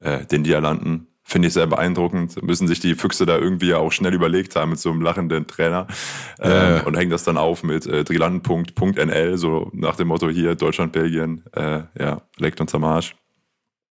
äh, 0.00 0.24
den 0.26 0.42
Niederlanden. 0.42 1.08
Finde 1.26 1.48
ich 1.48 1.54
sehr 1.54 1.66
beeindruckend. 1.66 2.42
Müssen 2.42 2.68
sich 2.68 2.80
die 2.80 2.94
Füchse 2.94 3.24
da 3.24 3.38
irgendwie 3.38 3.72
auch 3.72 3.90
schnell 3.92 4.12
überlegt 4.12 4.56
haben 4.56 4.70
mit 4.70 4.78
so 4.78 4.90
einem 4.90 5.00
lachenden 5.00 5.46
Trainer. 5.46 5.86
Ähm, 6.38 6.50
Ja, 6.50 6.76
ja. 6.76 6.82
Und 6.82 6.96
hängen 6.96 7.10
das 7.10 7.24
dann 7.24 7.38
auf 7.38 7.62
mit 7.62 7.86
äh, 7.86 8.04
Drilanden.nl, 8.04 9.38
so 9.38 9.70
nach 9.72 9.96
dem 9.96 10.08
Motto 10.08 10.28
hier 10.28 10.54
Deutschland, 10.54 10.92
Belgien, 10.92 11.44
äh, 11.52 11.82
ja, 11.98 12.20
leckt 12.36 12.60
uns 12.60 12.74
am 12.74 12.84
Arsch. 12.84 13.16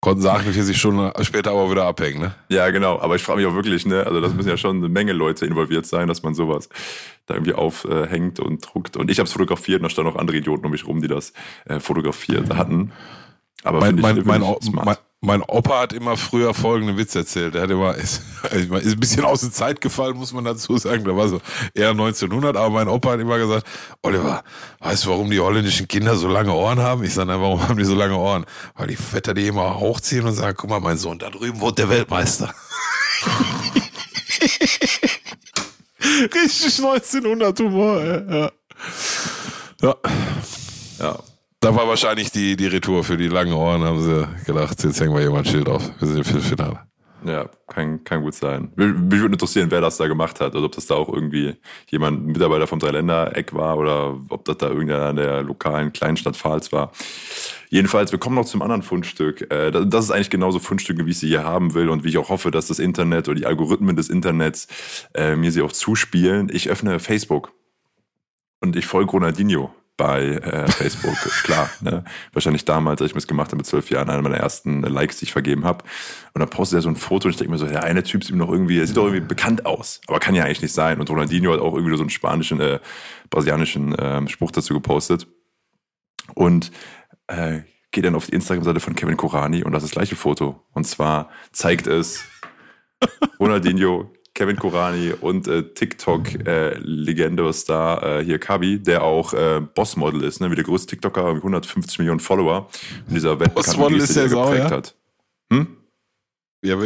Konnten 0.04 0.22
sie 0.22 0.30
48 0.32 0.78
Stunden 0.78 1.12
später 1.24 1.52
aber 1.52 1.72
wieder 1.72 1.86
abhängen, 1.86 2.22
ne? 2.22 2.36
Ja, 2.50 2.70
genau. 2.72 3.00
Aber 3.00 3.16
ich 3.16 3.24
frage 3.24 3.40
mich 3.40 3.48
auch 3.48 3.56
wirklich, 3.56 3.86
ne, 3.86 4.06
also 4.06 4.20
das 4.20 4.34
müssen 4.34 4.50
ja 4.50 4.58
schon 4.58 4.78
eine 4.78 4.90
Menge 4.90 5.14
Leute 5.14 5.46
involviert 5.46 5.86
sein, 5.86 6.10
dass 6.10 6.24
man 6.24 6.34
sowas 6.34 6.68
da 7.26 7.36
irgendwie 7.36 7.54
aufhängt 7.54 8.42
und 8.42 8.68
druckt. 8.68 8.98
Und 8.98 9.10
ich 9.10 9.20
habe 9.20 9.28
es 9.28 9.32
fotografiert 9.32 9.80
und 9.80 9.84
da 9.84 9.90
standen 9.90 10.12
auch 10.12 10.18
andere 10.18 10.36
Idioten 10.36 10.66
um 10.66 10.72
mich 10.72 10.86
rum, 10.86 11.02
die 11.02 11.08
das 11.08 11.32
äh, 11.66 11.80
fotografiert 11.80 12.54
hatten. 12.54 12.92
Aber 13.64 13.80
Mein, 13.80 13.95
mein, 13.95 14.24
mein, 14.26 14.41
mein, 14.72 14.97
mein 15.22 15.41
Opa 15.41 15.80
hat 15.84 15.93
immer 15.93 16.18
früher 16.18 16.53
folgenden 16.53 16.97
Witz 16.97 17.16
erzählt. 17.16 17.55
Der 17.55 17.61
hat 17.61 17.70
immer, 17.70 17.95
ist, 17.95 18.22
ist 18.51 18.72
ein 18.72 18.99
bisschen 18.99 19.24
aus 19.24 19.39
der 19.39 19.51
Zeit 19.51 19.80
gefallen, 19.80 20.18
muss 20.18 20.34
man 20.34 20.43
dazu 20.43 20.78
sagen. 20.78 21.05
Da 21.05 21.16
war 21.16 21.30
so 21.30 21.39
eher 21.74 21.91
1900, 21.91 22.57
aber 22.57 22.70
mein 22.70 22.89
Opa 22.89 23.11
hat 23.11 23.22
immer 23.22 23.38
gesagt, 23.38 23.66
Oliver, 24.01 24.43
weißt 24.80 25.05
du, 25.05 25.09
warum 25.11 25.30
die 25.30 25.39
holländischen 25.39 25.88
Kinder 25.88 26.18
so 26.18 26.28
lange 26.28 26.51
Ohren 26.53 26.80
haben? 26.80 27.05
Ich 27.05 27.14
sage, 27.14 27.30
na, 27.30 27.39
warum 27.39 27.66
haben 27.66 27.78
die 27.78 27.86
so 27.86 27.95
lange 27.95 28.18
Ohren? 28.18 28.45
Weil 28.76 28.88
die 28.88 28.97
Vetter 28.97 29.34
die 29.34 29.47
immer 29.47 29.80
hochziehen 29.80 30.26
und 30.26 30.34
sagen, 30.34 30.57
guck 30.59 30.70
mal, 30.70 30.82
mein 30.82 30.97
Sohn, 30.97 31.20
da 31.20 31.30
drüben 31.30 31.61
wohnt 31.61 31.78
der 31.78 31.89
Weltmeister. 31.89 32.53
Richtig 36.01 36.84
1900 36.84 37.59
Humor, 37.61 38.01
ey. 38.01 38.30
ja. 38.30 38.51
ja. 39.82 39.95
ja. 40.99 41.20
Da 41.64 41.74
war 41.76 41.88
wahrscheinlich 41.88 42.32
die, 42.32 42.55
die 42.57 42.68
Retour 42.68 43.03
für 43.03 43.16
die 43.18 43.28
langen 43.30 43.53
Ohren, 43.53 43.84
haben 43.84 44.01
sie 44.01 44.28
gedacht, 44.45 44.84
jetzt 44.84 44.99
hängen 44.99 45.14
wir 45.14 45.22
hier 45.22 45.32
mal 45.32 45.39
ein 45.39 45.45
Schild 45.45 45.70
auf. 45.70 45.89
Wir 45.99 46.07
sind 46.07 46.18
im 46.18 46.24
Viertelfinale. 46.26 46.80
Ja, 47.26 47.45
kann, 47.68 48.03
kann 48.03 48.22
gut 48.22 48.34
sein. 48.34 48.74
Mich 48.76 49.22
würde 49.22 49.34
interessieren, 49.36 49.72
wer 49.72 49.80
das 49.80 49.95
da 49.95 50.07
gemacht 50.07 50.41
hat. 50.41 50.55
Also 50.55 50.66
ob 50.66 50.74
das 50.74 50.88
da 50.88 50.95
auch 50.95 51.07
irgendwie 51.07 51.55
jemand, 51.89 52.26
Mitarbeiter 52.28 52.68
vom 52.68 52.80
Dreiländereck 52.80 53.53
war 53.53 53.78
oder 53.78 54.20
ob 54.28 54.43
das 54.43 54.57
da 54.57 54.68
irgendeiner 54.68 55.11
in 55.11 55.16
der 55.16 55.41
lokalen 55.41 55.93
Kleinstadt 55.93 56.36
Pfalz 56.36 56.74
war. 56.74 56.91
Jedenfalls, 57.70 58.11
wir 58.11 58.20
kommen 58.20 58.36
noch 58.36 58.43
zum 58.45 58.61
anderen 58.61 58.82
Fundstück. 58.84 59.49
Äh, 59.49 59.72
das- 59.72 59.86
Das 59.88 60.05
ist 60.05 60.11
eigentlich 60.11 60.32
genauso 60.32 60.59
Fundstücke, 60.59 61.05
wie 61.05 61.11
ich 61.11 61.20
sie 61.20 61.30
hier 61.30 61.45
haben 61.45 61.74
will 61.76 61.88
und 61.88 62.03
wie 62.03 62.09
ich 62.09 62.18
auch 62.18 62.28
hoffe, 62.28 62.51
dass 62.51 62.68
das 62.68 62.80
Internet 62.80 63.30
oder 63.30 63.36
die 63.39 63.45
Algorithmen 63.45 63.95
des 63.95 64.09
Internets 64.09 64.68
äh, 65.14 65.38
mir 65.38 65.53
sie 65.53 65.61
auch 65.61 65.72
zuspielen. 65.72 66.49
Ich 66.51 66.70
öffne 66.70 66.99
Facebook 66.99 67.53
und 68.59 68.76
ich 68.76 68.86
folge 68.86 69.11
Ronaldinho 69.11 69.74
bei 69.98 70.24
äh, 70.24 70.72
Facebook. 70.72 71.16
Klar, 71.44 71.70
ne? 71.82 72.04
wahrscheinlich 72.32 72.66
damals, 72.66 73.02
als 73.02 73.12
ich 73.12 73.16
mir 73.16 73.22
das 73.22 73.28
gemacht 73.28 73.48
habe 73.48 73.58
mit 73.58 73.66
zwölf 73.66 73.89
Jahren, 73.89 74.10
einer 74.10 74.22
meiner 74.22 74.38
ersten 74.38 74.82
Likes, 74.82 75.18
die 75.18 75.26
ich 75.26 75.32
vergeben 75.32 75.66
habe. 75.66 75.84
Und 76.34 76.39
dann 76.39 76.50
postet 76.50 76.80
er 76.80 76.82
so 76.82 76.89
ein 76.89 76.96
Foto 76.96 77.28
und 77.28 77.32
ich 77.32 77.38
denke 77.38 77.52
mir 77.52 77.58
so, 77.58 77.68
der 77.68 77.84
eine 77.84 78.04
Typ 78.04 78.24
sieht 78.24 78.34
mir 78.34 78.39
noch 78.39 78.52
irgendwie, 78.52 78.80
er 78.80 78.88
sieht 78.88 78.98
doch 78.98 79.06
irgendwie 79.06 79.28
bekannt 79.28 79.66
aus, 79.66 80.02
aber 80.08 80.20
kann 80.20 80.36
ja 80.36 80.46
eigentlich 80.46 80.62
nicht 80.62 80.74
sein. 80.74 81.00
Und 81.00 81.10
Ronaldinho 81.10 81.54
hat 81.54 81.60
auch 81.60 81.76
irgendwie 81.76 81.96
so 81.96 82.04
einen 82.04 82.10
spanischen, 82.10 82.60
äh, 82.60 82.80
brasilianischen 83.30 83.96
ähm, 84.00 84.28
Spruch 84.28 84.52
dazu 84.52 84.74
gepostet. 84.74 85.28
Und 86.36 86.72
äh, 87.28 87.62
geht 87.91 88.06
dann 88.06 88.16
auf 88.16 88.26
die 88.26 88.34
Instagram-Seite 88.34 88.80
von 88.80 88.96
Kevin 88.96 89.18
Korani 89.18 89.64
und 89.64 89.72
das 89.72 89.84
ist 89.84 89.91
das 89.91 89.96
gleiche 89.96 90.16
Foto. 90.16 90.66
Und 90.74 90.86
zwar 90.86 91.30
zeigt 91.52 91.88
es 91.88 92.26
Ronaldinho, 93.39 94.12
Kevin 94.36 94.58
Korani 94.58 95.14
und 95.14 95.48
äh, 95.48 95.64
TikTok-Legende-Star 95.64 98.20
äh, 98.20 98.24
hier 98.24 98.40
Kabi, 98.40 98.80
der 98.80 99.04
auch 99.04 99.34
äh, 99.34 99.62
Bossmodel 99.62 100.24
ist, 100.24 100.42
ne? 100.42 100.50
wie 100.50 100.56
der 100.56 100.64
größte 100.64 100.88
TikToker, 100.88 101.34
mit 101.34 101.44
150 101.44 102.00
Millionen 102.00 102.20
Follower 102.20 102.68
in 103.08 103.14
dieser 103.14 103.36
Bossmodel 103.36 104.00
ist 104.00 104.16
die 104.16 104.22
er 104.22 104.30
Sau, 104.30 104.46
geprägt 104.46 104.72
ja? 104.72 104.78
hat. 104.78 104.96
Hm? 105.52 105.78
Ja, 106.64 106.78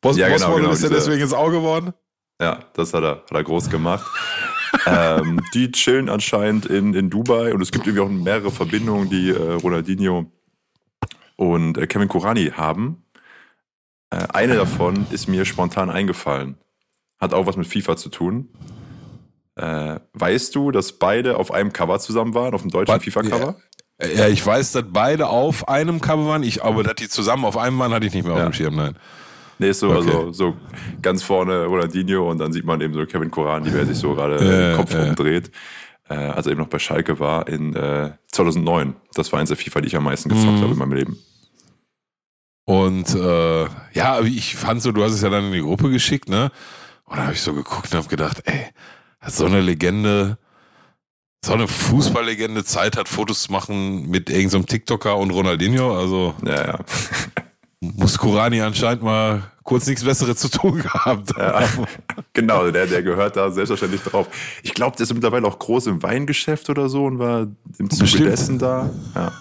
Boss, 0.00 0.18
Ja, 0.18 0.26
genau, 0.26 0.38
Bossmodel 0.38 0.62
genau, 0.62 0.74
ist 0.74 0.82
ja 0.82 0.90
deswegen 0.90 1.22
ins 1.22 1.32
Auge 1.32 1.56
geworden. 1.56 1.94
Ja, 2.40 2.58
das 2.74 2.92
hat 2.92 3.04
er, 3.04 3.22
hat 3.22 3.30
er 3.30 3.44
groß 3.44 3.70
gemacht. 3.70 4.04
ähm, 4.86 5.40
die 5.54 5.72
chillen 5.72 6.10
anscheinend 6.10 6.66
in, 6.66 6.92
in 6.92 7.08
Dubai 7.08 7.54
und 7.54 7.62
es 7.62 7.72
gibt 7.72 7.86
irgendwie 7.86 8.04
auch 8.04 8.10
mehrere 8.10 8.50
Verbindungen, 8.50 9.08
die 9.08 9.30
äh, 9.30 9.52
Ronaldinho 9.52 10.30
und 11.36 11.78
äh, 11.78 11.86
Kevin 11.86 12.08
Kurani 12.08 12.50
haben. 12.50 13.02
Äh, 14.10 14.26
eine 14.32 14.56
davon 14.56 15.06
ist 15.10 15.26
mir 15.28 15.46
spontan 15.46 15.88
eingefallen. 15.88 16.58
Hat 17.22 17.32
auch 17.34 17.46
was 17.46 17.56
mit 17.56 17.68
FIFA 17.68 17.96
zu 17.96 18.08
tun. 18.08 18.48
Äh, 19.54 20.00
weißt 20.14 20.54
du, 20.56 20.72
dass 20.72 20.92
beide 20.98 21.36
auf 21.36 21.52
einem 21.52 21.72
Cover 21.72 21.98
zusammen 22.00 22.34
waren, 22.34 22.52
auf 22.52 22.62
dem 22.62 22.70
deutschen 22.70 22.98
FIFA-Cover? 23.00 23.54
Ja, 24.16 24.26
ich 24.26 24.44
weiß, 24.44 24.72
dass 24.72 24.84
beide 24.88 25.28
auf 25.28 25.68
einem 25.68 26.00
Cover 26.00 26.26
waren. 26.26 26.42
Ich, 26.42 26.64
aber 26.64 26.82
dass 26.82 26.96
die 26.96 27.08
zusammen 27.08 27.44
auf 27.44 27.56
einem 27.56 27.78
waren, 27.78 27.92
hatte 27.92 28.06
ich 28.06 28.12
nicht 28.14 28.26
mehr 28.26 28.34
Ja. 28.36 28.42
auf 28.42 28.50
dem 28.50 28.54
Schirm, 28.54 28.74
nein. 28.74 28.96
Nee, 29.60 29.70
so, 29.70 29.90
Okay. 29.90 29.98
also 30.10 30.32
so 30.32 30.56
ganz 31.00 31.22
vorne 31.22 31.66
Ronaldinho 31.66 32.28
und 32.28 32.38
dann 32.38 32.52
sieht 32.52 32.64
man 32.64 32.80
eben 32.80 32.92
so 32.94 33.06
Kevin 33.06 33.30
Korani, 33.30 33.70
der 33.70 33.86
sich 33.86 33.98
so 33.98 34.14
gerade 34.14 34.44
Ja, 34.44 34.68
den 34.70 34.76
Kopf 34.76 34.92
ja. 34.92 35.04
umdreht. 35.04 35.52
Äh, 36.08 36.14
als 36.14 36.46
er 36.46 36.52
eben 36.52 36.60
noch 36.60 36.68
bei 36.68 36.80
Schalke 36.80 37.20
war 37.20 37.46
in 37.46 37.76
äh, 37.76 38.10
2009. 38.32 38.96
Das 39.14 39.30
war 39.32 39.38
eins 39.38 39.50
der 39.50 39.56
FIFA, 39.56 39.82
die 39.82 39.86
ich 39.86 39.94
am 39.96 40.02
meisten 40.04 40.28
gezockt 40.30 40.54
Mhm. 40.58 40.62
habe 40.62 40.72
in 40.72 40.78
meinem 40.78 40.92
Leben. 40.94 41.18
Und 42.64 43.14
äh, 43.14 43.66
ja, 43.92 44.20
ich 44.22 44.56
fand 44.56 44.82
so, 44.82 44.90
du 44.92 45.02
hast 45.04 45.12
es 45.12 45.22
ja 45.22 45.30
dann 45.30 45.46
in 45.46 45.52
die 45.52 45.60
Gruppe 45.62 45.90
geschickt, 45.90 46.28
ne? 46.28 46.50
Und 47.04 47.16
da 47.16 47.24
habe 47.24 47.32
ich 47.32 47.40
so 47.40 47.52
geguckt 47.52 47.92
und 47.92 47.98
habe 47.98 48.08
gedacht, 48.08 48.42
ey, 48.44 48.66
hat 49.20 49.32
so 49.32 49.44
eine 49.44 49.60
Legende, 49.60 50.38
so 51.44 51.52
eine 51.52 51.68
Fußballlegende 51.68 52.64
Zeit 52.64 52.96
hat, 52.96 53.08
Fotos 53.08 53.44
zu 53.44 53.52
machen 53.52 54.08
mit 54.08 54.30
irgendeinem 54.30 54.66
TikToker 54.66 55.16
und 55.16 55.30
Ronaldinho. 55.30 55.98
Also 55.98 56.34
Ja, 56.44 56.66
ja. 56.66 56.78
muss 57.80 58.16
Kurani 58.16 58.60
anscheinend 58.60 59.02
mal 59.02 59.42
kurz 59.64 59.86
nichts 59.86 60.04
Besseres 60.04 60.38
zu 60.38 60.48
tun 60.48 60.82
gehabt 60.82 61.34
haben. 61.36 61.86
genau, 62.32 62.70
der, 62.70 62.86
der 62.86 63.02
gehört 63.02 63.36
da 63.36 63.50
selbstverständlich 63.50 64.02
drauf. 64.02 64.28
Ich 64.62 64.74
glaube, 64.74 64.96
der 64.96 65.04
ist 65.04 65.14
mittlerweile 65.14 65.46
auch 65.46 65.58
groß 65.58 65.88
im 65.88 66.02
Weingeschäft 66.02 66.70
oder 66.70 66.88
so 66.88 67.04
und 67.04 67.18
war 67.18 67.48
im 67.78 67.90
Zuge 67.90 68.24
dessen 68.24 68.58
da. 68.58 68.90
Ja. 69.14 69.32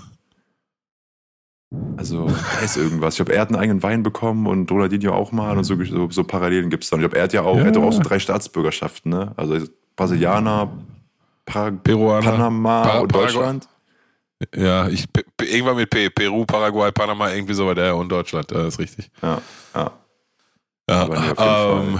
Also, 1.95 2.27
da 2.27 2.65
ist 2.65 2.75
irgendwas. 2.75 3.13
Ich 3.13 3.17
glaube, 3.17 3.33
er 3.33 3.41
hat 3.41 3.49
einen 3.49 3.57
eigenen 3.57 3.81
Wein 3.83 4.03
bekommen 4.03 4.45
und 4.47 4.69
Ronaldinho 4.69 5.13
auch 5.13 5.31
mal 5.31 5.57
und 5.57 5.63
so, 5.63 5.81
so, 5.85 6.09
so 6.09 6.23
Parallelen 6.23 6.69
gibt 6.69 6.83
es 6.83 6.89
dann. 6.89 6.99
Ich 6.99 7.03
glaube, 7.03 7.17
er 7.17 7.23
hat 7.23 7.33
ja 7.33 7.43
auch, 7.43 7.57
er 7.57 7.65
hat 7.67 7.77
auch 7.77 7.93
so 7.93 8.01
drei 8.01 8.19
Staatsbürgerschaften, 8.19 9.09
ne? 9.11 9.31
Also 9.37 9.57
Brasilianer, 9.95 10.69
Par 11.45 11.71
Peruaner, 11.71 12.31
Panama 12.31 12.81
Pa- 12.83 12.99
und. 12.99 13.15
Deutschland. 13.15 13.67
Ja, 14.55 14.87
ich, 14.87 15.05
irgendwann 15.39 15.75
mit 15.75 15.89
P, 15.89 16.09
Peru, 16.09 16.45
Paraguay, 16.45 16.91
Panama, 16.91 17.29
irgendwie 17.31 17.53
so 17.53 17.67
war 17.67 17.75
der 17.75 17.95
und 17.95 18.09
Deutschland, 18.09 18.49
das 18.51 18.69
ist 18.73 18.79
richtig. 18.79 19.11
Ja, 19.21 19.39
ja, 19.75 19.91
Ja, 20.89 21.03
jeden 21.03 21.35
ähm, 21.37 21.99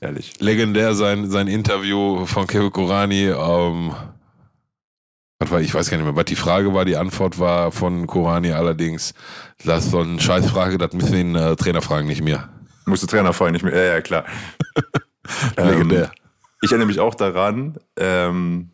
ehrlich. 0.00 0.40
legendär 0.40 0.94
sein, 0.94 1.28
sein 1.28 1.48
Interview 1.48 2.24
von 2.24 2.46
Kevin 2.46 2.70
Kurani. 2.70 3.24
Ähm, 3.26 3.92
ich 5.40 5.74
weiß 5.74 5.90
gar 5.90 5.98
nicht 5.98 6.06
mehr, 6.06 6.16
was 6.16 6.24
die 6.24 6.36
Frage 6.36 6.72
war. 6.72 6.84
Die 6.84 6.96
Antwort 6.96 7.38
war 7.38 7.70
von 7.70 8.06
Kurani 8.06 8.52
allerdings, 8.52 9.12
das 9.64 9.84
ist 9.84 9.90
so 9.90 10.00
eine 10.00 10.20
Scheißfrage, 10.20 10.78
das 10.78 10.92
müssen 10.92 11.12
den 11.12 11.34
äh, 11.34 11.56
Trainer 11.56 11.82
fragen, 11.82 12.06
nicht 12.06 12.22
mir. 12.22 12.48
Musste 12.86 13.06
Trainer 13.06 13.32
fallen, 13.32 13.52
nicht 13.52 13.64
mehr. 13.64 13.74
Ja, 13.74 13.94
ja, 13.94 14.00
klar. 14.00 14.24
Ähm, 15.56 15.70
Legendär. 15.70 16.12
Ich 16.62 16.70
erinnere 16.70 16.86
mich 16.86 17.00
auch 17.00 17.16
daran, 17.16 17.78
ähm, 17.96 18.70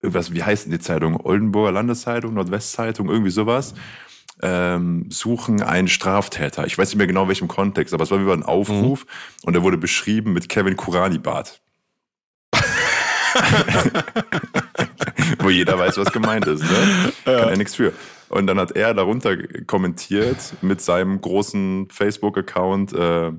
was, 0.00 0.32
wie 0.32 0.42
heißt 0.42 0.64
denn 0.64 0.72
die 0.72 0.78
Zeitung? 0.78 1.20
Oldenburger 1.20 1.70
Landeszeitung, 1.70 2.32
Nordwestzeitung, 2.32 3.10
irgendwie 3.10 3.30
sowas. 3.30 3.74
Ähm, 4.40 5.04
suchen 5.10 5.62
einen 5.62 5.88
Straftäter. 5.88 6.66
Ich 6.66 6.78
weiß 6.78 6.88
nicht 6.88 6.96
mehr 6.96 7.06
genau 7.06 7.24
in 7.24 7.28
welchem 7.28 7.48
Kontext, 7.48 7.92
aber 7.92 8.04
es 8.04 8.10
war 8.10 8.26
wie 8.26 8.32
ein 8.32 8.42
Aufruf 8.42 9.04
und 9.42 9.52
der 9.52 9.62
wurde 9.62 9.76
beschrieben 9.76 10.32
mit 10.32 10.48
Kevin 10.48 10.78
Kurani-Bart. 10.78 11.60
Wo 15.46 15.50
jeder 15.50 15.78
weiß, 15.78 15.96
was 15.98 16.10
gemeint 16.12 16.46
ist, 16.46 16.62
ne? 16.64 17.12
Kann 17.24 17.48
ja 17.50 17.56
nichts 17.56 17.76
für. 17.76 17.92
Und 18.28 18.48
dann 18.48 18.58
hat 18.58 18.72
er 18.72 18.92
darunter 18.94 19.36
kommentiert 19.66 20.36
mit 20.60 20.80
seinem 20.80 21.20
großen 21.20 21.88
Facebook-Account, 21.88 22.92
äh, 22.94 23.30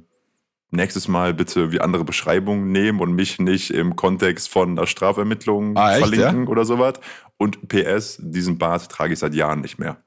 nächstes 0.71 1.09
Mal 1.09 1.33
bitte 1.33 1.73
wie 1.73 1.81
andere 1.81 2.05
Beschreibungen 2.05 2.71
nehmen 2.71 3.01
und 3.01 3.11
mich 3.13 3.39
nicht 3.39 3.71
im 3.71 3.97
Kontext 3.97 4.47
von 4.49 4.71
einer 4.71 4.87
Strafermittlung 4.87 5.75
Ah, 5.75 5.97
echt, 5.97 6.07
verlinken 6.07 6.47
oder 6.47 6.63
sowas. 6.63 6.93
Und 7.35 7.67
PS, 7.67 8.17
diesen 8.21 8.57
Bart 8.57 8.89
trage 8.89 9.11
ich 9.13 9.19
seit 9.19 9.33
Jahren 9.35 9.59
nicht 9.61 9.77
mehr. 9.77 9.97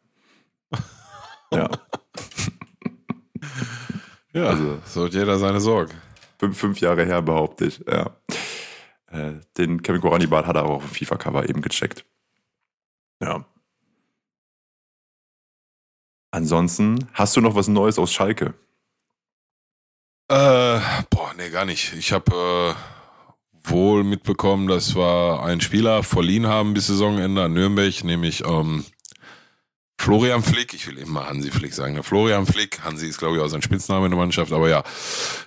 Ja, 1.53 1.69
Ja, 4.33 4.45
also- 4.45 4.79
so 4.87 5.05
hat 5.05 5.13
jeder 5.15 5.37
seine 5.39 5.61
Sorgen. 5.61 5.93
fünf, 6.39 6.57
fünf 6.57 6.81
Jahre 6.81 7.05
her 7.05 7.21
behaupte 7.23 7.67
ich. 7.67 7.85
Ja. 7.87 8.11
Äh, 9.11 9.41
den 9.59 9.83
Kevin 9.83 10.01
Korani 10.01 10.27
Bart 10.27 10.47
hat 10.47 10.57
er 10.57 10.65
auch 10.65 10.77
auf 10.77 10.85
dem 10.85 10.95
FIFA-Cover 10.95 11.49
eben 11.49 11.63
gecheckt. 11.63 12.05
Ja. 13.21 13.45
Ansonsten, 16.31 17.09
hast 17.13 17.37
du 17.37 17.41
noch 17.41 17.57
was 17.57 17.69
Neues 17.69 17.99
aus 17.99 18.13
Schalke? 18.13 18.55
Äh, 20.29 20.81
boah, 21.11 21.35
nee, 21.37 21.51
gar 21.51 21.65
nicht. 21.65 21.93
Ich 21.95 22.13
habe 22.13 22.77
äh, 22.77 23.69
wohl 23.69 24.05
mitbekommen, 24.05 24.69
dass 24.69 24.95
wir 24.95 25.43
einen 25.43 25.61
Spieler 25.61 26.05
verliehen 26.05 26.47
haben 26.47 26.73
bis 26.73 26.87
Saisonende 26.87 27.43
an 27.43 27.53
Nürnberg, 27.53 28.05
nämlich 28.05 28.45
ähm, 28.47 28.85
Florian 30.01 30.43
Flick. 30.43 30.73
Ich 30.73 30.87
will 30.87 30.97
immer 30.97 31.29
Hansi 31.29 31.51
Flick 31.51 31.75
sagen. 31.75 31.93
Ne? 31.93 32.03
Florian 32.03 32.47
Flick. 32.47 32.83
Hansi 32.83 33.07
ist, 33.07 33.19
glaube 33.19 33.37
ich, 33.37 33.43
auch 33.43 33.49
sein 33.49 33.61
Spitzname 33.61 34.07
in 34.07 34.13
der 34.13 34.19
Mannschaft. 34.19 34.51
Aber 34.51 34.71
ja, 34.71 34.83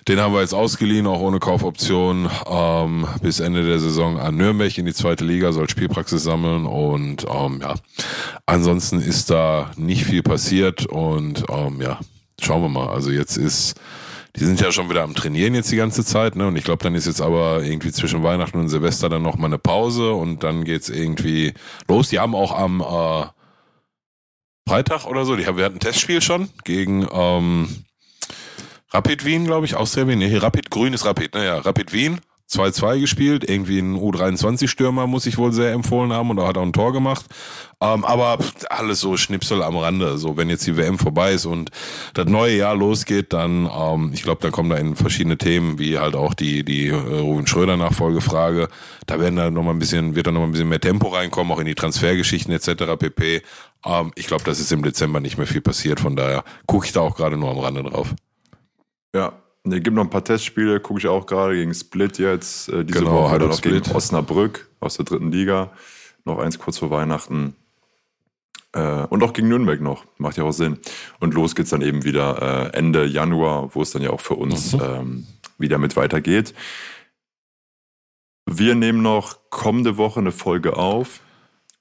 den 0.06 0.20
haben 0.20 0.32
wir 0.32 0.42
jetzt 0.42 0.54
ausgeliehen, 0.54 1.08
auch 1.08 1.18
ohne 1.18 1.40
Kaufoption, 1.40 2.30
ähm, 2.48 3.04
bis 3.20 3.40
Ende 3.40 3.66
der 3.66 3.80
Saison 3.80 4.16
an 4.20 4.36
Nürnberg 4.36 4.78
in 4.78 4.86
die 4.86 4.94
zweite 4.94 5.24
Liga, 5.24 5.50
soll 5.50 5.68
Spielpraxis 5.68 6.22
sammeln. 6.22 6.66
Und 6.66 7.26
ähm, 7.28 7.62
ja, 7.62 7.74
ansonsten 8.46 9.00
ist 9.00 9.28
da 9.28 9.72
nicht 9.76 10.04
viel 10.04 10.22
passiert. 10.22 10.86
Und 10.86 11.44
ähm, 11.50 11.80
ja, 11.80 11.98
schauen 12.40 12.62
wir 12.62 12.68
mal. 12.68 12.90
Also 12.90 13.10
jetzt 13.10 13.36
ist 13.36 13.74
die 14.36 14.44
sind 14.44 14.60
ja 14.60 14.70
schon 14.70 14.88
wieder 14.88 15.02
am 15.02 15.16
Trainieren 15.16 15.54
jetzt 15.56 15.72
die 15.72 15.76
ganze 15.76 16.04
Zeit, 16.04 16.36
ne? 16.36 16.46
Und 16.46 16.56
ich 16.56 16.64
glaube, 16.64 16.82
dann 16.82 16.94
ist 16.94 17.06
jetzt 17.06 17.20
aber 17.20 17.64
irgendwie 17.64 17.90
zwischen 17.90 18.22
Weihnachten 18.22 18.58
und 18.58 18.68
Silvester 18.68 19.08
dann 19.08 19.22
noch 19.22 19.36
mal 19.36 19.46
eine 19.46 19.58
Pause 19.58 20.12
und 20.12 20.44
dann 20.44 20.62
geht's 20.64 20.88
irgendwie 20.88 21.54
los. 21.88 22.08
Die 22.08 22.20
haben 22.20 22.34
auch 22.36 22.56
am 22.56 22.80
äh, 22.80 23.26
Freitag 24.66 25.04
oder 25.06 25.24
so, 25.24 25.36
die 25.36 25.46
haben, 25.46 25.56
wir 25.58 25.64
hatten 25.64 25.76
ein 25.76 25.80
Testspiel 25.80 26.22
schon 26.22 26.48
gegen 26.64 27.06
ähm, 27.12 27.84
Rapid 28.90 29.24
Wien, 29.24 29.44
glaube 29.44 29.66
ich, 29.66 29.74
Austria 29.74 30.08
Wien. 30.08 30.18
Nee, 30.18 30.36
Rapid, 30.36 30.70
grün 30.70 30.94
ist 30.94 31.04
Rapid, 31.04 31.34
naja, 31.34 31.58
Rapid 31.58 31.92
Wien. 31.92 32.20
2-2 32.50 33.00
gespielt, 33.00 33.48
irgendwie 33.48 33.78
ein 33.78 33.96
U23-Stürmer 33.96 35.06
muss 35.06 35.26
ich 35.26 35.38
wohl 35.38 35.52
sehr 35.52 35.72
empfohlen 35.72 36.12
haben 36.12 36.30
und 36.30 36.36
da 36.36 36.46
hat 36.46 36.58
auch 36.58 36.62
ein 36.62 36.72
Tor 36.72 36.92
gemacht. 36.92 37.26
Ähm, 37.80 38.04
aber 38.04 38.38
alles 38.70 39.00
so 39.00 39.16
Schnipsel 39.16 39.62
am 39.62 39.76
Rande. 39.76 40.18
So, 40.18 40.36
wenn 40.36 40.48
jetzt 40.48 40.66
die 40.66 40.76
WM 40.76 40.98
vorbei 40.98 41.32
ist 41.32 41.46
und 41.46 41.70
das 42.12 42.26
neue 42.26 42.56
Jahr 42.56 42.76
losgeht, 42.76 43.32
dann, 43.32 43.68
ähm, 43.70 44.10
ich 44.14 44.22
glaube, 44.22 44.42
dann 44.42 44.52
kommen 44.52 44.70
da 44.70 44.76
in 44.76 44.94
verschiedene 44.94 45.38
Themen, 45.38 45.78
wie 45.78 45.98
halt 45.98 46.14
auch 46.14 46.34
die, 46.34 46.64
die 46.64 46.88
äh, 46.88 46.94
Ruben 46.94 47.46
Schröder-Nachfolgefrage. 47.46 48.68
Da 49.06 49.20
werden 49.20 49.36
da 49.36 49.50
noch 49.50 49.62
mal 49.62 49.72
ein 49.72 49.78
bisschen, 49.78 50.14
wird 50.14 50.26
da 50.26 50.30
noch 50.30 50.40
mal 50.40 50.46
ein 50.46 50.52
bisschen 50.52 50.68
mehr 50.68 50.80
Tempo 50.80 51.08
reinkommen, 51.08 51.52
auch 51.52 51.60
in 51.60 51.66
die 51.66 51.74
Transfergeschichten 51.74 52.52
etc. 52.52 52.96
pp. 52.98 53.42
Ähm, 53.84 54.12
ich 54.14 54.26
glaube, 54.26 54.44
das 54.44 54.60
ist 54.60 54.72
im 54.72 54.82
Dezember 54.82 55.20
nicht 55.20 55.38
mehr 55.38 55.46
viel 55.46 55.60
passiert, 55.60 56.00
von 56.00 56.14
daher 56.16 56.44
gucke 56.66 56.86
ich 56.86 56.92
da 56.92 57.00
auch 57.00 57.16
gerade 57.16 57.36
nur 57.36 57.50
am 57.50 57.58
Rande 57.58 57.82
drauf. 57.82 58.14
Ja. 59.14 59.43
Ne, 59.66 59.80
gibt 59.80 59.96
noch 59.96 60.04
ein 60.04 60.10
paar 60.10 60.24
Testspiele, 60.24 60.78
gucke 60.78 61.00
ich 61.00 61.06
auch 61.06 61.24
gerade 61.26 61.54
gegen 61.54 61.72
Split 61.72 62.18
jetzt. 62.18 62.68
Äh, 62.68 62.84
diese 62.84 62.98
Genau, 63.00 63.22
Woche 63.22 63.30
halt 63.30 63.42
noch 63.42 63.60
gegen. 63.62 63.80
Osnabrück 63.92 64.68
aus 64.80 64.96
der 64.96 65.06
dritten 65.06 65.32
Liga. 65.32 65.72
Noch 66.24 66.38
eins 66.38 66.58
kurz 66.58 66.78
vor 66.78 66.90
Weihnachten. 66.90 67.54
Äh, 68.72 69.06
und 69.06 69.22
auch 69.22 69.32
gegen 69.32 69.48
Nürnberg 69.48 69.80
noch. 69.80 70.04
Macht 70.18 70.36
ja 70.36 70.44
auch 70.44 70.52
Sinn. 70.52 70.78
Und 71.18 71.32
los 71.32 71.54
geht's 71.54 71.70
dann 71.70 71.80
eben 71.80 72.04
wieder 72.04 72.72
äh, 72.74 72.76
Ende 72.76 73.06
Januar, 73.06 73.74
wo 73.74 73.80
es 73.80 73.90
dann 73.92 74.02
ja 74.02 74.10
auch 74.10 74.20
für 74.20 74.34
uns 74.34 74.74
Mhm. 74.74 74.80
ähm, 74.82 75.26
wieder 75.56 75.78
mit 75.78 75.96
weitergeht. 75.96 76.52
Wir 78.46 78.74
nehmen 78.74 79.00
noch 79.00 79.38
kommende 79.48 79.96
Woche 79.96 80.20
eine 80.20 80.32
Folge 80.32 80.76
auf. 80.76 81.20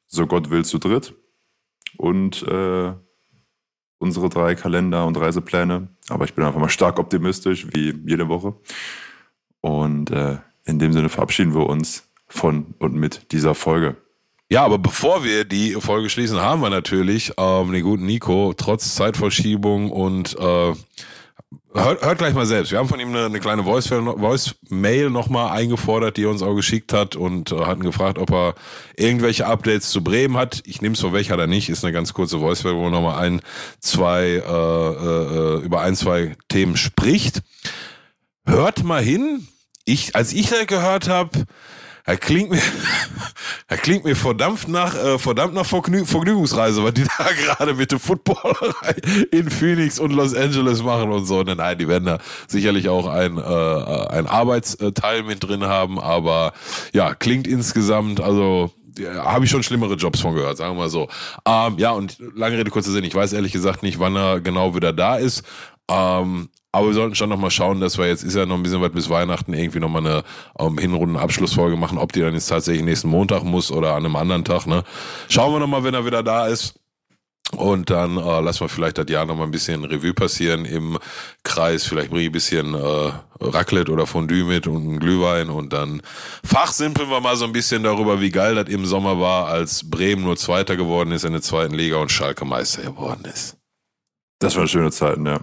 So 0.07 0.25
Gott 0.25 0.49
will 0.51 0.63
zu 0.63 0.77
dritt. 0.77 1.13
Und 1.97 2.43
äh, 2.43 2.93
unsere 4.03 4.27
drei 4.27 4.53
Kalender 4.53 5.05
und 5.05 5.17
Reisepläne. 5.17 5.87
Aber 6.09 6.25
ich 6.25 6.33
bin 6.33 6.43
einfach 6.43 6.59
mal 6.59 6.69
stark 6.69 6.99
optimistisch, 6.99 7.67
wie 7.71 7.95
jede 8.05 8.27
Woche. 8.27 8.53
Und 9.61 10.11
äh, 10.11 10.37
in 10.65 10.77
dem 10.77 10.91
Sinne 10.91 11.07
verabschieden 11.07 11.55
wir 11.55 11.67
uns 11.67 12.09
von 12.27 12.75
und 12.79 12.95
mit 12.95 13.31
dieser 13.31 13.55
Folge. 13.55 13.95
Ja, 14.49 14.65
aber 14.65 14.77
bevor 14.77 15.23
wir 15.23 15.45
die 15.45 15.71
Folge 15.79 16.09
schließen, 16.09 16.41
haben 16.41 16.61
wir 16.61 16.69
natürlich 16.69 17.31
ähm, 17.37 17.71
den 17.71 17.83
guten 17.83 18.05
Nico, 18.05 18.53
trotz 18.55 18.93
Zeitverschiebung 18.93 19.89
und 19.89 20.37
äh, 20.37 20.73
hört, 21.73 22.05
hört 22.05 22.17
gleich 22.17 22.33
mal 22.33 22.45
selbst. 22.45 22.71
Wir 22.71 22.79
haben 22.79 22.87
von 22.87 22.99
ihm 22.99 23.09
eine, 23.09 23.25
eine 23.25 23.39
kleine 23.39 23.63
Voice-Mail 23.63 24.17
Voice 24.17 24.55
nochmal 25.09 25.57
eingefordert, 25.57 26.17
die 26.17 26.23
er 26.23 26.29
uns 26.29 26.41
auch 26.41 26.55
geschickt 26.55 26.93
hat 26.93 27.15
und 27.15 27.51
äh, 27.51 27.65
hatten 27.65 27.83
gefragt, 27.83 28.17
ob 28.17 28.31
er 28.31 28.55
irgendwelche 28.95 29.45
Updates 29.45 29.89
zu 29.89 30.03
Bremen 30.03 30.37
hat. 30.37 30.61
Ich 30.65 30.81
nehme 30.81 30.93
es 30.93 31.01
vorweg, 31.01 31.29
hat 31.29 31.39
er 31.39 31.47
nicht. 31.47 31.69
Ist 31.69 31.83
eine 31.83 31.93
ganz 31.93 32.13
kurze 32.13 32.39
Voice-Mail, 32.39 32.75
wo 32.75 32.85
er 32.85 32.91
nochmal 32.91 33.23
ein, 33.23 33.41
zwei, 33.79 34.25
äh, 34.25 34.39
äh, 34.39 35.63
über 35.63 35.81
ein, 35.81 35.95
zwei 35.95 36.35
Themen 36.47 36.77
spricht. 36.77 37.41
Hört 38.45 38.83
mal 38.83 39.01
hin. 39.01 39.47
Ich, 39.85 40.15
als 40.15 40.33
ich 40.33 40.49
das 40.49 40.67
gehört 40.67 41.09
habe, 41.09 41.45
er 42.05 42.17
klingt 42.17 42.51
mir, 42.51 42.61
er 43.67 43.77
klingt 43.77 44.03
mir 44.03 44.15
verdammt 44.15 44.67
nach, 44.67 44.95
äh, 44.95 45.17
verdammt 45.17 45.53
nach 45.53 45.65
Vergnü 45.65 46.05
Vergnügungsreise, 46.05 46.83
was 46.83 46.93
die 46.93 47.03
da 47.17 47.29
gerade 47.31 47.73
mit 47.73 47.91
der 47.91 47.99
Footballerei 47.99 48.95
in 49.31 49.49
Phoenix 49.49 49.99
und 49.99 50.11
Los 50.11 50.35
Angeles 50.35 50.83
machen 50.83 51.11
und 51.11 51.25
so. 51.25 51.43
Nein, 51.43 51.77
die 51.77 51.87
werden 51.87 52.05
da 52.05 52.19
sicherlich 52.47 52.89
auch 52.89 53.07
ein, 53.07 53.37
äh, 53.37 53.41
ein 53.41 54.27
Arbeitsteil 54.27 55.23
mit 55.23 55.43
drin 55.43 55.63
haben, 55.63 55.99
aber 55.99 56.53
ja, 56.93 57.15
klingt 57.15 57.47
insgesamt, 57.47 58.19
also 58.19 58.71
habe 59.01 59.45
ich 59.45 59.49
schon 59.49 59.63
schlimmere 59.63 59.95
Jobs 59.95 60.19
von 60.19 60.35
gehört, 60.35 60.57
sagen 60.57 60.75
wir 60.75 60.83
mal 60.83 60.89
so. 60.89 61.07
Ähm, 61.45 61.77
ja, 61.77 61.91
und 61.91 62.17
lange 62.35 62.57
Rede, 62.57 62.69
kurzer 62.69 62.91
Sinn, 62.91 63.03
ich 63.03 63.15
weiß 63.15 63.33
ehrlich 63.33 63.51
gesagt 63.51 63.81
nicht, 63.81 63.99
wann 63.99 64.15
er 64.15 64.39
genau 64.39 64.75
wieder 64.75 64.93
da 64.93 65.15
ist. 65.15 65.43
Ähm, 65.89 66.49
aber 66.73 66.87
wir 66.87 66.93
sollten 66.95 67.13
schon 67.13 67.29
noch 67.29 67.37
mal 67.37 67.51
schauen, 67.51 67.79
dass 67.79 67.99
wir 67.99 68.07
jetzt, 68.07 68.23
ist 68.23 68.35
ja 68.35 68.47
noch 68.47 68.55
ein 68.55 68.63
bisschen 68.63 68.81
weit 68.81 68.93
bis 68.93 69.07
Weihnachten, 69.07 69.53
irgendwie 69.53 69.79
noch 69.79 69.89
mal 69.89 69.99
eine 69.99 70.23
ähm, 70.57 70.77
Hinrunden-Abschlussfolge 70.79 71.77
machen, 71.77 71.99
ob 71.99 72.11
die 72.11 72.21
dann 72.21 72.33
jetzt 72.33 72.47
tatsächlich 72.47 72.83
nächsten 72.83 73.09
Montag 73.09 73.43
muss 73.43 73.71
oder 73.71 73.91
an 73.91 74.05
einem 74.05 74.15
anderen 74.15 74.43
Tag. 74.43 74.65
Ne? 74.65 74.83
Schauen 75.29 75.53
wir 75.53 75.59
noch 75.59 75.67
mal, 75.67 75.83
wenn 75.83 75.93
er 75.93 76.05
wieder 76.05 76.23
da 76.23 76.47
ist. 76.47 76.73
Und 77.55 77.91
dann 77.91 78.17
äh, 78.17 78.39
lassen 78.39 78.61
wir 78.61 78.69
vielleicht 78.69 78.97
das 78.97 79.05
Jahr 79.07 79.27
noch 79.27 79.35
mal 79.35 79.43
ein 79.43 79.51
bisschen 79.51 79.83
Revue 79.83 80.15
passieren 80.15 80.65
im 80.65 80.97
Kreis. 81.43 81.85
Vielleicht 81.85 82.09
bringe 82.09 82.23
ich 82.23 82.29
ein 82.29 82.31
bisschen 82.31 82.73
äh, 82.73 83.11
Raclette 83.39 83.91
oder 83.91 84.07
Fondue 84.07 84.43
mit 84.43 84.65
und 84.65 84.81
einen 84.81 84.99
Glühwein. 84.99 85.49
Und 85.49 85.73
dann 85.73 86.01
fachsimpeln 86.43 87.11
wir 87.11 87.21
mal 87.21 87.35
so 87.35 87.45
ein 87.45 87.51
bisschen 87.51 87.83
darüber, 87.83 88.19
wie 88.19 88.31
geil 88.31 88.55
das 88.55 88.69
im 88.69 88.87
Sommer 88.87 89.19
war, 89.19 89.45
als 89.47 89.87
Bremen 89.87 90.23
nur 90.23 90.37
Zweiter 90.37 90.75
geworden 90.75 91.11
ist 91.11 91.25
in 91.25 91.33
der 91.33 91.43
zweiten 91.43 91.75
Liga 91.75 91.97
und 91.97 92.11
Schalke 92.11 92.45
Meister 92.45 92.81
geworden 92.81 93.25
ist. 93.31 93.57
Das 94.39 94.55
waren 94.55 94.67
schöne 94.67 94.91
Zeiten, 94.91 95.27
ja. 95.27 95.39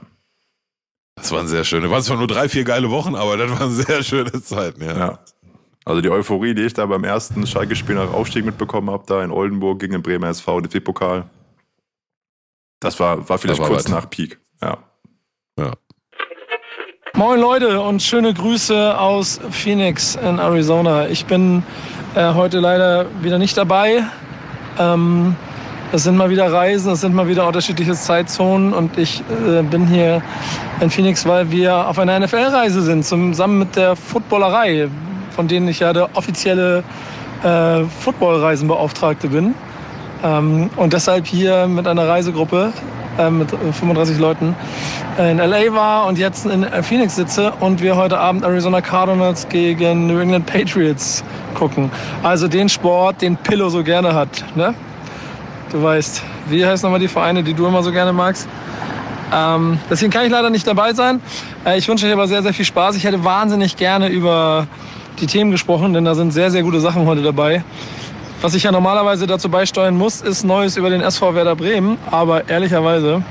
Das 1.20 1.32
waren 1.32 1.46
sehr 1.46 1.64
schöne. 1.64 1.90
Waren 1.90 2.02
zwar 2.02 2.16
nur 2.16 2.26
drei, 2.26 2.48
vier 2.48 2.64
geile 2.64 2.90
Wochen, 2.90 3.14
aber 3.14 3.36
das 3.36 3.50
waren 3.58 3.70
sehr 3.70 4.02
schöne 4.02 4.42
Zeiten, 4.42 4.82
ja. 4.82 4.98
ja. 4.98 5.18
Also 5.84 6.00
die 6.02 6.10
Euphorie, 6.10 6.54
die 6.54 6.62
ich 6.62 6.74
da 6.74 6.86
beim 6.86 7.04
ersten 7.04 7.46
Schalke-Spiel 7.46 7.94
nach 7.94 8.12
Aufstieg 8.12 8.44
mitbekommen 8.44 8.90
habe, 8.90 9.04
da 9.06 9.22
in 9.22 9.30
Oldenburg 9.30 9.80
gegen 9.80 9.92
den 9.92 10.02
Bremer 10.02 10.28
SV, 10.28 10.60
DFB-Pokal, 10.62 11.24
das 12.80 12.98
war, 12.98 13.28
war 13.28 13.38
vielleicht 13.38 13.60
war 13.60 13.68
kurz 13.68 13.84
was. 13.84 13.90
nach 13.90 14.08
Peak. 14.08 14.38
Ja. 14.62 14.78
Ja. 15.58 15.72
Moin 17.14 17.40
Leute 17.40 17.80
und 17.80 18.00
schöne 18.02 18.32
Grüße 18.32 18.98
aus 18.98 19.40
Phoenix 19.50 20.14
in 20.14 20.38
Arizona. 20.38 21.08
Ich 21.08 21.26
bin 21.26 21.62
äh, 22.14 22.32
heute 22.32 22.60
leider 22.60 23.06
wieder 23.22 23.38
nicht 23.38 23.56
dabei. 23.56 24.04
Ähm, 24.78 25.36
es 25.92 26.04
sind 26.04 26.16
mal 26.16 26.30
wieder 26.30 26.52
Reisen, 26.52 26.92
es 26.92 27.00
sind 27.00 27.14
mal 27.14 27.26
wieder 27.26 27.46
unterschiedliche 27.46 27.94
Zeitzonen 27.94 28.72
und 28.72 28.96
ich 28.96 29.22
äh, 29.48 29.62
bin 29.62 29.86
hier 29.86 30.22
in 30.80 30.88
Phoenix, 30.88 31.26
weil 31.26 31.50
wir 31.50 31.88
auf 31.88 31.98
einer 31.98 32.18
NFL-Reise 32.18 32.82
sind, 32.82 33.04
zusammen 33.04 33.58
mit 33.58 33.74
der 33.74 33.96
Footballerei, 33.96 34.88
von 35.34 35.48
denen 35.48 35.66
ich 35.68 35.80
ja 35.80 35.92
der 35.92 36.10
offizielle 36.14 36.84
äh, 37.42 37.82
Footballreisenbeauftragte 38.00 39.28
bin. 39.28 39.54
Ähm, 40.22 40.70
und 40.76 40.92
deshalb 40.92 41.26
hier 41.26 41.66
mit 41.66 41.88
einer 41.88 42.06
Reisegruppe 42.06 42.72
äh, 43.18 43.28
mit 43.28 43.50
35 43.50 44.18
Leuten 44.18 44.54
in 45.18 45.38
LA 45.38 45.74
war 45.74 46.06
und 46.06 46.18
jetzt 46.18 46.46
in 46.46 46.64
Phoenix 46.82 47.16
sitze 47.16 47.52
und 47.60 47.82
wir 47.82 47.96
heute 47.96 48.16
Abend 48.16 48.44
Arizona 48.44 48.80
Cardinals 48.80 49.46
gegen 49.48 50.06
New 50.06 50.18
England 50.18 50.46
Patriots 50.46 51.24
gucken. 51.54 51.90
Also 52.22 52.48
den 52.48 52.68
Sport, 52.68 53.20
den 53.20 53.36
Pillow 53.36 53.68
so 53.68 53.82
gerne 53.82 54.14
hat. 54.14 54.44
Ne? 54.54 54.72
Du 55.70 55.80
weißt, 55.80 56.22
wie 56.48 56.66
heißen 56.66 56.84
nochmal 56.84 56.98
die 56.98 57.08
Vereine, 57.08 57.44
die 57.44 57.54
du 57.54 57.66
immer 57.66 57.82
so 57.82 57.92
gerne 57.92 58.12
magst? 58.12 58.48
Ähm, 59.32 59.78
deswegen 59.88 60.10
kann 60.10 60.24
ich 60.24 60.30
leider 60.30 60.50
nicht 60.50 60.66
dabei 60.66 60.92
sein. 60.94 61.20
Äh, 61.64 61.78
ich 61.78 61.86
wünsche 61.86 62.06
euch 62.06 62.12
aber 62.12 62.26
sehr, 62.26 62.42
sehr 62.42 62.52
viel 62.52 62.64
Spaß. 62.64 62.96
Ich 62.96 63.04
hätte 63.04 63.22
wahnsinnig 63.22 63.76
gerne 63.76 64.08
über 64.08 64.66
die 65.20 65.26
Themen 65.26 65.52
gesprochen, 65.52 65.94
denn 65.94 66.04
da 66.04 66.16
sind 66.16 66.32
sehr, 66.32 66.50
sehr 66.50 66.64
gute 66.64 66.80
Sachen 66.80 67.06
heute 67.06 67.22
dabei. 67.22 67.62
Was 68.42 68.54
ich 68.54 68.64
ja 68.64 68.72
normalerweise 68.72 69.28
dazu 69.28 69.48
beisteuern 69.48 69.96
muss, 69.96 70.22
ist 70.22 70.42
Neues 70.42 70.76
über 70.76 70.90
den 70.90 71.02
SV 71.02 71.34
Werder 71.36 71.54
Bremen. 71.54 71.98
Aber 72.10 72.48
ehrlicherweise, 72.48 73.22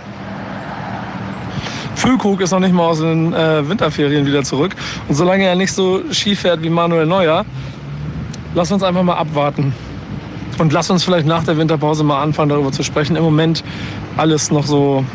Füllkrug 1.96 2.40
ist 2.40 2.52
noch 2.52 2.60
nicht 2.62 2.74
mal 2.74 2.86
aus 2.86 3.00
den 3.00 3.34
äh, 3.34 3.68
Winterferien 3.68 4.26
wieder 4.26 4.44
zurück. 4.44 4.76
Und 5.10 5.16
solange 5.16 5.44
er 5.44 5.56
nicht 5.56 5.74
so 5.74 6.02
schief 6.12 6.42
fährt 6.42 6.64
wie 6.64 6.70
Manuel 6.70 7.06
Neuer, 7.06 7.46
lass 8.56 8.72
uns 8.72 8.82
einfach 8.82 9.04
mal 9.04 9.16
abwarten. 9.16 9.74
Und 10.60 10.74
lass 10.74 10.89
uns 10.89 11.03
vielleicht 11.03 11.26
nach 11.26 11.43
der 11.43 11.57
Winterpause 11.57 12.03
mal 12.03 12.22
anfangen, 12.22 12.49
darüber 12.49 12.72
zu 12.72 12.84
sprechen. 12.84 13.16
Im 13.16 13.24
Moment 13.24 13.64
alles 14.18 14.51
noch 14.51 14.66
so 14.66 15.05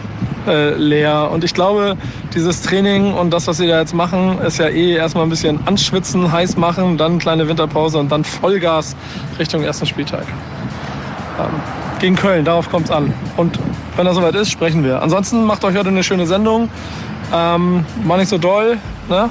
äh, 0.47 0.75
leer. 0.75 1.31
Und 1.31 1.45
ich 1.45 1.53
glaube, 1.53 1.97
dieses 2.35 2.63
Training 2.63 3.13
und 3.13 3.31
das, 3.31 3.47
was 3.47 3.59
sie 3.59 3.67
da 3.67 3.79
jetzt 3.79 3.95
machen, 3.95 4.39
ist 4.41 4.59
ja 4.59 4.69
eh 4.69 4.95
erstmal 4.95 5.25
ein 5.25 5.31
bisschen 5.31 5.61
anschwitzen, 5.67 6.33
heiß 6.33 6.57
machen, 6.57 6.97
dann 6.97 7.19
kleine 7.19 7.47
Winterpause 7.47 7.99
und 7.99 8.11
dann 8.11 8.25
Vollgas 8.25 8.97
Richtung 9.39 9.63
ersten 9.63 9.87
Spieltag. 9.87 10.25
Ähm, 11.39 11.47
gegen 12.01 12.17
Köln, 12.17 12.45
darauf 12.45 12.71
kommt 12.71 12.87
es 12.87 12.91
an. 12.91 13.13
Und 13.37 13.59
wenn 13.97 14.07
das 14.07 14.17
soweit 14.17 14.35
ist, 14.35 14.51
sprechen 14.51 14.83
wir. 14.83 15.03
Ansonsten 15.03 15.45
macht 15.45 15.65
euch 15.65 15.77
heute 15.77 15.89
eine 15.89 16.03
schöne 16.03 16.27
Sendung. 16.27 16.71
Ähm, 17.33 17.85
war 18.05 18.17
nicht 18.17 18.29
so 18.29 18.39
doll. 18.39 18.79
Ne? 19.09 19.29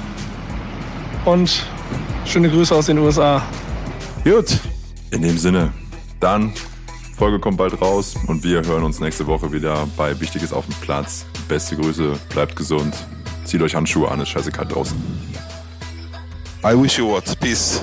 Und 1.24 1.66
schöne 2.24 2.48
Grüße 2.48 2.74
aus 2.74 2.86
den 2.86 2.98
USA. 2.98 3.42
Gut, 4.24 4.58
in 5.10 5.22
dem 5.22 5.38
Sinne, 5.38 5.72
dann 6.24 6.54
Folge 7.16 7.38
kommt 7.38 7.58
bald 7.58 7.80
raus 7.80 8.14
und 8.26 8.42
wir 8.42 8.64
hören 8.64 8.82
uns 8.82 8.98
nächste 8.98 9.26
Woche 9.26 9.52
wieder 9.52 9.86
bei 9.96 10.18
Wichtiges 10.18 10.52
auf 10.52 10.64
dem 10.64 10.74
Platz. 10.76 11.26
Beste 11.48 11.76
Grüße, 11.76 12.18
bleibt 12.30 12.56
gesund, 12.56 12.94
zieht 13.44 13.60
euch 13.60 13.74
Handschuhe 13.74 14.10
an, 14.10 14.20
ist 14.20 14.30
scheiße 14.30 14.50
kalt 14.50 14.74
draußen. 14.74 14.96
I 16.64 16.82
wish 16.82 16.98
you 16.98 17.06
what. 17.06 17.38
Peace. 17.40 17.82